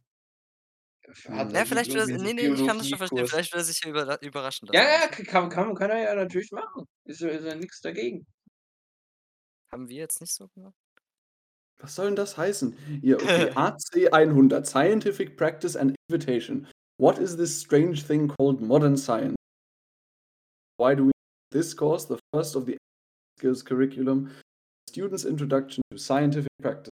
Hat. 1.27 1.51
Ja, 1.51 1.65
vielleicht 1.65 1.93
will 1.93 1.99
er, 1.99 2.07
nee, 2.07 2.33
nee, 2.33 2.47
ich 2.47 2.65
kann 2.65 2.77
das 2.77 2.87
schon 2.87 2.97
verstehen. 2.97 3.27
Vielleicht 3.27 3.51
will 3.53 3.59
er 3.59 3.63
sich 3.63 3.85
über, 3.85 4.21
überraschen 4.21 4.69
Ja, 4.71 4.83
ja, 4.83 5.07
kann, 5.07 5.49
kann, 5.49 5.75
kann 5.75 5.89
er 5.89 6.03
ja 6.03 6.15
natürlich 6.15 6.51
machen. 6.51 6.85
Ist 7.05 7.21
ja 7.21 7.55
nichts 7.55 7.81
dagegen. 7.81 8.25
Haben 9.71 9.89
wir 9.89 9.97
jetzt 9.97 10.21
nicht 10.21 10.33
so 10.33 10.47
gemacht? 10.49 10.82
Was 11.83 11.95
soll 11.95 12.05
denn 12.05 12.15
das 12.15 12.37
heißen? 12.37 12.77
Hier, 13.01 13.17
okay. 13.17 13.51
AC 13.55 14.07
100, 14.09 14.65
Scientific 14.65 15.35
Practice 15.35 15.75
and 15.75 15.93
Invitation. 16.09 16.65
What 16.97 17.19
is 17.19 17.35
this 17.35 17.59
strange 17.59 18.03
thing 18.03 18.29
called 18.29 18.61
modern 18.61 18.95
science? 18.95 19.35
Why 20.77 20.95
do 20.95 21.07
we 21.07 21.11
this 21.51 21.73
course, 21.75 22.05
the 22.05 22.17
first 22.33 22.55
of 22.55 22.65
the 22.65 22.77
skills 23.37 23.61
curriculum, 23.61 24.31
students' 24.87 25.25
introduction 25.25 25.83
to 25.91 25.97
scientific 25.97 26.49
practice, 26.61 26.89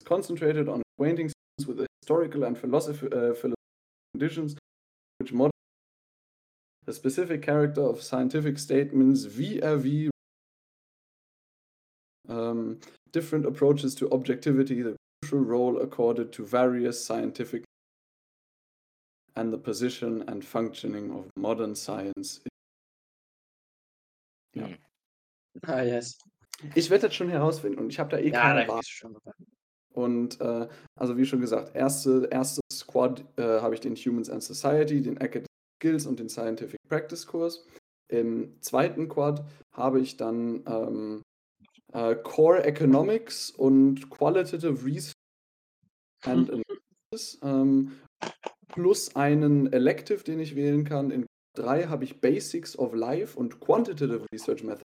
is 0.00 0.06
concentrated 0.06 0.68
on 0.68 0.82
acquainting 0.98 1.30
students 1.30 1.68
with 1.68 1.78
the 1.78 1.86
historical 2.02 2.44
and 2.44 2.58
philosophy, 2.58 3.06
uh, 3.06 3.32
philosophical 3.32 3.54
conditions 4.12 4.56
which 5.18 5.32
modern 5.32 5.52
the 6.84 6.92
specific 6.92 7.42
character 7.42 7.80
of 7.80 8.02
scientific 8.02 8.58
statements 8.58 9.24
vis-a-vis 9.24 10.10
um, 12.28 12.78
different 13.12 13.46
approaches 13.46 13.94
to 13.96 14.10
objectivity, 14.10 14.82
the 14.82 14.96
crucial 15.22 15.40
role 15.40 15.80
accorded 15.80 16.32
to 16.32 16.44
various 16.44 17.04
scientific 17.04 17.64
and 19.36 19.52
the 19.52 19.58
position 19.58 20.24
and 20.28 20.44
functioning 20.44 21.10
of 21.10 21.30
modern 21.36 21.74
science. 21.74 22.40
Ja. 24.54 24.66
Hm. 24.66 24.78
Ah, 25.66 25.82
yes. 25.82 26.18
Ich 26.74 26.90
werde 26.90 27.08
das 27.08 27.14
schon 27.14 27.28
herausfinden 27.28 27.78
und 27.78 27.90
ich 27.90 27.98
habe 27.98 28.10
da 28.10 28.18
eh 28.18 28.30
Ja, 28.30 28.40
keine 28.40 28.68
Wahl. 28.68 28.80
Und 29.94 30.40
äh, 30.40 30.68
also 30.98 31.16
wie 31.16 31.26
schon 31.26 31.40
gesagt, 31.40 31.74
erste, 31.74 32.28
erstes 32.30 32.62
Squad 32.72 33.24
äh, 33.36 33.60
habe 33.60 33.74
ich 33.74 33.80
den 33.80 33.94
Humans 33.94 34.30
and 34.30 34.42
Society, 34.42 35.02
den 35.02 35.18
Academic 35.18 35.46
Skills 35.80 36.06
und 36.06 36.18
den 36.18 36.28
Scientific 36.28 36.78
Practice 36.88 37.26
Kurs. 37.26 37.66
Im 38.08 38.60
zweiten 38.60 39.08
Quad 39.08 39.44
habe 39.74 40.00
ich 40.00 40.16
dann 40.16 40.62
ähm, 40.66 41.22
äh, 41.92 42.14
Core 42.16 42.64
Economics 42.64 43.50
und 43.50 44.10
Qualitative 44.10 44.84
Research 44.84 45.12
and 46.24 46.50
Analysis 46.50 47.38
ähm, 47.42 47.92
plus 48.68 49.14
einen 49.16 49.72
Elective, 49.72 50.24
den 50.24 50.40
ich 50.40 50.56
wählen 50.56 50.84
kann. 50.84 51.10
In 51.10 51.26
drei 51.56 51.84
habe 51.84 52.04
ich 52.04 52.20
Basics 52.20 52.78
of 52.78 52.94
Life 52.94 53.38
und 53.38 53.60
Quantitative 53.60 54.26
Research 54.32 54.64
Method 54.64 54.82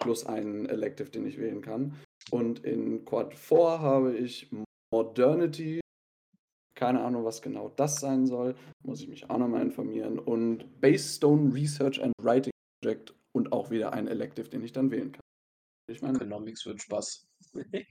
plus 0.00 0.26
einen 0.26 0.66
Elective, 0.66 1.10
den 1.10 1.26
ich 1.26 1.38
wählen 1.38 1.60
kann. 1.60 1.96
Und 2.30 2.64
in 2.64 3.04
Quad 3.04 3.34
4 3.34 3.80
habe 3.80 4.16
ich 4.16 4.50
Modernity. 4.92 5.80
Keine 6.76 7.02
Ahnung, 7.02 7.24
was 7.24 7.40
genau 7.40 7.70
das 7.76 8.00
sein 8.00 8.26
soll. 8.26 8.54
Muss 8.82 9.00
ich 9.00 9.08
mich 9.08 9.30
auch 9.30 9.38
nochmal 9.38 9.62
informieren. 9.62 10.18
Und 10.18 10.80
Basestone 10.80 11.54
Research 11.54 12.02
and 12.02 12.12
Writing 12.20 12.52
Project 12.82 13.14
und 13.32 13.52
auch 13.52 13.70
wieder 13.70 13.92
ein 13.92 14.08
Elective, 14.08 14.48
den 14.48 14.64
ich 14.64 14.72
dann 14.72 14.90
wählen 14.90 15.12
kann. 15.12 15.23
Ich 15.86 16.00
meine, 16.00 16.16
Economics 16.16 16.64
wird 16.66 16.80
Spaß. 16.80 17.26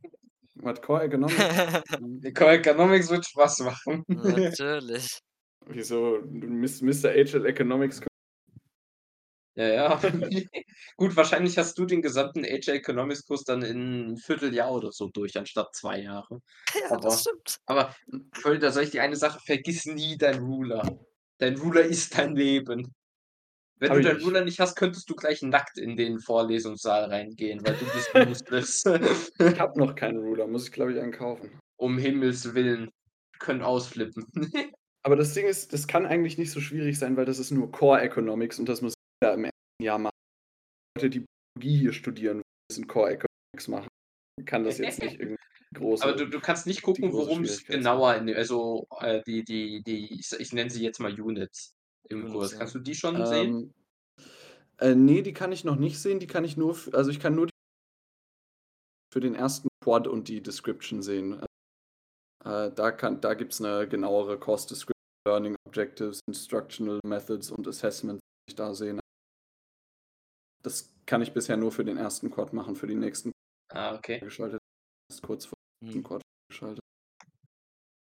was 0.56 0.82
Core 0.82 1.04
Economics? 1.04 1.38
ähm, 1.98 2.22
Economics 2.24 3.10
wird 3.10 3.26
Spaß 3.26 3.60
machen. 3.60 4.04
Natürlich. 4.08 5.20
wieso? 5.66 6.20
Mr. 6.24 7.12
HL 7.12 7.46
Economics. 7.46 8.02
Ja, 9.56 9.68
ja. 9.68 10.02
Gut, 10.98 11.16
wahrscheinlich 11.16 11.60
hast 11.60 11.78
du 11.78 11.86
den 11.86 12.02
gesamten 12.02 12.44
HL 12.44 12.72
Economics 12.72 13.26
Kurs 13.26 13.44
dann 13.44 13.62
in 13.62 14.14
ein 14.14 14.18
Vierteljahr 14.18 14.72
oder 14.72 14.92
so 14.92 15.10
durch, 15.10 15.38
anstatt 15.38 15.76
zwei 15.76 16.00
Jahre. 16.00 16.40
Ja, 16.74 16.92
Aber, 16.92 17.02
das 17.02 17.22
stimmt. 17.22 17.58
aber 17.68 17.96
da 18.60 18.72
soll 18.72 18.84
ich 18.84 18.90
dir 18.90 19.04
eine 19.04 19.16
Sache, 19.16 19.40
vergiss 19.46 19.86
nie 19.86 20.18
dein 20.18 20.40
Ruler. 20.40 21.00
Dein 21.38 21.58
Ruler 21.58 21.84
ist 21.84 22.18
dein 22.18 22.36
Leben. 22.36 22.96
Wenn 23.80 23.90
Hab 23.90 23.96
du 23.96 24.02
ich 24.02 24.08
deinen. 24.08 24.24
Ruler 24.24 24.46
nicht 24.46 24.60
hast, 24.60 24.76
könntest 24.76 25.10
du 25.10 25.16
gleich 25.16 25.42
nackt 25.42 25.78
in 25.78 25.96
den 25.98 26.20
Vorlesungssaal 26.20 27.06
reingehen, 27.06 27.66
weil 27.66 27.76
du 27.76 27.86
bist 27.86 28.16
useless. 28.16 28.84
Ich 29.40 29.60
habe 29.60 29.80
noch 29.80 29.96
keinen 29.96 30.20
Ruler, 30.20 30.48
muss 30.48 30.66
ich 30.68 30.72
glaube 30.72 30.94
ich 30.94 31.00
einen 31.00 31.12
kaufen. 31.12 31.60
um 31.78 31.98
Himmels 31.98 32.54
Willen. 32.54 32.90
Können 33.40 33.62
ausflippen. 33.62 34.26
Aber 35.06 35.18
das 35.18 35.34
Ding 35.34 35.46
ist, 35.46 35.74
das 35.74 35.88
kann 35.88 36.06
eigentlich 36.06 36.38
nicht 36.38 36.52
so 36.52 36.62
schwierig 36.62 36.98
sein, 36.98 37.18
weil 37.18 37.26
das 37.26 37.40
ist 37.40 37.52
nur 37.52 37.70
Core 37.72 38.02
Economics 38.02 38.58
und 38.58 38.70
das 38.70 38.82
muss 38.82 38.94
jeder 39.22 39.34
im 39.34 39.44
ersten 39.44 39.84
Jahr 39.84 39.98
machen. 40.00 40.16
Leute, 40.98 41.10
die 41.10 41.26
Biologie 41.60 41.80
hier 41.80 41.94
studieren, 41.94 42.42
müssen 42.72 42.88
Core 42.88 43.10
Economics 43.10 43.68
machen. 43.68 43.88
Kann 44.46 44.64
das 44.64 44.78
jetzt 44.78 45.02
nicht 45.02 45.20
irgendwie 45.20 45.44
große. 45.74 46.04
Aber 46.04 46.16
du, 46.16 46.28
du 46.28 46.40
kannst 46.40 46.68
nicht 46.68 46.84
gucken, 46.84 47.12
worum 47.12 47.44
es 47.44 47.66
genauer 47.66 48.16
in 48.16 48.34
also 48.34 48.88
äh, 49.02 49.22
die, 49.28 49.44
die, 49.44 49.84
die, 49.84 50.20
ich, 50.20 50.32
ich 50.40 50.54
nenne 50.54 50.70
sie 50.70 50.84
jetzt 50.84 51.00
mal 51.00 51.20
Units. 51.20 51.73
Im 52.10 52.32
Kurs. 52.32 52.58
Kannst 52.58 52.76
du 52.76 52.80
die 52.80 52.96
schon 52.96 53.26
sehen? 53.26 53.74
Ähm, 54.80 54.92
äh, 54.92 54.96
nee, 54.96 55.22
die 55.22 55.34
kann 55.34 55.52
ich 55.52 55.64
noch 55.64 55.76
nicht 55.76 56.00
sehen. 56.00 56.20
Die 56.20 56.28
kann 56.28 56.44
ich 56.44 56.58
nur, 56.58 56.78
also 56.94 57.10
ich 57.10 57.20
kann 57.20 57.36
nur 57.36 57.48
die 57.48 57.54
für 59.14 59.20
den 59.20 59.36
ersten 59.36 59.70
Quad 59.84 60.08
und 60.08 60.28
die 60.28 60.42
Description 60.42 61.02
sehen. 61.04 61.42
Äh, 62.44 62.72
da 62.72 62.92
kann, 62.92 63.22
da 63.22 63.36
gibt 63.36 63.54
es 63.54 63.62
eine 63.62 63.88
genauere 63.88 64.40
Course 64.40 64.68
Description, 64.68 64.94
Learning 65.28 65.56
Objectives, 65.68 66.20
Instructional 66.28 67.00
Methods 67.06 67.52
und 67.52 67.68
Assessments, 67.68 68.20
die 68.22 68.52
ich 68.52 68.56
da 68.56 68.74
sehen. 68.74 69.00
Das 70.64 70.94
kann 71.06 71.22
ich 71.22 71.34
bisher 71.34 71.58
nur 71.58 71.72
für 71.72 71.86
den 71.86 71.98
ersten 71.98 72.32
Quad 72.32 72.54
machen, 72.54 72.76
für 72.76 72.88
die 72.88 72.96
nächsten 72.96 73.32
Ah, 73.72 73.96
okay. 73.96 74.20
geschaltet. 74.20 74.60
Ist 75.12 75.22
kurz 75.22 75.46
vor 75.46 75.58
dem 75.84 75.94
Hm. 75.94 76.04
Quad 76.04 76.22
geschaltet. 76.50 76.84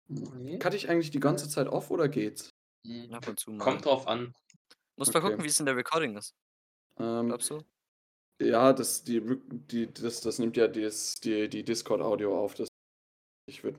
Nee. 0.08 0.60
Kann 0.60 0.74
ich 0.74 0.90
eigentlich 0.90 1.12
die 1.12 1.20
ganze 1.20 1.50
Zeit 1.50 1.68
off 1.68 1.92
oder 1.92 2.08
geht's? 2.08 2.50
Ab 3.12 3.28
und 3.28 3.40
zu 3.40 3.52
mal. 3.52 3.64
Kommt 3.64 3.86
drauf 3.86 4.08
an. 4.08 4.34
Muss 4.98 5.12
mal 5.14 5.20
Okay. 5.20 5.30
gucken, 5.30 5.44
wie 5.44 5.50
es 5.50 5.60
in 5.60 5.66
der 5.66 5.76
Recording 5.76 6.16
ist. 6.18 6.34
Ähm, 7.00 7.28
Glaubst 7.28 7.50
du? 7.50 7.62
Ja, 8.42 8.74
das, 8.74 9.04
die, 9.04 9.22
die, 9.22 9.92
das, 9.94 10.22
das 10.22 10.40
nimmt 10.40 10.58
ja 10.58 10.68
das, 10.68 11.16
die, 11.16 11.48
die 11.50 11.64
Discord-Audio 11.64 12.38
auf. 12.38 12.54
Das 12.56 12.68
ich 13.48 13.64
wird, 13.64 13.78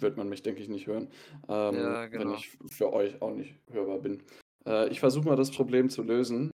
wird 0.00 0.16
man 0.16 0.28
mich, 0.28 0.42
denke 0.42 0.62
ich, 0.62 0.68
nicht 0.68 0.86
hören, 0.86 1.10
ähm, 1.48 1.74
Ja, 1.74 2.06
genau. 2.06 2.30
wenn 2.30 2.34
ich 2.38 2.56
für 2.70 2.92
euch 2.92 3.20
auch 3.20 3.32
nicht 3.34 3.54
hörbar 3.70 3.98
bin. 3.98 4.22
Äh, 4.66 4.88
ich 4.88 5.00
versuche 5.00 5.26
mal 5.26 5.36
das 5.36 5.50
Problem 5.50 5.90
zu 5.90 6.02
lösen. 6.02 6.50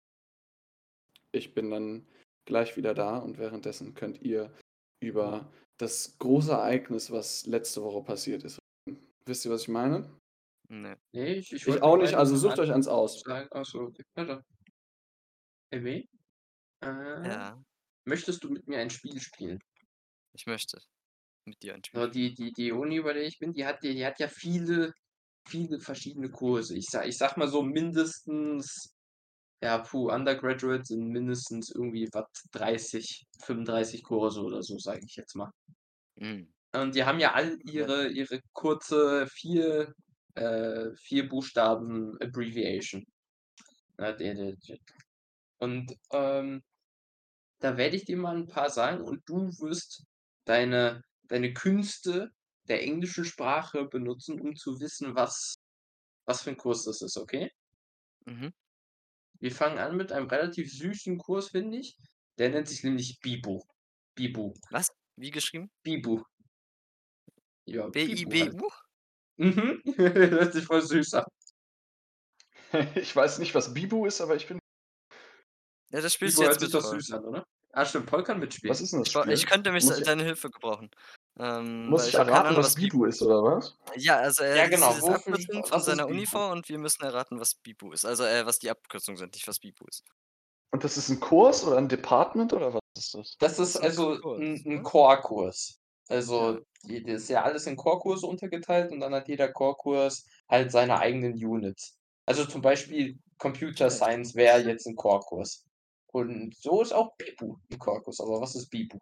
Ich 1.33 1.55
bin 1.55 1.71
dann 1.71 2.07
gleich 2.47 2.77
wieder 2.77 2.95
da 2.95 3.19
und 3.19 3.39
währenddessen 3.39 3.95
könnt 3.95 4.23
ihr 4.23 4.53
über 5.01 5.51
das 5.79 6.19
große 6.19 6.53
Ereignis, 6.53 7.11
was 7.11 7.47
letzte 7.47 7.83
Woche 7.83 8.03
passiert 8.03 8.45
ist. 8.45 8.59
reden. 8.89 9.07
Wisst 9.27 9.45
ihr, 9.45 9.51
was 9.51 9.63
ich 9.63 9.69
meine? 9.69 10.11
Nee. 10.71 10.97
Nee, 11.13 11.35
ich, 11.35 11.53
ich, 11.53 11.67
Ich 11.67 11.83
auch 11.83 11.97
nicht, 11.97 12.15
also 12.15 12.37
sucht 12.37 12.59
euch 12.59 12.71
eins 12.73 12.87
aus. 12.89 13.21
sagen. 13.21 13.49
Achso, 13.53 13.81
okay. 13.85 14.03
Warte. 14.15 14.43
MW? 15.73 16.05
Äh, 16.83 17.29
Ja, 17.29 17.63
Möchtest 18.07 18.43
du 18.45 18.51
mit 18.51 18.67
mir 18.67 18.79
ein 18.79 18.91
Spiel 18.91 19.21
spielen? 19.21 19.59
ich 20.35 20.47
möchte 20.47 20.79
mit 21.47 21.63
dir 21.63 21.75
ein 21.75 21.83
So, 21.93 22.07
Spiel. 22.07 22.11
die, 22.11 22.35
die, 22.35 22.53
die 22.53 22.73
Uni, 22.73 23.01
bei 23.01 23.13
der 23.15 23.25
ich 23.25 23.39
bin, 23.39 23.53
die 23.53 23.67
hat, 23.67 23.83
die, 23.83 23.95
die 23.95 24.07
hat 24.07 24.19
ja 24.21 24.29
viele, 24.29 24.93
viele 25.49 25.81
verschiedene 25.81 26.31
Kurse. 26.31 26.77
Ich 26.77 26.87
sag, 26.91 27.07
ich 27.07 27.17
sag 27.19 27.37
mal 27.37 27.49
so 27.49 27.63
mindestens, 27.63 28.95
ja, 29.63 29.79
puh, 29.79 30.11
Undergraduate 30.11 30.85
sind 30.85 31.09
mindestens 31.09 31.71
irgendwie 31.75 32.09
was 32.13 32.27
30, 32.53 33.25
35 33.45 34.03
Kurse 34.05 34.43
oder 34.43 34.63
so, 34.63 34.79
sage 34.79 35.01
ich 35.07 35.17
jetzt 35.17 35.35
mal. 35.37 35.51
Hm. 36.21 36.53
Und 36.75 36.95
die 36.95 37.05
haben 37.05 37.19
ja 37.21 37.33
all 37.35 37.59
ihre, 37.65 38.09
ihre 38.09 38.41
kurze 38.53 39.27
vier, 39.29 39.93
äh, 40.39 40.95
vier 40.97 41.29
Buchstaben 41.29 42.17
Abbreviation. 42.21 43.05
Und 45.59 45.97
ähm, 46.13 46.63
da 47.61 47.77
werde 47.77 47.97
ich 47.97 48.05
dir 48.05 48.17
mal 48.17 48.37
ein 48.37 48.47
paar 48.47 48.71
sagen 48.71 49.03
und 49.03 49.29
du 49.29 49.49
wirst 49.59 50.05
deine, 50.45 51.03
deine 51.25 51.53
Künste 51.53 52.31
der 52.69 52.83
englischen 52.83 53.25
Sprache 53.25 53.87
benutzen, 53.87 54.41
um 54.41 54.55
zu 54.55 54.79
wissen, 54.79 55.15
was, 55.17 55.55
was 56.27 56.43
für 56.43 56.51
ein 56.51 56.57
Kurs 56.57 56.85
das 56.85 57.03
ist, 57.03 57.17
okay? 57.17 57.51
Mhm. 58.27 58.53
Wir 59.41 59.53
fangen 59.53 59.79
an 59.79 59.97
mit 59.97 60.13
einem 60.13 60.29
relativ 60.29 60.73
süßen 60.73 61.19
Kurs, 61.19 61.51
finde 61.51 61.79
ich. 61.79 61.97
Der 62.39 62.51
nennt 62.51 62.69
sich 62.69 62.85
nämlich 62.85 63.19
Bibu. 63.21 63.61
Bibu. 64.15 64.55
Was? 64.71 64.89
Wie 65.17 65.31
geschrieben? 65.31 65.71
Bibu. 65.83 66.23
Ja, 67.65 67.89
Bibu 67.89 68.71
halt. 68.71 68.88
Mhm. 69.39 69.83
Hört 69.97 70.53
sich 70.53 70.65
voll 70.67 70.83
süß 70.83 71.15
an. 71.15 71.25
Ich 72.97 73.17
weiß 73.17 73.39
nicht, 73.39 73.55
was 73.55 73.73
Bibu 73.73 74.05
ist, 74.05 74.21
aber 74.21 74.37
ich 74.37 74.47
bin. 74.47 74.59
Ja, 75.91 76.03
das 76.03 76.13
spielst 76.13 76.37
Bibu 76.37 76.47
du 76.49 76.53
jetzt 76.53 76.61
mit. 76.61 76.75
doch 76.75 76.83
süß 76.85 77.13
an, 77.13 77.25
oder? 77.25 77.45
Ah, 77.73 77.87
stimmt, 77.87 78.07
Paul 78.07 78.23
kann 78.25 78.41
mitspielen. 78.41 78.71
Was 78.71 78.81
ist 78.83 78.93
denn 78.93 79.01
das 79.01 79.11
Spiel? 79.11 79.33
ich 79.33 79.47
könnte 79.47 79.73
mich 79.73 79.85
Muss 79.85 79.99
ich- 79.99 80.05
deine 80.05 80.25
Hilfe 80.25 80.51
gebrauchen. 80.51 80.91
Ähm, 81.39 81.87
Muss 81.89 82.09
ich 82.09 82.15
erraten, 82.15 82.49
Ahnung, 82.49 82.63
was 82.63 82.75
Bibu 82.75 83.05
ist, 83.07 83.23
oder 83.23 83.43
was? 83.43 83.79
Ja, 83.97 84.17
also 84.19 84.43
er 84.43 84.57
Ja, 84.57 84.65
liest 84.65 84.75
genau, 84.75 85.01
wofür- 85.01 85.15
Abkürzung 85.17 85.63
was 85.63 85.69
von 85.71 85.79
ist 85.79 85.85
seiner 85.87 86.07
Bibu? 86.09 86.27
vor 86.27 86.51
und 86.51 86.69
wir 86.69 86.79
müssen 86.79 87.05
erraten, 87.05 87.39
was 87.41 87.55
Bibu 87.55 87.93
ist. 87.93 88.05
Also 88.05 88.25
äh, 88.25 88.45
was 88.45 88.59
die 88.59 88.69
Abkürzungen 88.71 89.17
sind, 89.17 89.33
nicht 89.35 89.47
was 89.49 89.61
Bibu 89.61 89.85
ist. 89.87 90.03
Und 90.73 90.85
das 90.85 90.97
ist 90.99 91.09
ein 91.09 91.21
Kurs 91.21 91.65
oder 91.65 91.79
ein 91.79 91.89
Department 91.89 92.53
oder 92.53 92.75
was 92.75 92.81
ist 92.99 93.15
das? 93.15 93.37
Das 93.39 93.53
ist 93.59 93.69
ist 93.71 93.77
ein 93.77 93.83
also 93.85 94.35
ein, 94.35 94.63
ein 94.67 94.75
ne? 94.77 94.83
Core-Kurs. 94.83 95.79
Also 96.09 96.61
die- 96.85 97.03
das 97.03 97.23
ist 97.23 97.29
ja 97.29 97.43
alles 97.43 97.67
in 97.67 97.77
Core-Kurse 97.77 98.27
untergeteilt 98.27 98.91
und 98.93 99.01
dann 99.01 99.15
hat 99.15 99.29
jeder 99.29 99.53
Core-Kurs 99.53 100.27
halt 100.49 100.73
seine 100.73 100.99
eigenen 100.99 101.35
Units. 101.35 101.99
Also 102.27 102.45
zum 102.45 102.63
Beispiel 102.63 103.19
Computer? 103.39 103.91
Science 103.91 104.35
wäre 104.35 104.61
jetzt 104.61 104.87
ein 104.87 104.97
Core-Kurs. 104.97 105.65
Und 106.09 106.57
so 106.57 106.83
ist 106.83 106.93
auch 106.93 107.15
Bibu 107.17 107.59
ein 107.71 107.79
Core-Kurs. 107.79 108.21
Aber 108.21 108.41
was 108.41 108.55
ist 108.57 108.69
Bibu? 108.71 108.99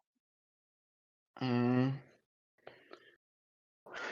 Mm. 1.41 1.93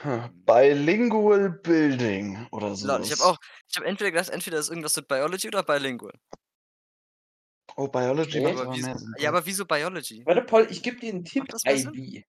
Hm, 0.01 0.43
Bilingual 0.45 1.49
Building 1.49 2.47
oder 2.51 2.75
so. 2.75 2.87
Lol, 2.87 3.01
ich 3.03 3.11
habe 3.11 3.23
auch, 3.23 3.37
ich 3.69 3.75
habe 3.77 3.87
entweder 3.87 4.11
gedacht, 4.11 4.29
entweder 4.29 4.57
ist 4.59 4.69
irgendwas 4.69 4.95
mit 4.95 5.07
Biology 5.07 5.47
oder 5.47 5.63
Bilingual. 5.63 6.13
Oh, 7.77 7.87
Biology 7.87 8.39
Okay. 8.39 8.53
macht 8.53 8.57
Aber 8.59 8.73
wieso, 8.73 8.89
ja, 9.17 9.29
aber 9.29 9.45
wieso 9.45 9.65
Biology? 9.65 10.25
Warte, 10.25 10.41
Paul, 10.43 10.67
ich 10.69 10.81
gebe 10.81 10.97
dir 10.99 11.13
einen 11.13 11.25
Tipp. 11.25 11.45
IB. 11.65 12.23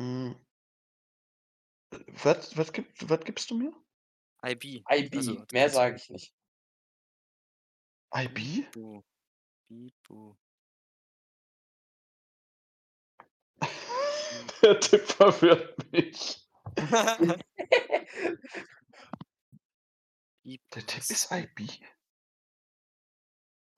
Mm. 0.00 0.34
Was, 2.22 2.56
was, 2.56 2.72
gibt, 2.72 3.10
was 3.10 3.20
gibst 3.20 3.50
du 3.50 3.58
mir? 3.58 3.72
IB. 4.42 4.82
IB. 4.88 5.16
Also, 5.16 5.44
Mehr 5.52 5.68
sage 5.68 5.96
ich 5.96 6.08
nicht. 6.08 6.34
IB? 8.14 8.64
Bibu. 8.72 9.02
Bibu. 9.68 10.36
Der 14.62 14.80
Tipp 14.80 15.02
verwirrt 15.02 15.92
mich. 15.92 16.48
Der 20.74 20.86
Tipp 20.86 21.10
ist 21.10 21.30
IB? 21.30 21.68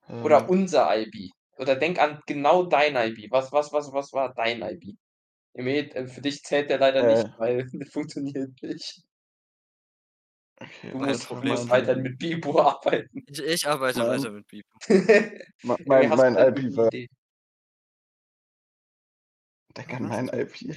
Oder 0.08 0.42
Ähm, 0.42 0.48
unser 0.48 0.96
IB. 0.96 1.30
Oder 1.56 1.74
denk 1.74 1.98
an 1.98 2.22
genau 2.26 2.62
dein 2.62 2.94
IB. 2.94 3.28
Was, 3.32 3.50
was, 3.50 3.72
was, 3.72 3.92
was 3.92 4.12
war 4.12 4.32
dein 4.34 4.62
IB? 4.62 4.96
Emil, 5.55 5.90
äh, 5.94 6.07
für 6.07 6.20
dich 6.22 6.42
zählt 6.42 6.70
der 6.70 6.78
leider 6.78 7.03
Äh. 7.09 7.22
nicht, 7.24 7.38
weil 7.38 7.66
der 7.72 7.86
funktioniert 7.86 8.62
nicht. 8.62 9.03
okay, 10.61 10.90
Du 10.92 10.98
musst, 10.98 11.30
du 11.30 11.34
musst 11.36 11.64
ist 11.64 11.68
mein- 11.68 11.68
weiterhin 11.68 12.03
mit 12.03 12.18
Bibo 12.18 12.59
arbeiten. 12.61 13.24
Ich, 13.26 13.40
ich 13.42 13.66
arbeite 13.66 13.98
Mein- 14.00 14.09
weiter 14.22 14.30
mit 14.30 14.46
Emil, 14.88 15.44
Mein, 15.86 16.09
mein 16.11 16.36
irgendeine 16.36 16.76
war. 16.76 16.90
Denk 19.76 19.94
an 19.94 20.09
mein 20.09 20.28
IB. 20.28 20.76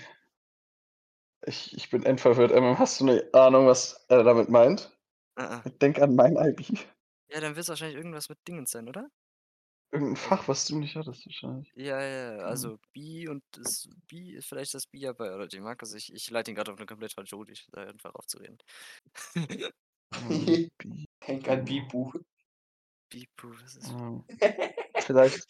Ich, 1.47 1.75
ich 1.75 1.89
bin 1.89 2.03
endverwirrt. 2.05 2.51
MM, 2.51 2.79
hast 2.79 2.99
du 2.99 3.03
eine 3.09 3.29
Ahnung, 3.33 3.67
was 3.67 4.05
er 4.07 4.23
damit 4.23 4.49
meint? 4.49 4.97
Ah, 5.35 5.61
ah. 5.63 5.69
Denk 5.81 5.99
an 5.99 6.15
mein 6.15 6.35
IB. 6.37 6.79
Ja, 7.27 7.41
dann 7.41 7.55
wird 7.55 7.63
es 7.63 7.69
wahrscheinlich 7.69 7.97
irgendwas 7.97 8.29
mit 8.29 8.39
Dingens 8.47 8.71
sein, 8.71 8.87
oder? 8.87 9.09
Irgendein 9.95 10.17
Fach, 10.17 10.45
was 10.49 10.65
du 10.65 10.77
nicht 10.77 10.93
hattest, 10.97 11.25
wahrscheinlich. 11.25 11.71
Ja, 11.73 12.01
ja, 12.01 12.33
Mhm. 12.33 12.39
ja, 12.39 12.45
also 12.47 12.77
B 12.91 13.29
und 13.29 13.41
das 13.51 13.87
B 14.07 14.33
ist 14.33 14.45
vielleicht 14.49 14.73
das 14.73 14.87
B 14.87 14.97
ja 14.97 15.13
Biology. 15.13 15.61
Markus, 15.61 15.93
ich, 15.93 16.13
ich 16.13 16.29
leite 16.29 16.51
ihn 16.51 16.55
gerade 16.55 16.73
auf 16.73 16.77
eine 16.77 16.85
komplett 16.85 17.13
falsche 17.13 17.37
Route, 17.37 17.53
ich 17.53 17.65
da 17.71 17.83
einfach 17.83 18.13
aufzureden. 18.13 18.57
B, 19.33 19.69
Denk 21.25 21.47
an 21.47 21.63
Bibu. 21.63 22.11
Bibu, 23.09 23.53
was 23.63 23.77
ist 23.77 23.93
vielleicht. 25.05 25.47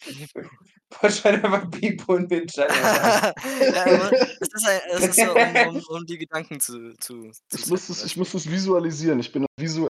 Wahrscheinlich 1.00 1.42
einfach 1.42 1.68
Bibu 1.68 2.14
und 2.14 2.30
den 2.30 2.46
Channel. 2.46 2.70
ja, 3.74 3.84
aber 3.84 4.12
es 4.12 4.48
ist, 4.48 4.68
ein, 4.68 4.80
es 4.92 5.08
ist 5.08 5.16
so, 5.16 5.34
um, 5.34 5.76
um, 5.76 5.82
um 5.88 6.06
die 6.06 6.18
Gedanken 6.18 6.60
zu, 6.60 6.94
zu, 6.98 7.32
zu 7.48 7.56
Ich 7.58 7.66
muss, 7.66 7.88
es, 7.88 7.96
weißt 7.96 8.06
ich 8.06 8.16
muss 8.16 8.32
es 8.32 8.48
visualisieren. 8.48 9.18
Ich 9.18 9.32
bin 9.32 9.44
visuell. 9.58 9.88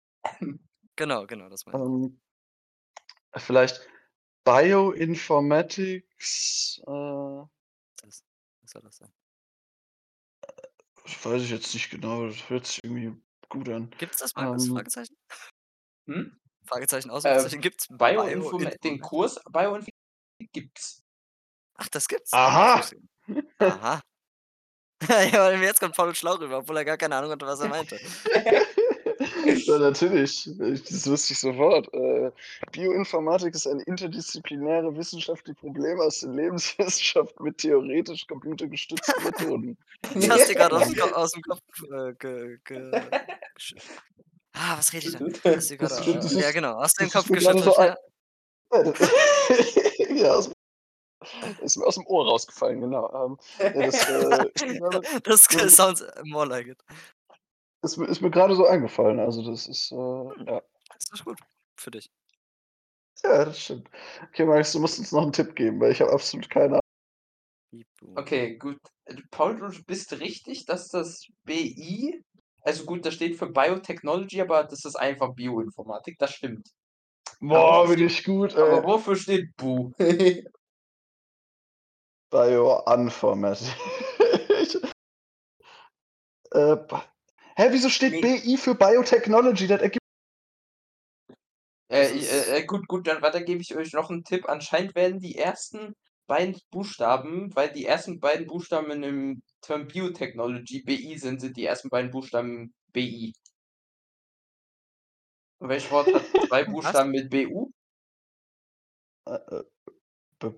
Genau, 0.97 1.25
genau, 1.29 1.49
das 1.49 1.65
meine 1.67 1.79
ich. 1.79 1.85
Ähm, 1.85 2.21
vielleicht 3.37 3.89
Bioinformatics. 4.45 6.81
Äh, 6.87 7.45
Das, 8.03 8.25
was 8.63 8.71
soll 8.71 8.83
das 8.83 8.97
sein? 8.97 9.13
das 11.05 11.25
weiß 11.25 11.43
ich 11.43 11.51
jetzt 11.51 11.73
nicht 11.75 11.91
genau. 11.91 12.27
Das 12.27 12.49
hört 12.49 12.67
sich 12.67 12.83
irgendwie 12.85 13.21
gut 13.49 13.69
an. 13.69 13.91
Gibt 13.99 14.13
es 14.13 14.19
das, 14.19 14.35
Markus? 14.35 14.67
Ähm, 14.67 14.75
Fragezeichen? 14.75 15.17
Hm? 16.07 16.41
Fragezeichen, 16.67 17.11
Ausrufezeichen, 17.11 17.61
gibt's 17.61 17.89
Bioinformatik, 17.89 18.81
den 18.83 19.01
Kurs 19.01 19.37
Bioinformatik 19.51 19.95
gibt's. 20.53 21.03
Ach, 21.75 21.89
das 21.89 22.07
gibt's? 22.07 22.33
Aha! 22.33 22.85
Aha. 23.59 24.01
ja, 25.09 25.51
jetzt 25.53 25.81
kommt 25.81 25.97
Paul 25.97 26.15
schlau 26.15 26.35
rüber, 26.35 26.59
obwohl 26.59 26.77
er 26.77 26.85
gar 26.85 26.99
keine 26.99 27.17
Ahnung 27.17 27.31
hatte, 27.31 27.47
was 27.47 27.61
er 27.61 27.69
meinte. 27.69 27.99
ja, 29.45 29.79
natürlich. 29.79 30.47
Ich- 30.61 30.83
Das 30.85 31.07
wusste 31.11 31.33
ich 31.33 31.39
sofort. 31.41 31.93
Äh, 31.95 32.31
Bioinformatik 32.73 33.55
ist 33.55 33.67
eine 33.67 33.83
interdisziplinäre 33.85 34.97
Wissenschaft, 34.97 35.47
die 35.47 35.55
Probleme 35.55 36.03
aus 36.03 36.21
den 36.21 36.35
Lebenswissenschaften 36.35 37.45
mit 37.45 37.59
theoretisch 37.59 38.27
computergestützten 38.27 39.25
Methoden. 39.25 39.79
Das 40.15 40.29
hast 40.31 40.49
du 40.51 40.55
gerade 40.55 40.77
aus, 40.77 40.89
aus 41.15 41.33
dem 41.33 41.43
Kopf 41.43 41.61
äh, 41.93 42.13
ge, 42.15 42.59
ge, 42.65 43.01
Ah, 44.55 44.77
was 44.79 44.93
rede 44.93 45.07
ich 45.07 45.13
da? 45.17 45.55
Hast 45.57 45.71
du 45.71 45.77
gerade 45.77 45.95
Das 45.95 46.05
das 46.25 46.35
ja, 46.35 46.51
genau. 46.51 46.75
Aus 46.75 46.95
dem 46.95 47.09
Kopf 47.09 47.29
geschüttelt. 47.29 47.65
so 47.65 47.75
ja. 47.81 47.97
Ja, 50.15 50.35
aus, 50.35 50.51
ist 51.63 51.77
mir 51.77 51.87
aus 51.87 51.95
dem 51.95 52.07
Ohr 52.07 52.27
rausgefallen, 52.27 52.81
genau. 52.81 53.09
Ähm, 53.27 53.39
ja, 53.59 53.87
das, 53.87 54.09
äh, 54.09 55.21
Das 55.23 55.77
sounds 55.77 56.05
more 56.25 56.47
like 56.47 56.67
it. 56.69 56.79
Ist, 57.83 57.97
mir- 57.97 58.07
ist 58.07 58.21
mir 58.21 58.31
gerade 58.31 58.55
so 58.55 58.67
eingefallen. 58.67 59.19
Also 59.21 59.43
das 59.43 59.67
ist, 59.67 59.93
äh, 59.93 59.97
ja. 59.97 60.63
Das 60.93 61.11
ist 61.13 61.25
gut 61.25 61.39
für 61.77 61.91
dich. 61.91 62.11
ja, 63.23 63.45
das 63.45 63.61
stimmt. 63.61 63.89
Okay, 64.29 64.45
Max, 64.45 64.73
du 64.73 64.81
musst 64.81 64.99
uns 64.99 65.13
noch 65.13 65.23
einen 65.23 65.33
Tipp 65.33 65.55
geben, 65.55 65.81
weil 65.81 65.93
ich 65.93 66.01
habe 66.01 66.13
absolut 66.13 66.49
keine 66.51 66.81
Ahnung. 66.81 66.81
Okay, 68.17 68.57
gut. 68.57 68.79
Paul, 69.31 69.57
du 69.57 69.85
bist 69.85 70.13
richtig, 70.21 70.67
dass 70.67 70.89
das 70.89 71.27
BI, 71.45 72.23
also 72.63 72.85
gut, 72.85 73.07
das 73.07 73.15
steht 73.15 73.37
für 73.37 73.47
Biotechnology, 73.49 74.41
aber 74.41 74.65
das 74.65 74.85
ist 74.85 74.97
einfach 74.97 75.35
Bioinformatik, 75.35 76.19
das 76.19 76.35
stimmt. 76.35 76.69
Boah, 77.41 77.87
bin 77.89 78.07
ich 78.07 78.25
gut, 78.25 78.55
Aber 78.57 78.79
ey. 78.79 78.85
wofür 78.85 79.17
steht 79.17 79.57
BU? 79.57 79.93
Bioinformatik. 82.31 83.69
Äh, 86.53 86.75
ba- 86.75 87.05
Hä, 87.57 87.69
wieso 87.71 87.89
steht 87.89 88.13
Nee. 88.13 88.21
BI 88.21 88.57
für 88.57 88.75
Biotechnology? 88.75 89.67
Das 89.67 89.81
ergibt. 89.83 90.01
Äh, 91.91 92.07
äh, 92.07 92.59
äh, 92.59 92.65
gut, 92.67 92.87
gut, 92.87 93.07
dann 93.07 93.21
weiter 93.21 93.43
gebe 93.43 93.61
ich 93.61 93.75
euch 93.77 93.93
noch 93.93 94.11
einen 94.11 94.25
Tipp. 94.25 94.49
Anscheinend 94.49 94.95
werden 94.95 95.19
die 95.19 95.37
ersten 95.37 95.95
beiden 96.29 96.57
Buchstaben, 96.71 97.55
weil 97.57 97.73
die 97.73 97.85
ersten 97.85 98.21
beiden 98.21 98.47
Buchstaben 98.47 98.91
in 98.93 99.03
dem 99.03 99.43
Term 99.61 99.89
Biotechnology 99.89 100.83
BI 100.83 101.19
sind, 101.19 101.41
sind 101.41 101.57
die 101.57 101.65
ersten 101.65 101.89
beiden 101.89 102.13
Buchstaben 102.13 102.73
BI. 102.93 103.33
Und 105.59 105.69
welches 105.69 105.91
Wort 105.91 106.07
hat 106.15 106.23
zwei 106.49 106.65
Buchstaben 106.65 107.11
mit 107.11 107.29
BU? 107.29 107.73
Äh, 109.27 109.35
äh, 109.35 109.65
B 110.39 110.51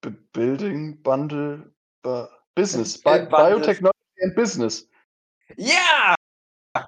B 0.00 0.10
Building 0.32 1.00
Bundle 1.02 1.72
Bu- 2.02 2.26
Business. 2.56 3.00
Bi. 3.00 3.24
Biotechnology 3.26 4.22
and 4.22 4.34
Business. 4.34 4.88
Ja! 5.56 6.14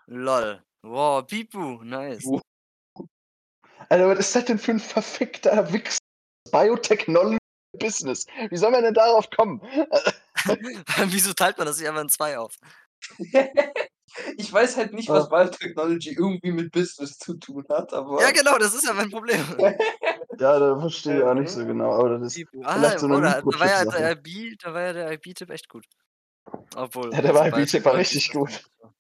Lol. 0.07 0.63
Wow, 0.83 1.27
Bibu, 1.27 1.83
nice. 1.83 2.29
Alter, 3.89 4.09
was 4.09 4.19
ist 4.19 4.37
das 4.37 4.45
denn 4.47 4.59
für 4.59 4.73
ein 4.73 4.81
verfickter 4.81 5.73
Wichs? 5.73 5.99
Biotechnology 6.51 7.39
Business. 7.79 8.27
Wie 8.51 8.57
soll 8.57 8.71
man 8.71 8.83
denn 8.83 8.95
darauf 8.95 9.29
kommen? 9.31 9.61
Wieso 11.07 11.33
teilt 11.35 11.59
man 11.59 11.67
das 11.67 11.79
nicht 11.79 11.89
einfach 11.89 12.03
in 12.03 12.09
zwei 12.09 12.39
auf? 12.39 12.55
Ich 14.39 14.51
weiß 14.51 14.79
halt 14.79 14.95
nicht, 14.95 15.11
was 15.11 15.29
Biotechnology 15.29 16.15
irgendwie 16.15 16.53
mit 16.53 16.73
Business 16.73 17.19
zu 17.19 17.35
tun 17.35 17.65
hat, 17.69 17.93
aber. 17.93 18.23
Ja, 18.23 18.31
genau, 18.31 18.57
das 18.57 18.75
ist 18.75 18.85
ja 18.87 18.95
mein 18.95 19.11
Problem. 19.11 19.45
Ja, 20.39 20.59
da 20.59 20.79
verstehe 20.79 21.19
ich 21.19 21.25
auch 21.25 21.33
nicht 21.33 21.51
so 21.51 21.65
genau. 21.65 21.93
Aber 21.93 22.19
das 22.19 22.37
ist. 22.37 22.47
Ah, 22.63 22.75
vielleicht 22.75 22.99
so 22.99 23.07
eine 23.07 23.17
oder, 23.17 23.43
da 23.43 23.59
war 23.59 23.67
ja 23.67 23.85
der 23.87 24.13
IB, 24.13 24.57
da 24.63 24.75
war 24.75 24.83
ja 24.83 24.93
der 24.93 25.13
IB-Tipp 25.13 25.49
echt 25.49 25.69
gut. 25.69 25.87
Obwohl. 26.75 27.13
Ja, 27.13 27.23
der 27.23 27.35
war- 27.35 27.47
IB-Tipp 27.49 27.85
war 27.85 27.95
richtig 27.95 28.31
gut. 28.33 28.49
nicht 28.49 28.71
so. 28.81 28.93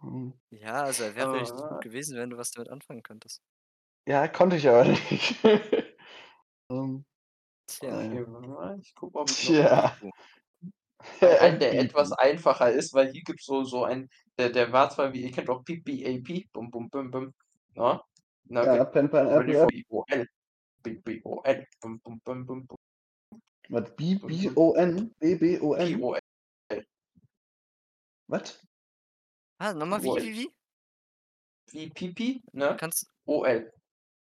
Hm. 0.00 0.32
Ja, 0.50 0.82
also 0.84 1.04
er 1.04 1.14
wäre 1.14 1.32
richtig 1.40 1.58
Ah. 1.60 1.68
gut 1.68 1.80
gewesen, 1.82 2.16
wenn 2.18 2.30
du 2.30 2.36
was 2.36 2.50
damit 2.50 2.70
anfangen 2.70 3.02
könntest. 3.02 3.42
Ja, 4.06 4.28
konnte 4.28 4.56
ich 4.56 4.68
aber 4.68 4.84
nicht. 4.84 5.36
Ähm, 6.68 7.04
Tja. 7.68 8.00
äh, 8.02 8.78
ich 8.80 8.92
guck 8.96 9.14
mal, 9.14 9.20
ob 9.20 9.30
ich 9.30 9.46
Tja. 9.46 9.96
einen, 11.20 11.60
der 11.60 11.78
etwas 11.78 12.10
einfacher 12.12 12.70
ist, 12.72 12.92
weil 12.92 13.12
hier 13.12 13.22
gibt 13.22 13.38
es 13.40 13.46
so, 13.46 13.62
so 13.62 13.84
ein, 13.84 14.08
der, 14.38 14.50
der 14.50 14.72
war 14.72 14.90
zwar 14.90 15.12
wie, 15.12 15.22
ihr 15.22 15.30
kennt 15.30 15.48
auch 15.48 15.62
PPAP, 15.64 16.50
bum 16.52 16.68
bum 16.70 16.90
bum 16.90 17.10
bum, 17.10 17.34
na? 17.74 18.02
Na, 18.46 18.64
Ja. 18.64 18.84
Pen, 18.84 19.08
Pen. 19.08 19.26
BOL, 19.88 20.26
BBOL, 20.82 21.66
bum 21.80 22.00
bum 22.00 22.20
bum 22.24 22.46
bum 22.46 22.66
bum, 22.66 22.78
Was? 23.68 23.94
B, 23.94 24.16
B, 24.16 24.50
Was? 28.28 28.66
Ah, 29.58 29.72
nochmal 29.72 30.02
wie, 30.02 30.08
wie, 30.08 30.32
wie? 30.34 30.50
wie 31.72 31.90
Pipi, 31.90 32.42
ne? 32.52 32.76
Kannst 32.78 33.06
OL, 33.24 33.72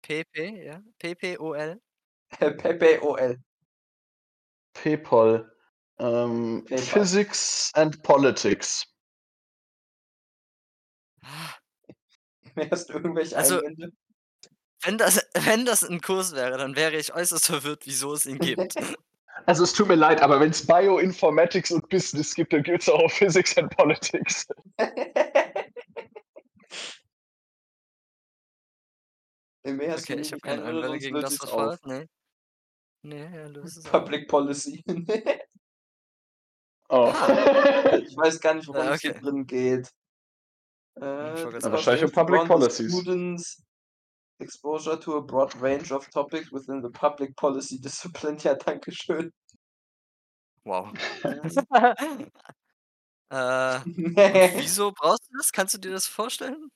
PP, 0.02 0.64
ja? 0.66 0.82
PPOL? 1.00 1.82
Pepe 2.30 3.02
OL, 3.04 3.38
PayPal. 4.74 5.52
Ähm, 6.00 6.64
PayPal. 6.66 6.78
Physics 6.86 7.72
and 7.76 8.02
Politics. 8.04 8.86
Ah, 11.22 11.54
Hast 12.72 12.90
du 12.90 12.94
irgendwelche 12.94 13.38
Also- 13.38 13.58
Einwände? 13.60 13.92
Wenn 14.84 14.98
das, 14.98 15.18
wenn 15.36 15.66
das 15.66 15.84
ein 15.84 16.02
Kurs 16.02 16.34
wäre, 16.34 16.58
dann 16.58 16.76
wäre 16.76 16.98
ich 16.98 17.14
äußerst 17.14 17.46
verwirrt, 17.46 17.86
wieso 17.86 18.14
es 18.14 18.26
ihn 18.26 18.40
gibt. 18.40 18.74
Also 19.46 19.64
es 19.64 19.74
tut 19.74 19.88
mir 19.88 19.96
leid, 19.96 20.22
aber 20.22 20.40
wenn 20.40 20.52
es 20.52 20.66
Bioinformatics 20.66 21.72
und 21.72 21.88
Business 21.90 22.34
gibt, 22.36 22.54
dann 22.54 22.64
gibt 22.64 22.82
es 22.84 22.90
auch 22.90 23.10
Physics 23.12 23.58
and 23.58 23.76
Politics. 23.76 24.48
Mehr 29.64 29.96
Okay, 29.98 30.20
ich 30.20 30.32
habe 30.32 30.42
keine 30.42 30.64
Einwände, 30.66 30.98
gegen 30.98 31.20
das, 31.20 31.40
was 31.40 31.52
auf. 31.52 31.58
war. 31.58 31.80
Nee. 31.84 32.08
Nee, 33.04 33.24
ja, 33.36 33.48
löse 33.48 33.80
es 33.80 33.86
auf. 33.86 33.92
Public 33.92 34.28
Policy. 34.28 34.84
Oh. 36.94 37.08
ich 38.06 38.18
weiß 38.18 38.42
gar 38.42 38.54
nicht, 38.56 38.68
worum 38.68 38.84
Ja, 38.84 38.96
es 38.96 39.00
hier 39.00 39.12
okay. 39.12 39.22
drin 39.22 39.48
geht. 39.48 39.88
ich 40.98 41.02
Äh, 41.02 41.64
wahrscheinlich 41.72 42.04
um 42.04 42.12
Public 42.12 42.44
Policies. 42.48 42.92
Students 42.92 43.64
exposure 44.42 45.00
to 45.00 45.18
a 45.18 45.22
broad 45.22 45.56
range 45.62 45.92
of 45.92 46.10
topics 46.10 46.52
within 46.52 46.82
the 46.82 46.90
public 46.90 47.36
policy 47.36 47.80
discipline. 47.80 48.38
Ja, 48.44 48.56
danke 48.56 48.92
schön. 48.92 49.32
Wow. 50.64 50.92
äh, 53.30 53.80
wieso 54.58 54.92
brauchst 54.92 55.28
du 55.30 55.38
das? 55.38 55.52
Kannst 55.52 55.74
du 55.74 55.78
dir 55.80 55.92
das 55.92 56.08
vorstellen? 56.08 56.70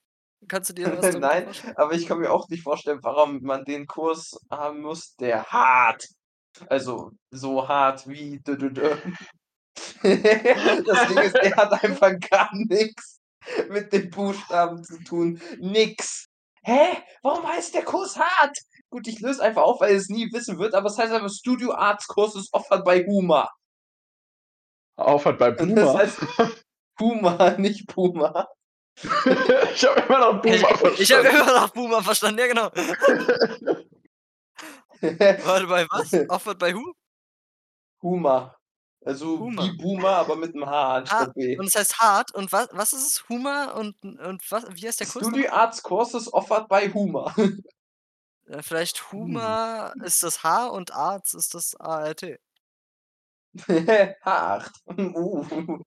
Kannst 0.48 0.70
du 0.70 0.74
dir 0.74 0.98
was 0.98 1.16
Nein, 1.20 1.46
vorstellen? 1.46 1.78
aber 1.78 1.94
ich 1.94 2.08
kann 2.08 2.20
mir 2.20 2.32
auch 2.32 2.48
nicht 2.50 2.64
vorstellen, 2.64 3.00
warum 3.04 3.42
man 3.42 3.66
den 3.66 3.88
Kurs 3.88 4.40
haben 4.50 4.82
muss, 4.82 5.16
der 5.16 5.44
hart, 5.46 6.08
also 6.68 7.12
so 7.32 7.68
hart 7.68 8.08
wie 8.08 8.40
dü 8.40 8.54
-dü 8.54 8.70
-dü. 8.70 8.98
Das 10.86 11.08
Ding 11.08 11.18
ist, 11.18 11.36
der 11.36 11.56
hat 11.56 11.84
einfach 11.84 12.14
gar 12.30 12.50
nichts 12.54 13.20
mit 13.70 13.92
den 13.94 14.10
Buchstaben 14.10 14.84
zu 14.84 15.04
tun. 15.04 15.42
Nix. 15.60 16.28
Hä? 16.66 16.98
Warum 17.22 17.48
heißt 17.48 17.76
der 17.76 17.84
Kurs 17.84 18.18
hart? 18.18 18.58
Gut, 18.90 19.08
ich 19.08 19.20
löse 19.20 19.44
einfach 19.44 19.62
auf, 19.62 19.82
weil 19.82 19.96
es 19.96 20.10
nie 20.10 20.32
wissen 20.34 20.58
wird, 20.58 20.74
aber 20.74 20.88
es 20.88 20.98
heißt 20.98 21.14
einfach 21.14 21.30
Studio 21.30 21.74
Arts 21.74 22.08
Kurs 22.08 22.36
ist 22.36 22.52
offered 22.54 22.84
bei 22.84 23.04
Huma. 23.06 23.50
Aufhört 24.98 25.38
bei 25.38 25.56
Und 25.58 25.76
das 25.76 25.96
heißt 25.96 26.18
Huma, 27.00 27.52
nicht 27.60 27.88
Puma. 27.88 28.48
ich 28.98 29.86
habe 29.86 30.00
immer 30.08 30.20
noch 30.20 30.42
Boomer 30.42 30.56
Ich, 30.56 30.62
ich 31.02 31.12
habe 31.12 31.24
verstanden. 31.24 31.28
immer 31.36 31.62
noch 31.62 31.70
Boomer 31.70 32.02
verstanden, 32.02 32.40
ja 32.40 32.48
genau. 32.48 32.72
Warte, 35.02 35.68
bei 35.68 35.86
was? 35.90 36.14
Offered 36.30 36.58
bei 36.58 36.74
who? 36.74 36.94
Huma. 38.02 38.55
Also 39.06 39.40
Huma. 39.40 39.64
wie 39.64 39.72
Boomer, 39.78 40.10
aber 40.10 40.36
mit 40.36 40.56
einem 40.56 40.66
H 40.66 40.96
anstatt 40.96 41.34
B. 41.36 41.58
Und 41.60 41.68
es 41.68 41.76
heißt 41.76 42.00
hart. 42.00 42.34
Und 42.34 42.52
was, 42.52 42.68
was 42.72 42.92
ist 42.94 43.06
es? 43.08 43.30
Humor 43.30 43.76
und, 43.76 43.96
und 44.04 44.52
was, 44.52 44.66
wie 44.72 44.88
heißt 44.88 45.00
der 45.00 45.08
Kurs? 45.08 45.28
Studio 45.28 45.52
Arts 45.52 45.84
Courses 45.84 46.34
offered 46.34 46.68
by 46.68 46.90
Huma. 46.92 47.32
nochmal? 47.38 47.60
Äh, 48.48 48.62
Vielleicht 48.64 49.12
Humor 49.12 49.94
ist 50.04 50.24
das 50.24 50.44
H 50.44 50.68
und 50.68 50.92
Arts 50.92 51.34
ist 51.36 51.54
das 51.54 51.76
ART. 51.76 52.26
Hart. 54.22 54.72
Uh. 54.98 55.80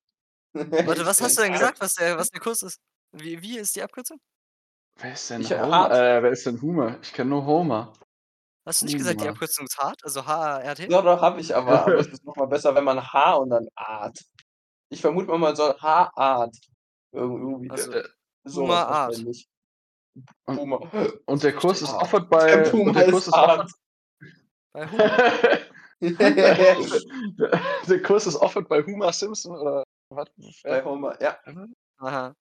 Warte, 0.55 1.05
was 1.07 1.21
hast 1.21 1.37
du 1.39 1.43
denn 1.43 1.53
gesagt, 1.53 1.81
was 1.81 1.95
der, 1.95 2.17
was 2.19 2.31
der 2.31 2.41
Kurs 2.41 2.63
ist? 2.63 2.81
Wie, 3.13 3.41
wie 3.43 3.59
ist 3.59 3.77
die 3.77 3.83
Abkürzung? 3.83 4.19
Wer 4.97 5.13
ist 5.13 5.29
denn 5.31 5.43
Ich- 5.43 5.53
Homer? 5.53 5.91
Äh, 5.91 6.23
wer 6.23 6.31
ist 6.31 6.47
denn 6.47 6.61
Homer? 6.63 6.99
Ich 7.03 7.13
kenne 7.13 7.31
nur 7.31 7.45
Homer. 7.45 7.93
Hast 8.69 8.83
du 8.83 8.87
nicht 8.87 8.99
gesagt, 8.99 9.21
die. 9.23 9.29
Abkürzung 9.29 9.65
ist 9.67 9.79
hart? 9.79 10.05
Also 10.05 10.27
H-A-R-T? 10.27 10.89
Ja, 10.91 11.01
doch, 11.03 11.21
habe 11.23 11.41
ich 11.41 11.57
aber. 11.57 11.81
Aber 11.83 11.95
es 11.95 12.07
ist 12.13 12.25
nochmal 12.25 12.49
besser, 12.49 12.75
wenn 12.75 12.85
man 12.85 13.01
H 13.13 13.35
und 13.37 13.51
dann 13.51 13.67
Art. 13.75 14.19
Ich 14.91 15.01
vermute 15.01 15.27
mal, 15.29 15.39
man 15.39 15.57
soll 15.57 15.75
H-Art. 15.81 16.55
Irgendwie. 17.13 17.71
Also, 17.71 17.93
Äh, 17.93 18.05
so 18.45 18.61
Puma 18.63 18.83
Art. 18.83 19.17
Puma. 20.45 20.91
Und 21.27 21.43
der 21.43 21.55
Kurs 21.55 21.81
ist 21.83 21.93
offered 21.95 22.29
bei. 22.29 22.47
Der 22.47 22.71
Puma 22.71 22.93
der 22.93 23.05
ist 23.07 23.11
Kurs 23.13 23.27
ist 23.29 23.35
hart. 23.35 23.61
offered, 23.61 23.75
Bei 24.73 24.87
Humor. 24.87 25.11
der, 27.89 28.03
Kurs 28.03 28.27
ist 28.27 28.37
offered 28.37 28.69
bei 28.69 28.83
Homer 28.85 29.13
Simpson 29.13 29.57
oder 29.57 29.83
was? 30.11 30.29
bei 30.63 30.85
Homer, 30.85 31.21
ja. 31.23 31.37
Aha. 31.99 32.35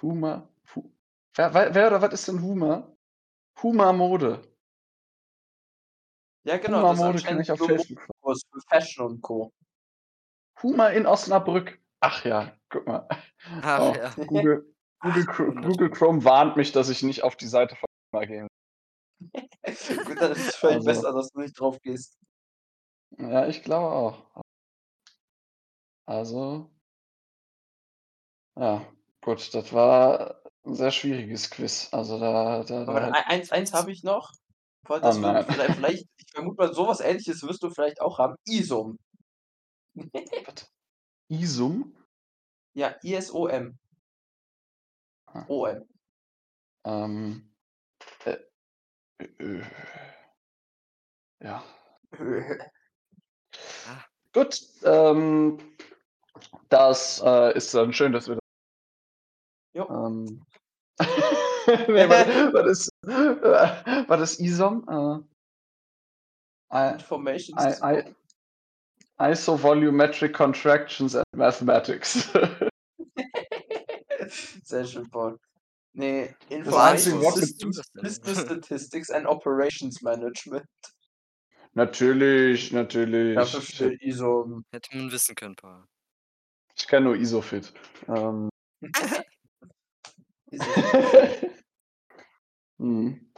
Huma. 0.00 0.48
Hu, 0.74 0.90
wer, 1.34 1.52
wer, 1.52 1.74
wer 1.74 1.86
oder 1.88 2.00
was 2.02 2.12
ist 2.14 2.28
denn 2.28 2.40
Huma? 2.40 2.90
Huma 3.62 3.92
Mode. 3.92 4.40
Ja, 6.44 6.56
genau. 6.58 6.92
Ist 6.92 6.98
Mode 6.98 7.22
kenne 7.22 7.42
ich 7.42 7.50
auf 7.50 7.58
Facebook. 7.58 8.06
Kurs 8.20 8.42
für 8.50 8.60
Fashion 8.68 9.06
und 9.06 9.20
Co. 9.22 9.52
Huma 10.62 10.88
in 10.88 11.06
Osnabrück. 11.06 11.80
Ach 12.00 12.24
ja, 12.24 12.56
guck 12.70 12.86
mal. 12.86 13.06
Ach 13.62 13.80
Oh, 13.80 13.94
ja. 13.94 14.10
Google, 14.26 14.74
Google, 15.00 15.26
wunderschön. 15.36 15.62
Google 15.62 15.90
Chrome 15.90 16.24
warnt 16.24 16.56
mich, 16.56 16.72
dass 16.72 16.88
ich 16.88 17.02
nicht 17.02 17.22
auf 17.24 17.36
die 17.36 17.46
Seite 17.46 17.76
von 17.76 17.86
mal 18.12 18.26
gehen. 18.26 18.48
Gut, 19.34 20.20
dann 20.20 20.32
ist 20.32 20.48
es 20.48 20.56
vielleicht 20.56 20.76
Also- 20.76 20.86
besser, 20.86 21.12
dass 21.12 21.30
du 21.30 21.40
nicht 21.40 21.58
drauf 21.60 21.78
gehst. 21.82 22.18
Ja, 23.18 23.46
ich 23.46 23.62
glaube 23.62 23.92
auch. 23.94 24.42
Also, 26.06 26.70
ja, 28.58 28.84
gut, 29.22 29.52
das 29.54 29.72
war 29.72 30.40
ein 30.64 30.74
sehr 30.74 30.90
schwieriges 30.90 31.50
Quiz. 31.50 31.88
Also 31.92 32.18
da, 32.18 32.62
da, 32.64 32.82
Aber 32.82 33.00
da 33.00 33.06
ein- 33.08 33.14
eins, 33.24 33.50
eins 33.52 33.72
habe 33.72 33.92
ich 33.92 34.02
noch. 34.02 34.32
Voll, 34.86 34.98
Oh 34.98 35.02
Das 35.02 35.20
wird 35.20 35.52
vielleicht, 35.52 35.74
vielleicht, 35.76 36.06
ich 36.18 36.32
vermute 36.32 36.56
mal, 36.56 36.74
sowas 36.74 37.00
ähnliches 37.00 37.42
wirst 37.42 37.62
du 37.62 37.70
vielleicht 37.70 38.00
auch 38.00 38.18
haben. 38.18 38.36
ISOM. 38.46 38.98
was? 39.94 40.70
Isum? 41.28 41.96
Ja, 42.74 42.94
ISOM. 43.02 43.78
Ah. 45.26 45.44
OM. 45.48 45.88
Ähm, 46.84 47.52
äh, 48.24 48.38
äh, 49.18 49.62
ja. 51.40 51.62
Gut, 54.32 54.60
ähm, 54.84 55.58
das 56.68 57.20
äh, 57.24 57.56
ist 57.56 57.74
dann 57.74 57.92
schön, 57.92 58.12
dass 58.12 58.28
wir 58.28 58.38
Jo. 59.72 59.88
Ähm, 59.88 60.44
nee, 61.88 62.08
was, 62.08 62.26
was 62.52 62.66
ist, 62.66 62.89
was 63.02 64.32
ist 64.32 64.40
ISOM? 64.40 64.84
Äh, 64.88 65.20
I, 66.72 66.92
Informations. 66.94 67.60
I, 67.60 67.74
I, 67.82 68.14
Isovolumetric 69.20 70.32
Contractions 70.32 71.14
and 71.14 71.24
Mathematics. 71.34 72.30
Sehr 74.64 74.86
schön, 74.86 75.10
Paul. 75.10 75.38
Nee, 75.92 76.34
Information 76.48 77.20
Systems, 77.32 77.82
Business 77.94 78.40
Statistics 78.42 79.10
and 79.10 79.26
Operations 79.26 80.00
Management. 80.02 80.64
natürlich, 81.74 82.70
natürlich. 82.72 83.34
Dafür 83.34 83.60
steht 83.60 84.00
ISO. 84.02 84.62
Hätte 84.72 84.96
man 84.96 85.10
wissen 85.10 85.34
können, 85.34 85.56
Paul. 85.56 85.84
Ich 86.76 86.86
kenne 86.86 87.06
nur 87.06 87.16
Isofit. 87.16 87.72
Ähm, 88.06 88.48
ISO. 90.52 90.64
Hm. 92.80 93.32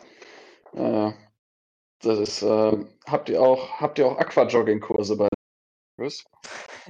äh, 0.74 1.12
das 2.00 2.18
ist, 2.18 2.42
äh, 2.42 2.84
habt 3.06 3.28
ihr 3.28 3.40
auch, 3.40 3.80
habt 3.80 3.98
ihr 3.98 4.06
auch 4.06 4.18
Aquajogging-Kurse 4.18 5.16
bei 5.16 5.28
Chris? 5.96 6.24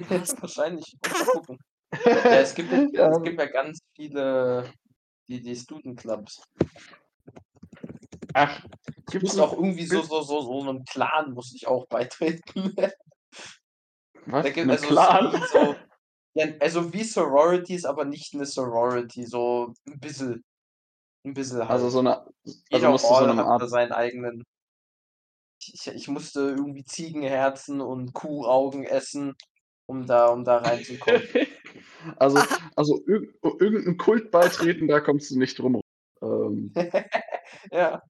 Wahrscheinlich. 0.08 0.96
Muss 1.06 1.18
mal 1.18 1.24
gucken. 1.32 1.58
Ja, 2.04 2.40
es 2.40 2.54
gibt, 2.54 2.72
Ja. 2.92 3.10
es 3.16 3.22
gibt 3.22 3.38
ja 3.38 3.46
ganz 3.46 3.80
viele, 3.94 4.70
die, 5.28 5.40
die 5.40 5.56
Student 5.56 6.00
Clubs. 6.00 6.42
Ach, 8.34 8.64
Ich 8.64 9.06
gibt's 9.06 9.36
muss 9.36 9.38
auch 9.38 9.52
irgendwie 9.52 9.84
so, 9.84 10.00
so, 10.02 10.22
so, 10.22 10.40
so 10.40 10.60
einem 10.60 10.84
Clan 10.84 11.32
muss 11.32 11.54
ich 11.54 11.66
auch 11.66 11.86
beitreten. 11.86 12.74
was? 14.26 14.44
Da 14.44 14.50
gibt 14.50 14.70
also 14.70 14.86
Clan? 14.86 15.42
so, 15.52 15.76
ja, 16.34 16.46
also 16.60 16.92
wie 16.92 17.04
Sororities, 17.04 17.84
aber 17.84 18.06
nicht 18.06 18.34
eine 18.34 18.46
Sorority, 18.46 19.26
so 19.26 19.74
ein 19.86 20.00
bisschen. 20.00 20.44
Ein 21.24 21.34
bisschen 21.34 21.60
halt. 21.60 21.70
Also 21.70 21.88
so 21.88 22.00
eine, 22.00 22.18
also 22.18 22.58
Jeder 22.70 22.90
musst 22.90 23.04
du 23.04 23.14
so 23.14 23.24
eine 23.24 23.44
Art 23.44 23.68
seinen 23.68 23.92
eigenen. 23.92 24.42
Ich, 25.60 25.86
ich 25.86 26.08
musste 26.08 26.40
irgendwie 26.40 26.84
Ziegenherzen 26.84 27.80
und 27.80 28.12
Kuhaugen 28.12 28.84
essen, 28.84 29.34
um 29.86 30.06
da, 30.06 30.26
um 30.26 30.44
da 30.44 30.58
reinzukommen. 30.58 31.22
also, 32.16 32.38
also 32.74 33.00
irg 33.06 33.32
irgendein 33.60 33.96
Kult 33.96 34.32
beitreten, 34.32 34.88
da 34.88 35.00
kommst 35.00 35.30
du 35.30 35.38
nicht 35.38 35.58
drum. 35.58 35.76
rum. 35.76 35.82
Ähm, 36.22 36.72
ja. 37.70 38.02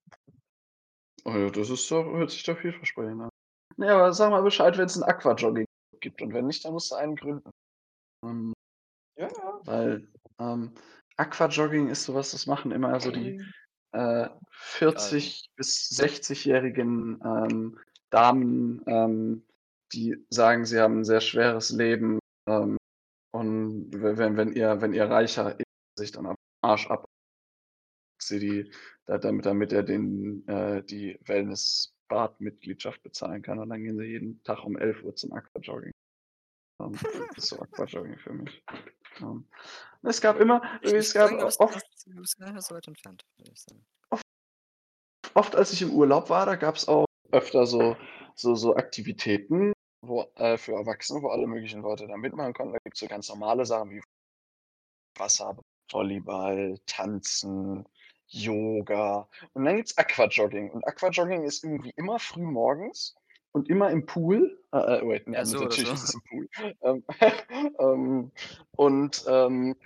oh 1.25 1.33
ja, 1.33 1.51
das 1.51 1.69
ist 1.69 1.91
doch, 1.91 2.05
hört 2.05 2.31
sich 2.31 2.43
doch 2.45 2.59
vielversprechend 2.59 3.23
an. 3.23 3.29
Nee, 3.77 3.89
aber 3.89 4.13
sag 4.13 4.31
mal 4.31 4.43
Bescheid, 4.43 4.79
wenn 4.79 4.87
es 4.87 4.97
ein 4.97 5.03
Aquajogging 5.03 5.67
gibt. 6.01 6.23
Und 6.23 6.33
wenn 6.33 6.47
nicht, 6.47 6.65
dann 6.65 6.73
musst 6.73 6.91
du 6.91 6.97
einen 6.97 7.17
gründen. 7.17 7.51
Ähm, 8.25 8.53
Ja, 9.17 9.29
ja. 9.29 9.61
weil 9.65 10.09
ähm, 10.39 10.75
Aquajogging 11.17 11.89
ist 11.89 12.05
sowas, 12.05 12.31
das 12.33 12.47
machen 12.47 12.73
immer 12.73 12.99
so 13.01 13.11
die 13.11 13.39
äh, 13.93 14.29
40 14.51 15.51
bis 15.57 15.91
60-jährigen 15.91 17.21
ähm, 17.25 17.79
Damen, 18.11 18.83
ähm, 18.87 19.47
die 19.93 20.17
sagen, 20.31 20.65
sie 20.65 20.81
haben 20.81 21.01
ein 21.01 21.05
sehr 21.05 21.21
schweres 21.21 21.71
Leben 21.71 22.19
ähm, 22.49 22.77
und 23.35 23.91
we- 23.93 24.17
wenn, 24.19 24.37
wenn 24.37 24.53
ihr, 24.53 24.81
wenn 24.81 24.93
ihr 24.95 25.05
reicher 25.05 25.57
sich 25.99 26.13
dann 26.13 26.27
am 26.27 26.37
Arsch 26.63 26.89
ab, 26.91 27.05
sie 28.21 28.39
die, 28.39 28.73
da- 29.07 29.19
damit, 29.19 29.45
damit 29.47 29.73
er 29.73 29.83
den, 29.83 30.47
äh, 30.49 30.83
die 30.85 31.19
Wellness-Bad-Mitgliedschaft 31.27 33.03
bezahlen 33.03 33.43
kann 33.43 33.59
und 33.59 33.69
dann 33.71 33.83
gehen 33.83 33.97
sie 33.99 34.05
jeden 34.05 34.43
Tag 34.45 34.65
um 34.65 34.77
11 34.77 35.03
Uhr 35.03 35.15
zum 35.15 35.33
Aquajogging. 35.33 35.93
Das 37.35 37.45
ist 37.45 37.49
so 37.49 37.61
Aquajogging 37.61 38.19
für 38.19 38.33
mich. 38.33 38.65
Ähm, 39.21 39.47
es 40.03 40.21
gab 40.21 40.41
immer, 40.41 40.63
Ich 40.83 40.93
es 40.93 41.15
gab 41.15 41.33
oft 41.33 41.81
sagen. 43.55 43.85
oft, 45.35 45.57
als 45.57 45.73
ich 45.73 45.83
im 45.83 45.93
Urlaub 45.93 46.29
war, 46.31 46.47
da 46.47 46.57
gab 46.57 46.77
es 46.77 46.89
auch 46.89 47.07
öfter 47.31 47.67
so, 47.67 47.97
so, 48.35 48.55
so 48.55 48.77
Aktivitäten 48.77 49.73
wo, 50.03 50.27
äh, 50.35 50.59
für 50.59 50.73
Erwachsene, 50.73 51.23
wo 51.23 51.29
alle 51.29 51.47
möglichen 51.47 51.83
Leute 51.83 52.07
da 52.07 52.17
mitmachen 52.17 52.53
konnten. 52.53 52.73
Da 52.75 52.79
gibt 52.85 52.97
es 52.97 53.01
so 53.01 53.07
ganz 53.07 53.29
normale 53.29 53.65
Sachen 53.65 53.91
wie 53.91 54.03
Wasser, 55.17 55.57
Volleyball, 55.91 56.79
Tanzen, 56.87 57.87
Yoga. 58.27 59.29
Und 59.53 59.65
dann 59.65 59.77
gibt 59.77 59.91
es 59.91 59.99
Aquajogging. 59.99 60.71
Und 60.71 60.87
Aquajogging 60.87 61.45
ist 61.45 61.65
irgendwie 61.65 61.93
immer 61.97 62.19
früh 62.19 62.43
morgens 62.43 63.15
und 63.53 63.69
immer 63.69 63.91
im 63.91 64.07
Pool. 64.07 64.59
Äh, 64.73 64.79
äh, 64.79 65.07
wait, 65.09 65.29
nee, 65.29 65.37
Ja, 65.37 65.45
so 65.45 65.61
natürlich 65.61 65.87
so. 65.89 65.95
ist 65.95 66.03
es 66.05 66.15
im 66.15 66.23
Pool. 66.23 66.49
Ähm, 66.83 67.05
ähm, 67.79 68.33
und 68.77 69.25
ähm, 69.29 69.77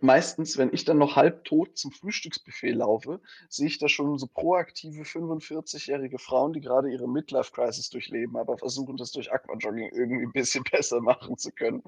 meistens, 0.00 0.56
wenn 0.56 0.72
ich 0.72 0.84
dann 0.84 0.98
noch 0.98 1.16
halbtot 1.16 1.76
zum 1.76 1.90
Frühstücksbuffet 1.92 2.72
laufe, 2.72 3.20
sehe 3.48 3.66
ich 3.66 3.78
da 3.78 3.88
schon 3.88 4.16
so 4.18 4.26
proaktive 4.26 5.02
45-jährige 5.02 6.18
Frauen, 6.18 6.52
die 6.52 6.60
gerade 6.60 6.90
ihre 6.90 7.08
Midlife-Crisis 7.08 7.90
durchleben, 7.90 8.36
aber 8.36 8.56
versuchen, 8.56 8.96
das 8.96 9.12
durch 9.12 9.30
Aquajogging 9.32 9.90
irgendwie 9.92 10.24
ein 10.26 10.32
bisschen 10.32 10.64
besser 10.70 11.00
machen 11.00 11.36
zu 11.36 11.50
können. 11.52 11.82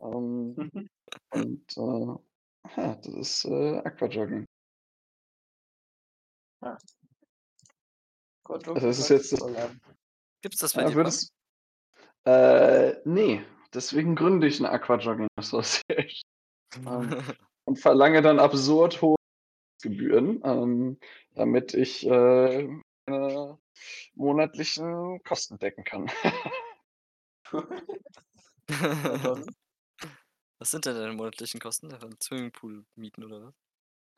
Ähm, 0.00 0.88
und 1.30 1.76
äh, 1.76 2.16
ja, 2.76 2.94
das 2.96 3.14
ist 3.14 3.44
äh, 3.44 3.78
Aquajogging. 3.78 4.46
Gott, 8.44 8.68
Also 8.68 8.86
das 8.86 8.98
ist 8.98 9.08
jetzt- 9.10 9.42
Gibt's 10.44 10.60
das 10.60 10.74
bei 10.74 10.82
Ja, 10.82 10.90
dir? 10.90 10.96
würdest, 10.96 11.32
äh, 12.26 12.96
nee, 13.06 13.42
deswegen 13.72 14.14
gründe 14.14 14.46
ich 14.46 14.58
eine 14.58 14.68
Aquajogging 14.68 15.26
Association 15.36 16.22
ähm, 16.74 16.84
und 17.64 17.78
verlange 17.78 18.20
dann 18.20 18.38
absurd 18.38 19.00
hohe 19.00 19.16
Gebühren, 19.82 20.42
ähm, 20.44 20.98
damit 21.34 21.72
ich 21.72 22.06
äh, 22.06 22.68
meine 23.06 23.58
monatlichen 24.12 25.22
Kosten 25.22 25.58
decken 25.58 25.82
kann. 25.82 26.10
Was 30.58 30.70
sind 30.70 30.84
denn 30.84 30.94
deine 30.94 31.14
monatlichen 31.14 31.58
Kosten? 31.58 31.88
Davon 31.88 32.20
Swimmingpool 32.20 32.84
mieten 32.96 33.24
oder 33.24 33.46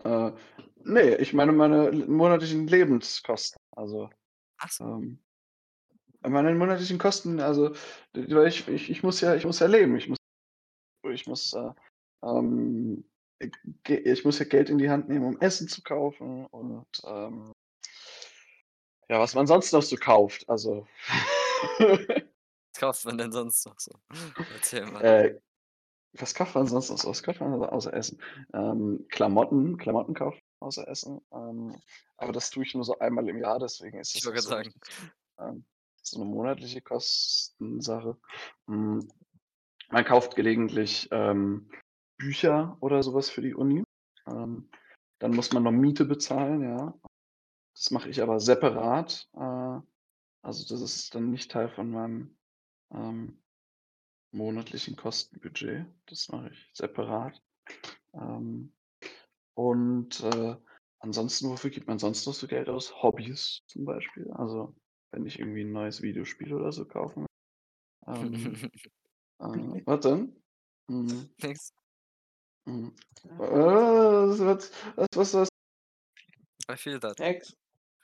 was? 0.02 0.32
Äh, 0.34 0.36
nee, 0.82 1.14
ich 1.14 1.32
meine 1.34 1.52
meine 1.52 1.92
monatlichen 1.92 2.66
Lebenskosten. 2.66 3.60
Also 3.76 4.10
Achso. 4.58 4.82
ähm, 4.84 5.20
meine 6.22 6.54
monatlichen 6.54 6.98
Kosten, 6.98 7.40
also 7.40 7.74
ich, 8.14 8.68
ich, 8.68 8.90
ich 8.90 9.02
muss 9.02 9.20
ja, 9.20 9.34
ich 9.34 9.44
muss 9.44 9.60
ja 9.60 9.66
leben. 9.66 9.96
Ich 9.96 10.08
muss, 10.08 10.18
ich 11.10 11.26
muss, 11.26 11.52
äh, 11.52 11.70
ähm, 12.22 13.04
ich 13.86 14.24
muss 14.24 14.38
ja 14.38 14.44
Geld 14.44 14.70
in 14.70 14.78
die 14.78 14.90
Hand 14.90 15.08
nehmen, 15.08 15.24
um 15.24 15.40
Essen 15.40 15.68
zu 15.68 15.82
kaufen 15.82 16.46
und 16.46 16.86
ähm, 17.04 17.52
ja, 19.08 19.20
was 19.20 19.34
man 19.34 19.46
sonst 19.46 19.72
noch 19.72 19.82
so 19.82 19.96
kauft. 19.96 20.48
Also 20.48 20.86
Was 22.76 22.80
kauft 22.80 23.04
man 23.06 23.16
denn 23.16 23.32
sonst 23.32 23.64
noch 23.64 23.80
so? 23.80 23.92
Erzähl 24.54 24.84
mal. 24.84 25.02
äh, 25.02 25.40
was 26.12 26.34
kauft 26.34 26.54
man 26.54 26.66
sonst 26.66 26.90
noch 26.90 26.98
so? 26.98 27.08
Was 27.08 27.22
kauft 27.22 27.40
man 27.40 27.52
außer 27.62 27.92
Essen? 27.94 28.20
Ähm, 28.52 29.06
Klamotten, 29.08 29.78
Klamotten 29.78 30.14
kaufen 30.14 30.40
außer 30.60 30.86
Essen. 30.88 31.20
Ähm, 31.32 31.74
aber 32.18 32.32
das 32.32 32.50
tue 32.50 32.64
ich 32.64 32.74
nur 32.74 32.84
so 32.84 32.98
einmal 32.98 33.28
im 33.28 33.38
Jahr, 33.38 33.58
deswegen 33.58 33.98
ist 33.98 34.14
ich 34.14 34.20
es 34.20 34.26
wollte 34.26 34.40
auch 34.40 34.50
gerade 34.50 34.70
so, 34.70 34.78
sagen. 35.40 35.54
ähm, 35.56 35.64
so 36.06 36.20
eine 36.20 36.30
monatliche 36.30 36.82
Kostensache. 36.82 38.18
Mm, 38.66 39.00
Man 39.90 40.04
kauft 40.04 40.36
gelegentlich 40.36 41.08
ähm, 41.12 41.70
Bücher 42.18 42.76
oder 42.80 43.02
sowas 43.02 43.30
für 43.30 43.42
die 43.42 43.54
Uni. 43.54 43.84
Ähm, 44.26 44.70
dann 45.20 45.34
muss 45.34 45.52
man 45.52 45.62
noch 45.64 45.72
Miete 45.72 46.04
bezahlen, 46.06 46.62
ja. 46.62 46.94
Das 47.74 47.90
mache 47.90 48.08
ich 48.10 48.22
aber 48.22 48.40
separat. 48.40 49.28
Äh, 49.34 49.80
also 50.42 50.66
das 50.68 50.80
ist 50.82 51.14
dann 51.14 51.30
nicht 51.30 51.50
Teil 51.52 51.68
von 51.70 51.90
meinem 51.90 52.36
ähm, 52.92 53.42
monatlichen 54.32 54.96
Kostenbudget. 54.96 55.86
Das 56.06 56.28
mache 56.30 56.50
ich 56.50 56.70
separat. 56.74 57.42
Ähm, 58.14 58.72
Und 59.54 60.20
äh, 60.22 60.56
ansonsten, 61.00 61.50
wofür 61.50 61.70
gibt 61.70 61.88
man 61.88 61.98
sonst 61.98 62.26
noch 62.26 62.34
so 62.34 62.46
Geld 62.46 62.68
aus? 62.68 63.02
Hobbys 63.02 63.62
zum 63.66 63.84
Beispiel. 63.84 64.30
Also, 64.32 64.74
wenn 65.16 65.24
ich 65.26 65.38
irgendwie 65.38 65.62
ein 65.62 65.72
neues 65.72 66.02
Videospiel 66.02 66.52
oder 66.52 66.70
so 66.72 66.84
kaufen 66.84 67.22
will. 67.22 68.14
Ähm, 68.14 68.70
äh, 69.80 69.82
was 69.86 70.00
denn? 70.00 70.42
Hm, 70.90 71.30
Nix. 71.42 71.72
hm. 72.68 72.94
Äh, 73.24 73.30
was, 73.38 74.38
was, 74.40 74.70
was, 74.96 75.08
was, 75.14 75.34
was? 75.34 75.48
I 76.70 76.76
feel 76.76 77.00
that. 77.00 77.18
Ex. 77.18 77.56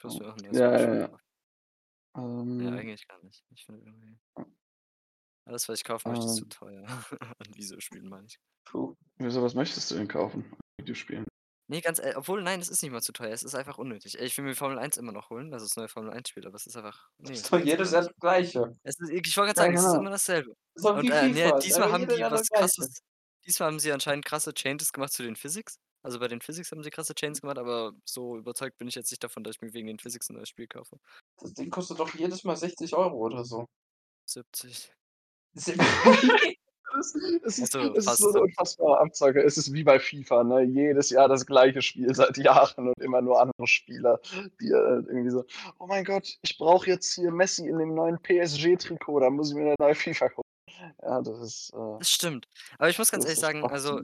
Neues 0.02 0.16
Ja, 0.58 0.72
ja, 0.80 0.94
ja. 0.94 1.08
kaufen. 1.08 1.18
Ja, 2.14 2.68
Ähm, 2.68 2.74
eigentlich 2.78 3.06
gar 3.06 3.22
nicht. 3.22 3.44
Ich 3.54 3.64
finde 3.66 3.84
irgendwie. 3.84 4.16
Alles, 5.44 5.68
was 5.68 5.78
ich 5.78 5.84
kaufen 5.84 6.10
möchte, 6.10 6.26
ist 6.26 6.36
zu 6.36 6.44
ähm, 6.44 6.50
teuer. 6.50 6.86
An 7.38 7.54
Videospielen 7.54 8.08
meine 8.08 8.26
ich. 8.26 8.38
True. 8.64 8.96
wieso, 9.18 9.42
was 9.42 9.54
möchtest 9.54 9.90
du 9.90 9.96
denn 9.96 10.08
kaufen? 10.08 10.44
Videospielen. 10.80 11.26
Nee, 11.72 11.80
ganz 11.80 11.98
ehrlich, 11.98 12.18
obwohl, 12.18 12.42
nein, 12.42 12.60
es 12.60 12.68
ist 12.68 12.82
nicht 12.82 12.92
mal 12.92 13.00
zu 13.00 13.14
teuer. 13.14 13.30
Es 13.32 13.42
ist 13.42 13.54
einfach 13.54 13.78
unnötig. 13.78 14.18
Ich 14.20 14.36
will 14.36 14.44
mir 14.44 14.54
Formel 14.54 14.78
1 14.78 14.98
immer 14.98 15.10
noch 15.10 15.30
holen, 15.30 15.50
das 15.50 15.62
ist 15.62 15.70
das 15.70 15.76
neue 15.78 15.88
Formel 15.88 16.12
1 16.12 16.28
Spiel, 16.28 16.46
aber 16.46 16.56
es 16.56 16.66
ist 16.66 16.76
einfach. 16.76 17.08
Nee, 17.16 17.32
Ist 17.32 17.50
doch 17.50 17.58
jedes. 17.58 17.92
Jahr 17.92 18.02
das 18.02 18.12
Gleiche. 18.20 18.76
Es 18.82 19.00
ist, 19.00 19.08
ich 19.08 19.34
wollte 19.38 19.54
gerade 19.54 19.72
Ja, 19.72 19.72
sagen, 19.72 19.74
es 19.74 19.80
ist 19.80 19.86
genau. 19.86 20.00
immer 20.00 20.10
dasselbe. 20.10 20.54
Ist 20.74 20.84
Und 20.84 21.10
äh, 21.10 21.28
nee, 21.28 21.50
diesmal 21.62 21.90
haben 21.90 22.06
die 22.06 22.20
was 22.20 22.50
krasses. 22.50 23.00
Diesmal 23.46 23.68
haben 23.68 23.80
sie 23.80 23.90
anscheinend 23.90 24.26
krasse 24.26 24.52
Changes 24.52 24.92
gemacht 24.92 25.14
zu 25.14 25.22
den 25.22 25.34
Physics. 25.34 25.78
Also 26.02 26.18
bei 26.18 26.28
den 26.28 26.42
Physics 26.42 26.70
haben 26.72 26.82
sie 26.82 26.90
krasse 26.90 27.14
Changes 27.14 27.40
gemacht, 27.40 27.56
aber 27.56 27.94
so 28.04 28.36
überzeugt 28.36 28.76
bin 28.76 28.86
ich 28.86 28.94
jetzt 28.94 29.10
nicht 29.10 29.24
davon, 29.24 29.42
dass 29.42 29.56
ich 29.56 29.62
mir 29.62 29.72
wegen 29.72 29.86
den 29.86 29.98
Physics 29.98 30.28
ein 30.28 30.36
neues 30.36 30.50
Spiel 30.50 30.66
kaufe. 30.66 30.98
Das 31.40 31.54
Ding 31.54 31.70
kostet 31.70 31.98
doch 31.98 32.14
jedes 32.14 32.44
Mal 32.44 32.54
60 32.56 32.94
Euro 32.94 33.16
oder 33.16 33.46
so. 33.46 33.64
70. 34.26 34.92
Es, 36.98 37.14
es, 37.44 37.58
ist, 37.58 37.76
Also, 37.76 37.94
es 37.94 38.06
ist 38.06 38.18
so 38.18 38.28
eine 38.30 38.42
unfassbare 38.42 39.00
Abzocke. 39.00 39.42
Es 39.42 39.56
ist 39.56 39.72
wie 39.72 39.84
bei 39.84 39.98
FIFA, 39.98 40.44
ne? 40.44 40.62
Jedes 40.62 41.10
Jahr 41.10 41.28
das 41.28 41.46
gleiche 41.46 41.82
Spiel 41.82 42.14
seit 42.14 42.36
Jahren 42.36 42.88
und 42.88 42.98
immer 43.00 43.22
nur 43.22 43.40
andere 43.40 43.66
Spieler, 43.66 44.20
die 44.60 44.68
äh, 44.68 45.02
irgendwie 45.06 45.30
so, 45.30 45.44
oh 45.78 45.86
mein 45.86 46.04
Gott, 46.04 46.38
ich 46.42 46.58
brauche 46.58 46.86
jetzt 46.88 47.14
hier 47.14 47.30
Messi 47.30 47.66
in 47.68 47.78
dem 47.78 47.94
neuen 47.94 48.18
PSG-Trikot, 48.22 49.20
da 49.20 49.30
muss 49.30 49.50
ich 49.50 49.56
mir 49.56 49.62
eine 49.62 49.74
neue 49.78 49.94
FIFA 49.94 50.28
gucken. 50.28 50.50
Ja, 51.02 51.20
das 51.22 51.38
ist. 51.40 51.72
Äh, 51.74 51.98
Das 51.98 52.10
stimmt. 52.10 52.48
Aber 52.78 52.88
ich 52.88 52.98
muss 52.98 53.10
ganz 53.10 53.24
ehrlich 53.24 53.40
sagen, 53.40 53.64
also. 53.64 54.00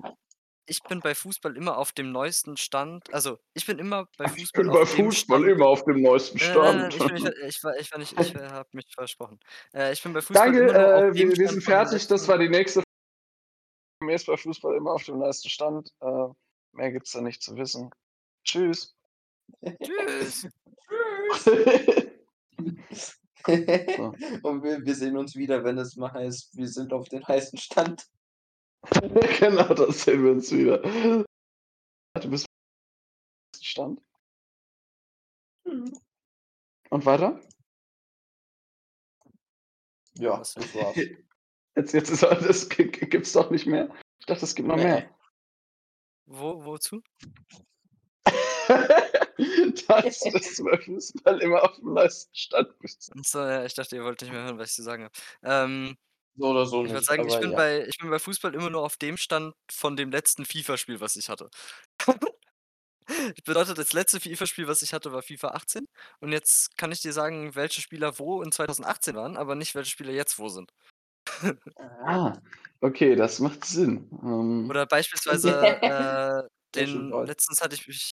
Ich 0.69 0.83
bin 0.83 1.01
bei 1.01 1.15
Fußball 1.15 1.57
immer 1.57 1.79
auf 1.79 1.93
dem 1.93 2.13
neuesten 2.13 2.57
Stand. 2.57 3.13
Also 3.13 3.39
ich 3.55 3.67
bin 3.67 3.79
immer 3.79 4.09
bei 4.17 4.25
Ich 4.37 4.43
Fußball 4.43 4.65
bin 4.65 4.73
bei 4.73 4.81
auf 4.81 4.95
dem 4.95 5.05
Fußball 5.07 5.41
Stand. 5.41 5.53
immer 5.53 5.67
auf 5.67 5.85
dem 5.85 6.03
neuesten 6.03 6.39
nein, 6.39 6.51
Stand. 6.51 6.95
ich, 6.95 6.99
bin, 6.99 7.17
ich, 7.17 7.25
ich, 7.49 7.65
war, 7.65 7.77
ich 7.79 7.93
war 7.93 7.99
nicht, 7.99 8.21
ich 8.21 8.35
habe 8.37 8.69
mich 8.73 8.87
versprochen. 8.95 9.41
Äh, 9.75 9.93
ich 9.93 10.03
bin 10.03 10.13
bei 10.13 10.21
Fußball 10.21 10.53
Danke, 10.53 10.69
immer 10.69 10.79
nur 10.79 10.95
auf 10.95 11.03
äh, 11.03 11.13
dem 11.13 11.15
wir, 11.15 11.29
wir 11.29 11.35
Stand 11.35 11.51
sind 11.51 11.65
fertig. 11.65 12.07
Das 12.07 12.29
war 12.29 12.39
die 12.39 12.49
nächste. 12.49 12.83
Mir 14.03 14.15
ist 14.15 14.27
bei 14.27 14.37
Fußball 14.37 14.77
immer 14.77 14.93
auf 14.93 15.05
dem 15.05 15.19
neuesten 15.19 15.49
Stand. 15.49 15.91
Äh, 16.01 16.29
mehr 16.73 16.93
gibt's 16.93 17.13
da 17.13 17.21
nicht 17.21 17.43
zu 17.43 17.57
wissen. 17.57 17.91
Tschüss. 18.45 18.95
Tschüss. 19.83 20.47
So. 21.41 21.51
Und 24.43 24.63
wir, 24.63 24.85
wir 24.85 24.95
sehen 24.95 25.17
uns 25.17 25.35
wieder, 25.37 25.65
wenn 25.65 25.79
es 25.79 25.97
mal 25.97 26.13
heißt, 26.13 26.57
wir 26.57 26.69
sind 26.69 26.93
auf 26.93 27.09
den 27.09 27.27
heißen 27.27 27.59
Stand. 27.59 28.07
genau, 29.41 29.75
das 29.75 30.03
sehen 30.03 30.25
wir 30.25 30.33
uns 30.33 30.51
wieder. 30.53 30.79
Du 30.79 32.31
bist 32.31 32.47
auf 32.47 33.61
dem 33.61 33.63
Stand. 33.65 34.03
Und 36.91 37.05
weiter? 37.07 37.41
Ja, 40.15 40.39
das 40.39 40.57
war's. 40.57 40.97
Jetzt, 41.77 41.93
jetzt 41.95 42.11
ist 42.11 42.25
das 42.25 42.69
g- 42.69 42.89
gibt's 42.89 43.33
doch 43.33 43.53
nicht 43.53 43.67
mehr. 43.67 43.95
Ich 44.19 44.27
dachte, 44.27 44.45
es 44.45 44.57
gibt 44.57 44.67
noch 44.67 44.75
mehr. 44.75 45.09
Wo, 46.27 46.65
wozu? 46.65 47.01
dass, 49.87 50.19
du 50.57 50.65
bei 50.65 50.77
Fußball 50.79 51.41
immer 51.41 51.63
auf 51.63 51.77
dem 51.77 51.95
neuesten 51.95 52.35
Stand 52.35 52.77
bist. 52.81 53.13
Achso, 53.17 53.47
ja, 53.47 53.65
ich 53.65 53.75
dachte, 53.75 53.95
ihr 53.95 54.03
wollt 54.03 54.21
nicht 54.21 54.33
mehr 54.33 54.43
hören, 54.43 54.59
was 54.59 54.71
ich 54.71 54.75
zu 54.75 54.83
sagen 54.83 55.05
habe. 55.05 55.15
Ähm, 55.43 55.97
So 56.39 56.47
oder 56.51 56.67
so 56.67 56.85
ich 56.85 56.91
würde 56.91 56.99
nicht. 57.01 57.07
sagen, 57.07 57.29
ich 57.29 57.41
bin, 57.41 57.51
ja. 57.51 57.57
bei, 57.57 57.87
ich 57.87 57.99
bin 57.99 58.11
bei 58.11 58.19
Fußball 58.19 58.55
immer 58.55 58.71
nur 58.71 58.83
auf 58.85 58.97
dem 58.97 59.17
Stand 59.17 59.55
von 59.71 59.97
dem 59.97 60.13
letzten 60.13 60.45
FIFA-Spiel, 60.45 61.01
was 61.01 61.17
ich 61.17 61.29
hatte. 61.29 61.51
Bedeutet, 63.45 63.79
das 63.79 63.93
letzte 63.93 64.21
FIFA-Spiel, 64.21 64.69
was 64.69 64.83
ich 64.83 64.93
hatte, 64.93 65.13
war 65.13 65.23
FIFA 65.23 65.49
18. 65.49 65.87
Und 66.21 66.31
jetzt 66.31 66.77
kann 66.77 66.93
ich 66.93 67.01
dir 67.01 67.13
sagen, 67.13 67.55
welche 67.57 67.81
Spieler 67.81 68.19
wo 68.19 68.43
in 68.43 68.53
2018 68.53 69.17
waren, 69.17 69.37
aber 69.37 69.57
nicht, 69.57 69.75
welche 69.75 69.91
Spieler 69.91 70.13
jetzt 70.13 70.39
wo 70.39 70.49
sind. 70.49 70.71
Ah, 72.05 72.39
okay, 72.81 73.17
das 73.17 73.41
macht 73.41 73.65
Sinn. 73.65 74.09
Ähm, 74.23 74.69
Oder 74.71 74.87
beispielsweise, 74.87 75.51
äh, 75.83 76.49
den, 76.75 77.11
letztens 77.27 77.61
hatte 77.61 77.75
ich 77.75 77.87
mich 77.87 78.11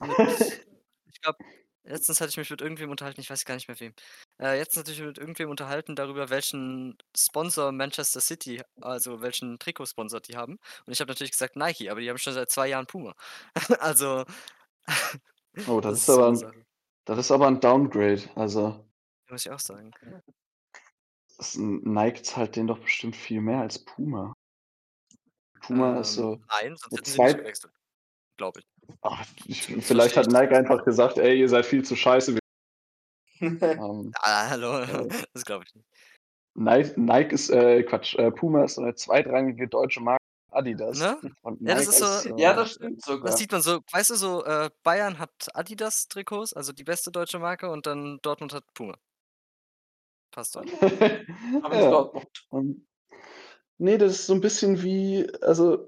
mit, 0.00 0.62
ich 1.06 1.20
glaube, 1.22 1.38
letztens 1.86 2.20
hatte 2.20 2.30
ich 2.30 2.36
mich 2.36 2.50
mit 2.50 2.60
irgendwem 2.60 2.90
unterhalten, 2.90 3.20
ich 3.20 3.30
weiß 3.30 3.44
gar 3.44 3.54
nicht 3.54 3.68
mehr 3.68 3.80
wem. 3.80 3.94
Äh, 4.40 4.58
jetzt 4.58 4.76
natürlich 4.76 5.00
mit 5.00 5.18
irgendwem 5.18 5.50
unterhalten 5.50 5.96
darüber, 5.96 6.30
welchen 6.30 6.96
Sponsor 7.16 7.72
Manchester 7.72 8.20
City, 8.20 8.62
also 8.80 9.22
welchen 9.22 9.58
Trikotsponsor 9.58 10.20
die 10.20 10.36
haben. 10.36 10.58
Und 10.86 10.92
ich 10.92 11.00
habe 11.00 11.10
natürlich 11.10 11.32
gesagt 11.32 11.56
Nike, 11.56 11.90
aber 11.90 12.00
die 12.00 12.10
haben 12.10 12.18
schon 12.18 12.34
seit 12.34 12.50
zwei 12.50 12.68
Jahren 12.68 12.86
Puma. 12.86 13.14
also, 13.80 14.24
oh, 15.66 15.80
das, 15.80 16.06
das 16.06 16.08
ist 16.08 16.10
aber 16.10 16.28
ein, 16.28 16.64
das 17.04 17.18
ist 17.18 17.30
aber 17.30 17.46
ein 17.46 17.60
Downgrade. 17.60 18.22
Also, 18.34 18.84
Muss 19.30 19.46
ich 19.46 19.52
auch 19.52 19.60
sagen. 19.60 19.92
das 21.36 21.56
Nike 21.56 22.22
zahlt 22.22 22.56
den 22.56 22.66
doch 22.66 22.78
bestimmt 22.78 23.16
viel 23.16 23.40
mehr 23.40 23.60
als 23.60 23.84
Puma. 23.84 24.34
Puma 25.60 26.00
ist 26.00 26.14
so. 26.14 26.34
Ähm, 26.34 26.44
nein, 26.48 26.76
sonst 26.76 26.90
so 26.90 26.96
hätten 26.96 27.04
sie 27.04 27.22
nicht 27.22 27.38
gewechselt. 27.38 27.72
Glaube 28.36 28.60
ich. 28.60 28.75
Ach, 29.02 29.24
ich, 29.46 29.62
vielleicht 29.62 30.16
hat 30.16 30.28
Nike 30.28 30.52
einfach 30.56 30.84
gesagt, 30.84 31.18
ey, 31.18 31.38
ihr 31.38 31.48
seid 31.48 31.66
viel 31.66 31.84
zu 31.84 31.96
scheiße. 31.96 32.38
Ähm, 33.40 34.12
Ah, 34.22 34.48
hallo. 34.48 34.80
Ja. 34.80 35.04
Das 35.34 35.44
glaube 35.44 35.64
ich 35.66 35.74
nicht. 35.74 35.86
Nike, 36.54 36.94
Nike 36.98 37.34
ist, 37.34 37.50
äh, 37.50 37.82
Quatsch, 37.82 38.14
äh, 38.14 38.30
Puma 38.30 38.64
ist 38.64 38.76
so 38.76 38.82
eine 38.82 38.94
zweitrangige 38.94 39.68
deutsche 39.68 40.00
Marke 40.00 40.22
Adidas. 40.50 40.98
Ne? 40.98 41.18
Ja, 41.60 41.74
das 41.74 41.88
ist 41.88 41.98
so- 41.98 42.34
äh, 42.34 42.40
ja, 42.40 42.54
das 42.54 42.72
stimmt 42.72 43.02
sogar. 43.02 43.26
Das 43.30 43.38
sieht 43.38 43.52
man 43.52 43.60
so, 43.60 43.80
weißt 43.92 44.08
du, 44.10 44.14
so, 44.14 44.42
äh, 44.46 44.70
Bayern 44.82 45.18
hat 45.18 45.48
Adidas-Trikots, 45.54 46.54
also 46.54 46.72
die 46.72 46.84
beste 46.84 47.10
deutsche 47.10 47.38
Marke, 47.38 47.68
und 47.70 47.86
dann 47.86 48.20
Dortmund 48.22 48.54
hat 48.54 48.64
Puma. 48.72 48.96
Passt 50.30 50.56
doch. 50.56 50.62
Aber 51.62 51.76
ja. 51.76 51.90
Dortmund. 51.90 52.46
Und, 52.48 52.86
nee, 53.76 53.98
das 53.98 54.12
ist 54.12 54.26
so 54.28 54.32
ein 54.32 54.40
bisschen 54.40 54.82
wie, 54.82 55.30
also, 55.42 55.86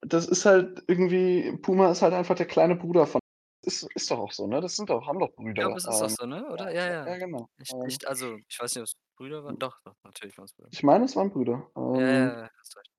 das 0.00 0.26
ist 0.26 0.44
halt 0.46 0.82
irgendwie, 0.86 1.56
Puma 1.58 1.90
ist 1.90 2.02
halt 2.02 2.14
einfach 2.14 2.34
der 2.34 2.46
kleine 2.46 2.76
Bruder 2.76 3.06
von. 3.06 3.20
Ist, 3.62 3.88
ist 3.94 4.10
doch 4.10 4.18
auch 4.18 4.32
so, 4.32 4.46
ne? 4.46 4.60
Das 4.60 4.76
sind 4.76 4.90
doch, 4.90 5.06
haben 5.06 5.18
doch 5.18 5.30
Ich 5.30 5.36
Brüder. 5.36 5.62
glaube, 5.62 5.76
es 5.76 5.86
ist 5.86 6.00
doch 6.00 6.08
ähm, 6.08 6.14
so, 6.18 6.26
ne? 6.26 6.48
Oder? 6.52 6.72
Ja, 6.72 6.86
ja. 6.88 7.06
Ja, 7.06 7.16
genau. 7.18 7.48
Ich, 7.58 7.72
Ähm, 7.72 7.82
ich, 7.88 8.08
also, 8.08 8.36
ich 8.48 8.60
weiß 8.60 8.74
nicht, 8.76 8.82
ob 8.82 8.86
es 8.86 8.96
Brüder 9.16 9.44
waren. 9.44 9.58
Doch, 9.58 9.80
doch, 9.84 9.94
natürlich 10.04 10.38
waren 10.38 10.44
es 10.44 10.52
Brüder. 10.52 10.68
ich 10.70 10.82
meine, 10.84 11.04
es 11.04 11.16
waren 11.16 11.30
Brüder. 11.30 11.68
Ja, 11.74 11.82
Ähm, 11.82 12.00
ja, 12.00 12.40
ja, 12.42 12.50
hast 12.60 12.76
recht. 12.76 12.90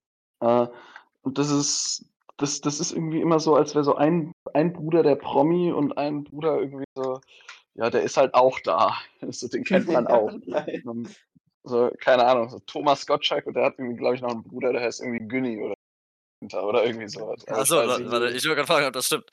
Äh, 0.41 0.67
und 1.21 1.37
das 1.37 1.49
ist, 1.49 2.09
das, 2.37 2.59
das 2.61 2.79
ist 2.81 2.91
irgendwie 2.91 3.21
immer 3.21 3.39
so, 3.39 3.55
als 3.55 3.75
wäre 3.75 3.85
so 3.85 3.95
ein, 3.95 4.33
ein 4.53 4.73
Bruder 4.73 5.03
der 5.03 5.15
Promi 5.15 5.71
und 5.71 5.97
ein 5.97 6.25
Bruder 6.25 6.59
irgendwie 6.59 6.85
so, 6.95 7.21
ja, 7.75 7.89
der 7.89 8.03
ist 8.03 8.17
halt 8.17 8.33
auch 8.33 8.59
da. 8.59 8.93
So, 9.29 9.47
den 9.47 9.63
kennt 9.63 9.87
man 9.87 10.05
auch. 10.07 10.31
Ähm, 10.47 11.07
so, 11.63 11.91
keine 11.99 12.25
Ahnung, 12.25 12.49
so 12.49 12.59
Thomas 12.59 13.05
Gottschalk 13.07 13.45
und 13.47 13.53
der 13.55 13.65
hat 13.65 13.75
irgendwie, 13.77 13.97
glaube 13.97 14.15
ich, 14.15 14.21
noch 14.21 14.31
einen 14.31 14.43
Bruder, 14.43 14.73
der 14.73 14.81
heißt 14.81 15.01
irgendwie 15.01 15.25
Günni 15.27 15.59
oder, 15.59 15.75
oder 16.41 16.85
irgendwie 16.85 17.07
sowas. 17.07 17.47
Achso, 17.47 17.77
weiß 17.77 18.11
warte, 18.11 18.29
ich 18.29 18.45
wollte 18.45 18.55
gerade 18.55 18.67
fragen, 18.67 18.85
ob 18.87 18.93
das 18.93 19.07
stimmt. 19.07 19.29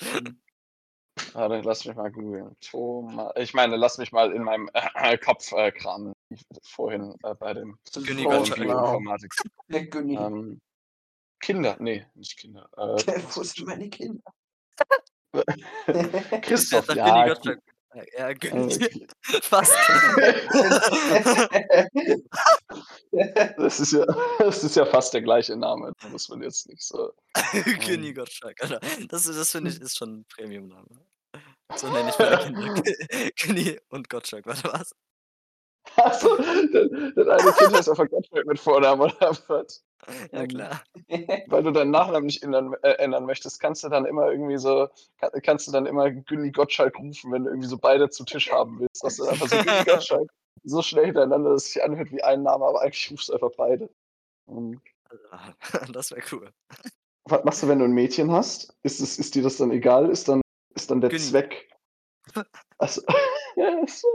Warte, 1.32 1.60
lass 1.60 1.84
mich 1.84 1.96
mal 1.96 2.10
googeln. 2.10 2.56
Thomas, 2.60 3.32
ich 3.36 3.54
meine, 3.54 3.76
lass 3.76 3.98
mich 3.98 4.12
mal 4.12 4.32
in 4.32 4.42
meinem 4.42 4.68
äh, 4.72 5.16
Kopf 5.18 5.52
äh, 5.52 5.70
kramen, 5.70 6.14
vorhin 6.62 7.14
äh, 7.22 7.34
bei 7.34 7.54
dem 7.54 7.78
Günni 8.04 8.26
Oh. 10.18 10.26
Ähm, 10.26 10.60
Kinder, 11.40 11.76
nee, 11.78 12.06
nicht 12.14 12.38
Kinder. 12.38 12.68
Äh, 12.76 12.96
Wo 13.34 13.42
sind 13.42 13.66
meine 13.66 13.88
Kinder? 13.90 14.22
Christoph, 16.42 16.88
ja. 16.94 17.34
Ja, 18.18 18.32
Günni. 18.32 18.74
äh, 18.74 19.06
Fast. 19.42 19.74
Das 23.56 23.78
ist 23.78 23.92
ja, 23.92 24.04
das 24.38 24.64
ist 24.64 24.74
ja 24.76 24.84
fast 24.84 25.14
der 25.14 25.22
gleiche 25.22 25.56
Name. 25.56 25.92
Da 26.00 26.08
muss 26.08 26.28
man 26.28 26.42
jetzt 26.42 26.68
nicht 26.68 26.82
so. 26.82 27.12
Günni 27.86 28.12
Gottschalk, 28.12 28.60
Alter. 28.60 28.80
Das, 29.08 29.22
das 29.24 29.50
finde 29.52 29.70
ich 29.70 29.80
ist 29.80 29.96
schon 29.96 30.20
ein 30.20 30.24
Premium-Name. 30.24 30.88
So 31.76 31.88
nenne 31.90 32.10
ich 32.10 32.18
meine 32.18 32.38
Kinder. 32.38 32.82
Günni 33.36 33.78
und 33.90 34.10
Gottschalk, 34.10 34.46
warte 34.46 34.64
was? 34.72 34.94
Achso, 35.96 36.36
das, 36.36 36.88
das 37.14 37.28
eine 37.28 37.52
Kind 37.52 37.76
heißt 37.76 37.90
einfach 37.90 38.08
Gottschalk 38.10 38.46
mit 38.46 38.58
Vornamen 38.58 39.02
oder 39.02 39.38
was? 39.48 39.84
Ja, 40.32 40.40
Ähm, 40.42 40.48
klar. 40.48 40.82
Weil 41.48 41.62
du 41.62 41.70
deinen 41.70 41.90
Nachnamen 41.90 42.26
nicht 42.26 42.42
ändern, 42.42 42.74
äh, 42.82 42.92
ändern 42.94 43.24
möchtest, 43.26 43.60
kannst 43.60 43.84
du 43.84 43.88
dann 43.88 44.04
immer 44.06 44.30
irgendwie 44.30 44.58
so, 44.58 44.88
kann, 45.18 45.30
kannst 45.42 45.66
du 45.68 45.72
dann 45.72 45.86
immer 45.86 46.10
Günni 46.10 46.50
Gottschalk 46.50 46.98
rufen, 46.98 47.32
wenn 47.32 47.44
du 47.44 47.50
irgendwie 47.50 47.68
so 47.68 47.78
beide 47.78 48.08
zu 48.10 48.24
Tisch 48.24 48.50
haben 48.52 48.80
willst. 48.80 49.02
Dass 49.04 49.16
du 49.16 49.24
einfach 49.24 49.48
so 49.48 49.56
Günni 49.56 49.84
Gottschalk 49.84 50.30
so 50.64 50.80
schnell 50.82 51.06
hintereinander, 51.06 51.50
dass 51.50 51.64
es 51.66 51.72
sich 51.74 51.82
anhört 51.82 52.10
wie 52.10 52.22
ein 52.22 52.42
Name, 52.42 52.64
aber 52.64 52.80
eigentlich 52.82 53.10
rufst 53.10 53.28
du 53.28 53.34
einfach 53.34 53.50
beide. 53.56 53.90
Ähm, 54.48 54.80
Das 55.92 56.10
wäre 56.10 56.22
cool. 56.32 56.50
was 57.24 57.44
machst 57.44 57.62
du, 57.62 57.68
wenn 57.68 57.78
du 57.78 57.84
ein 57.84 57.92
Mädchen 57.92 58.30
hast? 58.32 58.74
Ist, 58.82 59.00
es, 59.00 59.18
ist 59.18 59.34
dir 59.34 59.42
das 59.42 59.56
dann 59.58 59.70
egal? 59.70 60.10
Ist 60.10 60.28
dann, 60.28 60.40
ist 60.74 60.90
dann 60.90 61.00
der 61.00 61.10
Günni. 61.10 61.22
Zweck. 61.22 61.68
Also, 62.78 63.02
ja, 63.56 63.86
so. 63.86 64.08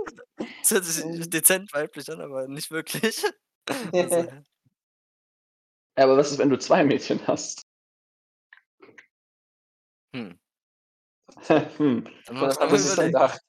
Das 0.62 0.72
hört 0.72 0.84
sich 0.86 1.04
Ähm. 1.06 1.30
dezent 1.30 1.74
weiblich 1.74 2.12
an, 2.12 2.22
aber 2.22 2.48
nicht 2.48 2.72
wirklich. 2.72 3.24
Also, 3.94 4.28
Ja, 6.00 6.06
aber 6.06 6.16
was 6.16 6.32
ist, 6.32 6.38
wenn 6.38 6.50
du 6.50 6.58
zwei 6.58 6.86
Mädchen 6.86 7.20
hast? 7.28 7.62
hm. 10.16 10.40
hm. 11.78 12.08
Dann 12.26 12.40
Was 12.40 12.58
muss 12.58 12.96
gedacht? 12.96 13.42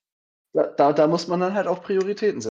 Da, 0.52 0.66
da, 0.66 0.92
da 0.92 1.06
muss 1.06 1.28
man 1.28 1.38
dann 1.38 1.54
halt 1.54 1.68
auch 1.68 1.80
Prioritäten 1.80 2.40
setzen. 2.40 2.56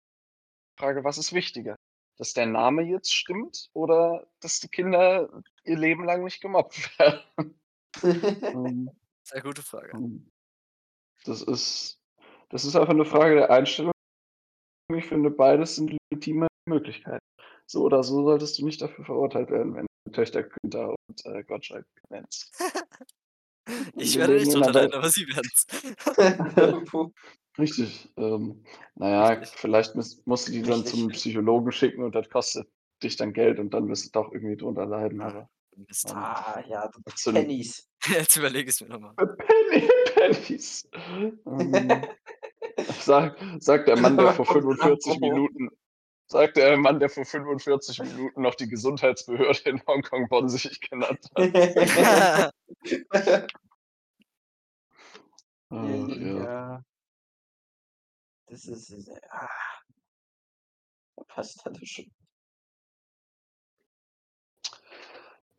Frage, 0.79 1.03
was 1.03 1.17
ist 1.17 1.33
wichtiger? 1.33 1.75
Dass 2.17 2.31
der 2.31 2.45
Name 2.45 2.83
jetzt 2.83 3.13
stimmt 3.13 3.69
oder 3.73 4.31
dass 4.39 4.61
die 4.61 4.69
Kinder 4.69 5.43
ihr 5.65 5.77
Leben 5.77 6.05
lang 6.05 6.23
nicht 6.23 6.39
gemobbt 6.39 6.77
werden? 6.97 7.59
Ähm, 8.01 8.91
Sehr 9.23 9.41
gute 9.41 9.61
Frage. 9.61 9.91
ähm, 9.91 10.31
Das 11.25 11.41
ist, 11.41 11.99
das 12.47 12.63
ist 12.63 12.77
einfach 12.77 12.93
eine 12.93 13.03
Frage 13.03 13.35
der 13.35 13.51
Einstellung. 13.51 13.91
Ich 14.95 15.05
finde, 15.05 15.29
beides 15.31 15.75
sind 15.75 15.91
legitime 16.09 16.47
Möglichkeiten. 16.71 17.23
So 17.67 17.83
oder 17.83 18.03
so 18.03 18.23
solltest 18.23 18.57
du 18.59 18.65
nicht 18.65 18.81
dafür 18.81 19.05
verurteilt 19.05 19.49
werden, 19.51 19.75
wenn 19.75 19.85
du 20.05 20.11
Töchter 20.11 20.43
Günther 20.43 20.89
und 21.07 21.25
äh, 21.25 21.43
Gottschalk 21.43 21.85
nennst. 22.09 22.51
Ich 23.95 24.17
werde 24.17 24.33
nicht 24.33 24.53
Welt- 24.53 24.93
aber 24.93 25.09
sie 25.09 25.25
werden's. 25.27 25.65
Puh. 26.89 27.11
Richtig. 27.59 28.11
Ähm, 28.17 28.63
naja, 28.95 29.27
Richtig. 29.27 29.59
vielleicht 29.59 29.95
muss, 29.95 30.21
musst 30.25 30.47
du 30.47 30.51
die 30.51 30.63
dann 30.63 30.81
Richtig. 30.81 30.99
zum 30.99 31.07
Psychologen 31.09 31.71
schicken 31.71 32.03
und 32.03 32.15
das 32.15 32.27
kostet 32.29 32.67
dich 33.03 33.15
dann 33.17 33.33
Geld 33.33 33.59
und 33.59 33.69
dann 33.73 33.87
wirst 33.87 34.07
du 34.07 34.09
doch 34.19 34.31
irgendwie 34.33 34.57
drunter 34.57 34.85
leiden. 34.87 35.21
Aber 35.21 35.47
Mist. 35.75 36.09
ähm, 36.09 36.17
Ah, 36.17 36.63
ja, 36.67 36.89
zu- 37.15 37.31
Pennies. 37.33 37.87
Jetzt 38.07 38.35
überlege 38.35 38.69
ich 38.69 38.75
es 38.75 38.81
mir 38.81 38.89
nochmal. 38.89 39.13
Penny, 39.15 39.87
Pennies. 40.15 40.89
Ähm, 41.45 42.01
sag, 42.99 43.37
sagt 43.59 43.87
der 43.87 43.99
Mann, 43.99 44.17
der 44.17 44.33
vor 44.33 44.45
45 44.45 45.19
Minuten, 45.19 45.69
sagt 46.31 46.57
der 46.57 46.77
Mann, 46.77 46.99
der 46.99 47.09
vor 47.09 47.25
45 47.25 47.99
Minuten 47.99 48.41
noch 48.41 48.55
die 48.55 48.67
Gesundheitsbehörde 48.67 49.69
in 49.69 49.85
Hongkong 49.85 50.29
Bonn-sich 50.29 50.79
genannt 50.81 51.29
hat. 51.35 52.53
Ach, 55.69 56.07
ja. 56.07 56.43
ja. 56.43 56.83
Das 58.47 58.65
ist. 58.65 58.91
äh, 58.91 59.19
Ah. 59.29 59.49
Da 61.15 61.23
passt 61.25 61.65
alles 61.65 61.89
schon. 61.89 62.11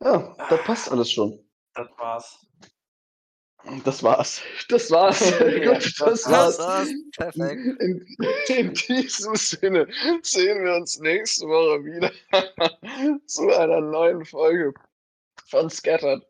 ja, 0.01 0.35
das 0.49 0.63
passt 0.63 0.91
alles 0.91 1.11
schon. 1.11 1.49
Das 1.73 1.87
war's. 1.97 2.45
Das 3.85 4.03
war's. 4.03 4.41
Das 4.69 4.91
war's. 4.91 5.21
Ja, 5.39 5.73
Gut, 5.73 5.93
das 5.99 6.29
war's. 6.29 6.59
war's. 6.59 6.89
Perfekt. 7.15 7.81
In, 7.81 8.05
in 8.49 8.73
diesem 8.73 9.35
Sinne 9.35 9.87
sehen 10.21 10.63
wir 10.65 10.75
uns 10.75 10.99
nächste 10.99 11.45
Woche 11.47 11.83
wieder 11.85 12.11
zu 13.25 13.49
einer 13.51 13.79
neuen 13.79 14.25
Folge 14.25 14.73
von 15.47 15.69
Scattered. 15.69 16.23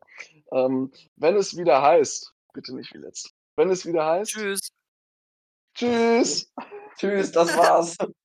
Ähm, 0.52 0.92
wenn 1.16 1.36
es 1.36 1.56
wieder 1.56 1.82
heißt, 1.82 2.32
bitte 2.52 2.74
nicht 2.76 2.94
wie 2.94 2.98
letztes. 2.98 3.32
Wenn 3.56 3.70
es 3.70 3.84
wieder 3.84 4.06
heißt, 4.06 4.32
Tschüss. 4.32 4.68
tschüss. 5.74 6.52
Tschüss, 6.98 7.32
das 7.32 7.56
war's. 7.56 7.96